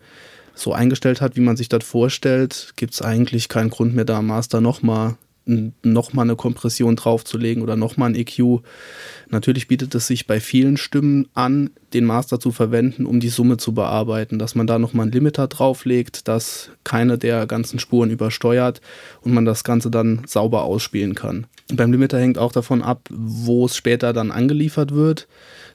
[0.54, 4.20] so eingestellt hat, wie man sich das vorstellt, gibt es eigentlich keinen Grund mehr, da
[4.20, 8.60] Master nochmal nochmal eine Kompression draufzulegen oder nochmal ein EQ.
[9.28, 13.56] Natürlich bietet es sich bei vielen Stimmen an, den Master zu verwenden, um die Summe
[13.56, 18.80] zu bearbeiten, dass man da nochmal einen Limiter drauflegt, dass keine der ganzen Spuren übersteuert
[19.22, 21.46] und man das Ganze dann sauber ausspielen kann.
[21.72, 25.26] Beim Limiter hängt auch davon ab, wo es später dann angeliefert wird.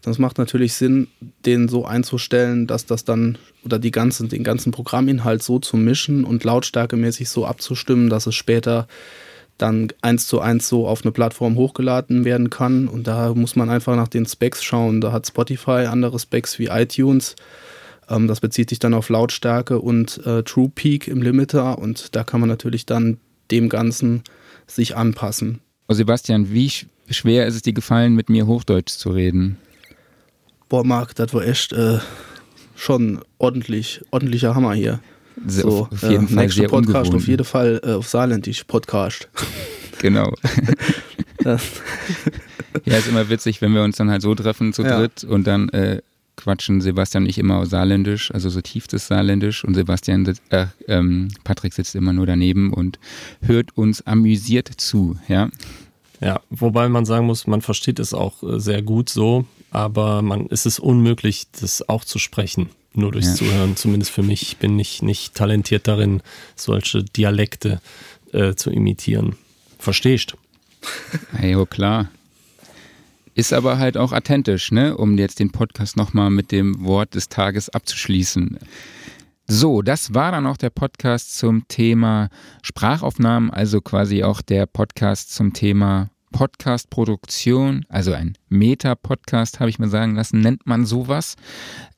[0.02, 1.08] Das macht natürlich Sinn,
[1.46, 6.24] den so einzustellen, dass das dann oder die ganzen, den ganzen Programminhalt so zu mischen
[6.24, 8.88] und lautstärkemäßig so abzustimmen, dass es später
[9.58, 12.88] dann eins zu eins so auf eine Plattform hochgeladen werden kann.
[12.88, 15.02] Und da muss man einfach nach den Specs schauen.
[15.02, 17.36] Da hat Spotify andere Specs wie iTunes.
[18.10, 21.78] Ähm, das bezieht sich dann auf Lautstärke und äh, True Peak im Limiter.
[21.78, 23.18] Und da kann man natürlich dann
[23.52, 24.24] dem Ganzen
[24.68, 25.62] sich anpassen.
[25.88, 26.72] Oh Sebastian, wie
[27.10, 29.58] schwer ist es dir gefallen, mit mir Hochdeutsch zu reden?
[30.70, 32.00] Boah, Marc, das war echt äh,
[32.76, 35.00] schon ordentlich, ordentlicher Hammer hier.
[35.46, 37.16] So, auf jeden äh, Fall nächster Podcast ungewohnt.
[37.16, 39.30] auf jeden Fall äh, auf Saarländisch Podcast.
[40.00, 40.32] Genau.
[41.44, 41.56] ja,
[42.98, 45.00] ist immer witzig, wenn wir uns dann halt so treffen zu ja.
[45.00, 46.04] dritt und dann äh,
[46.38, 51.74] quatschen Sebastian und ich immer saarländisch, also so tiefstes Saarländisch und Sebastian, äh, ähm, Patrick
[51.74, 53.00] sitzt immer nur daneben und
[53.42, 55.50] hört uns amüsiert zu, ja.
[56.22, 60.48] Ja, wobei man sagen muss, man versteht es auch äh, sehr gut so, aber man
[60.48, 63.36] ist es unmöglich, das auch zu sprechen, nur durchs ja.
[63.36, 63.76] Zuhören.
[63.76, 64.42] Zumindest für mich.
[64.42, 66.22] Ich bin nicht, nicht talentiert darin,
[66.56, 67.82] solche Dialekte
[68.34, 69.36] äh, zu imitieren.
[69.80, 70.36] Verstehst?
[71.42, 72.10] Ja, klar.
[73.34, 74.96] Ist aber halt auch authentisch, ne?
[74.98, 78.58] um jetzt den Podcast nochmal mit dem Wort des Tages abzuschließen.
[79.48, 82.30] So, das war dann auch der Podcast zum Thema
[82.64, 89.88] Sprachaufnahmen, also quasi auch der Podcast zum Thema Podcast-Produktion, also ein Meta-Podcast, habe ich mir
[89.88, 91.36] sagen lassen, nennt man sowas.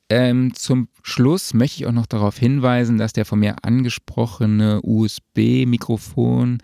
[0.09, 6.59] Ähm, zum Schluss möchte ich auch noch darauf hinweisen, dass der von mir angesprochene USB-Mikrofon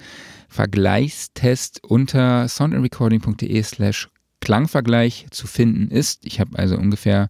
[0.49, 4.09] Vergleichstest unter soundandrecording.de slash
[4.41, 6.26] Klangvergleich zu finden ist.
[6.26, 7.30] Ich habe also ungefähr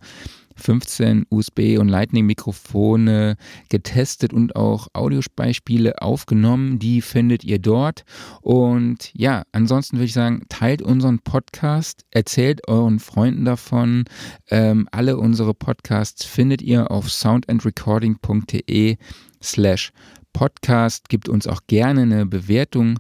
[0.56, 3.36] 15 USB- und Lightning-Mikrofone
[3.70, 6.80] getestet und auch Audiosbeispiele aufgenommen.
[6.80, 8.04] Die findet ihr dort.
[8.42, 14.06] Und ja, ansonsten würde ich sagen, teilt unseren Podcast, erzählt euren Freunden davon.
[14.50, 18.98] Ähm, alle unsere Podcasts findet ihr auf soundandrecording.de
[19.42, 19.92] slash
[20.34, 21.08] Podcast.
[21.08, 22.98] Gibt uns auch gerne eine Bewertung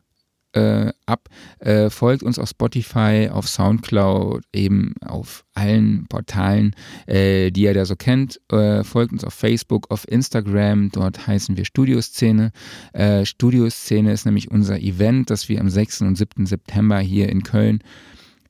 [0.55, 1.29] äh, ab.
[1.59, 6.75] Äh, folgt uns auf Spotify, auf Soundcloud, eben auf allen Portalen,
[7.07, 8.39] äh, die ihr da so kennt.
[8.51, 12.51] Äh, folgt uns auf Facebook, auf Instagram, dort heißen wir Studioszene.
[12.93, 16.01] Äh, Studioszene ist nämlich unser Event, das wir am 6.
[16.01, 16.45] und 7.
[16.45, 17.81] September hier in Köln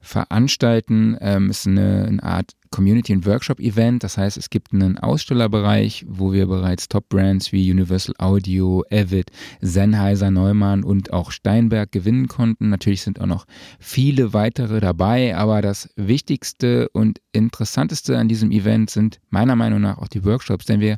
[0.06, 1.18] veranstalten.
[1.19, 4.03] Ähm, ist eine, eine Art Community- und Workshop-Event.
[4.03, 10.30] Das heißt, es gibt einen Ausstellerbereich, wo wir bereits Top-Brands wie Universal Audio, Avid, Sennheiser,
[10.30, 12.69] Neumann und auch Steinberg gewinnen konnten.
[12.69, 13.45] Natürlich sind auch noch
[13.80, 19.98] viele weitere dabei, aber das Wichtigste und Interessanteste an diesem Event sind meiner Meinung nach
[19.98, 20.98] auch die Workshops, denn wir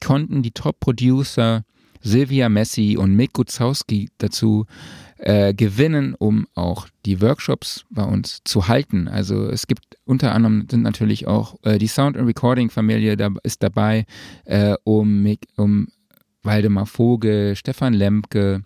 [0.00, 1.62] konnten die Top-Producer
[2.00, 4.66] Silvia Messi und Mick Guzowski dazu
[5.18, 9.08] äh, gewinnen, um auch die Workshops bei uns zu halten.
[9.08, 13.30] Also es gibt unter anderem sind natürlich auch äh, die Sound and Recording Familie da,
[13.42, 14.06] ist dabei,
[14.44, 15.26] äh, um,
[15.56, 15.88] um
[16.42, 18.62] Waldemar Vogel, Stefan Lemke,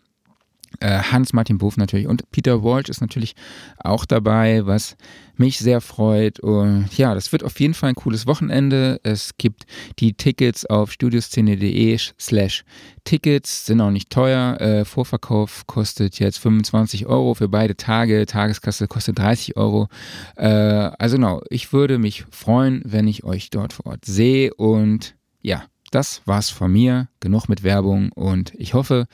[0.80, 3.34] Hans-Martin Buff natürlich und Peter Walsh ist natürlich
[3.78, 4.96] auch dabei, was
[5.36, 6.40] mich sehr freut.
[6.40, 9.00] Und ja, das wird auf jeden Fall ein cooles Wochenende.
[9.02, 9.64] Es gibt
[9.98, 12.64] die Tickets auf studioszene.de slash
[13.04, 14.60] Tickets, sind auch nicht teuer.
[14.60, 18.24] Äh, Vorverkauf kostet jetzt 25 Euro für beide Tage.
[18.26, 19.88] Tageskasse kostet 30 Euro.
[20.36, 24.54] Äh, also genau, ich würde mich freuen, wenn ich euch dort vor Ort sehe.
[24.54, 27.08] Und ja, das war's von mir.
[27.20, 29.06] Genug mit Werbung und ich hoffe,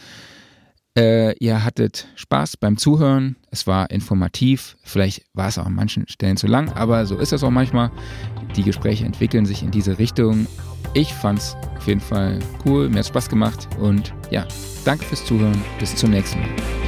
[0.99, 3.37] äh, ihr hattet Spaß beim Zuhören.
[3.51, 4.77] Es war informativ.
[4.83, 7.91] Vielleicht war es auch an manchen Stellen zu lang, aber so ist es auch manchmal.
[8.57, 10.47] Die Gespräche entwickeln sich in diese Richtung.
[10.95, 12.89] Ich fand es auf jeden Fall cool.
[12.89, 13.69] Mir hat Spaß gemacht.
[13.79, 14.47] Und ja,
[14.85, 15.61] danke fürs Zuhören.
[15.79, 16.88] Bis zum nächsten Mal.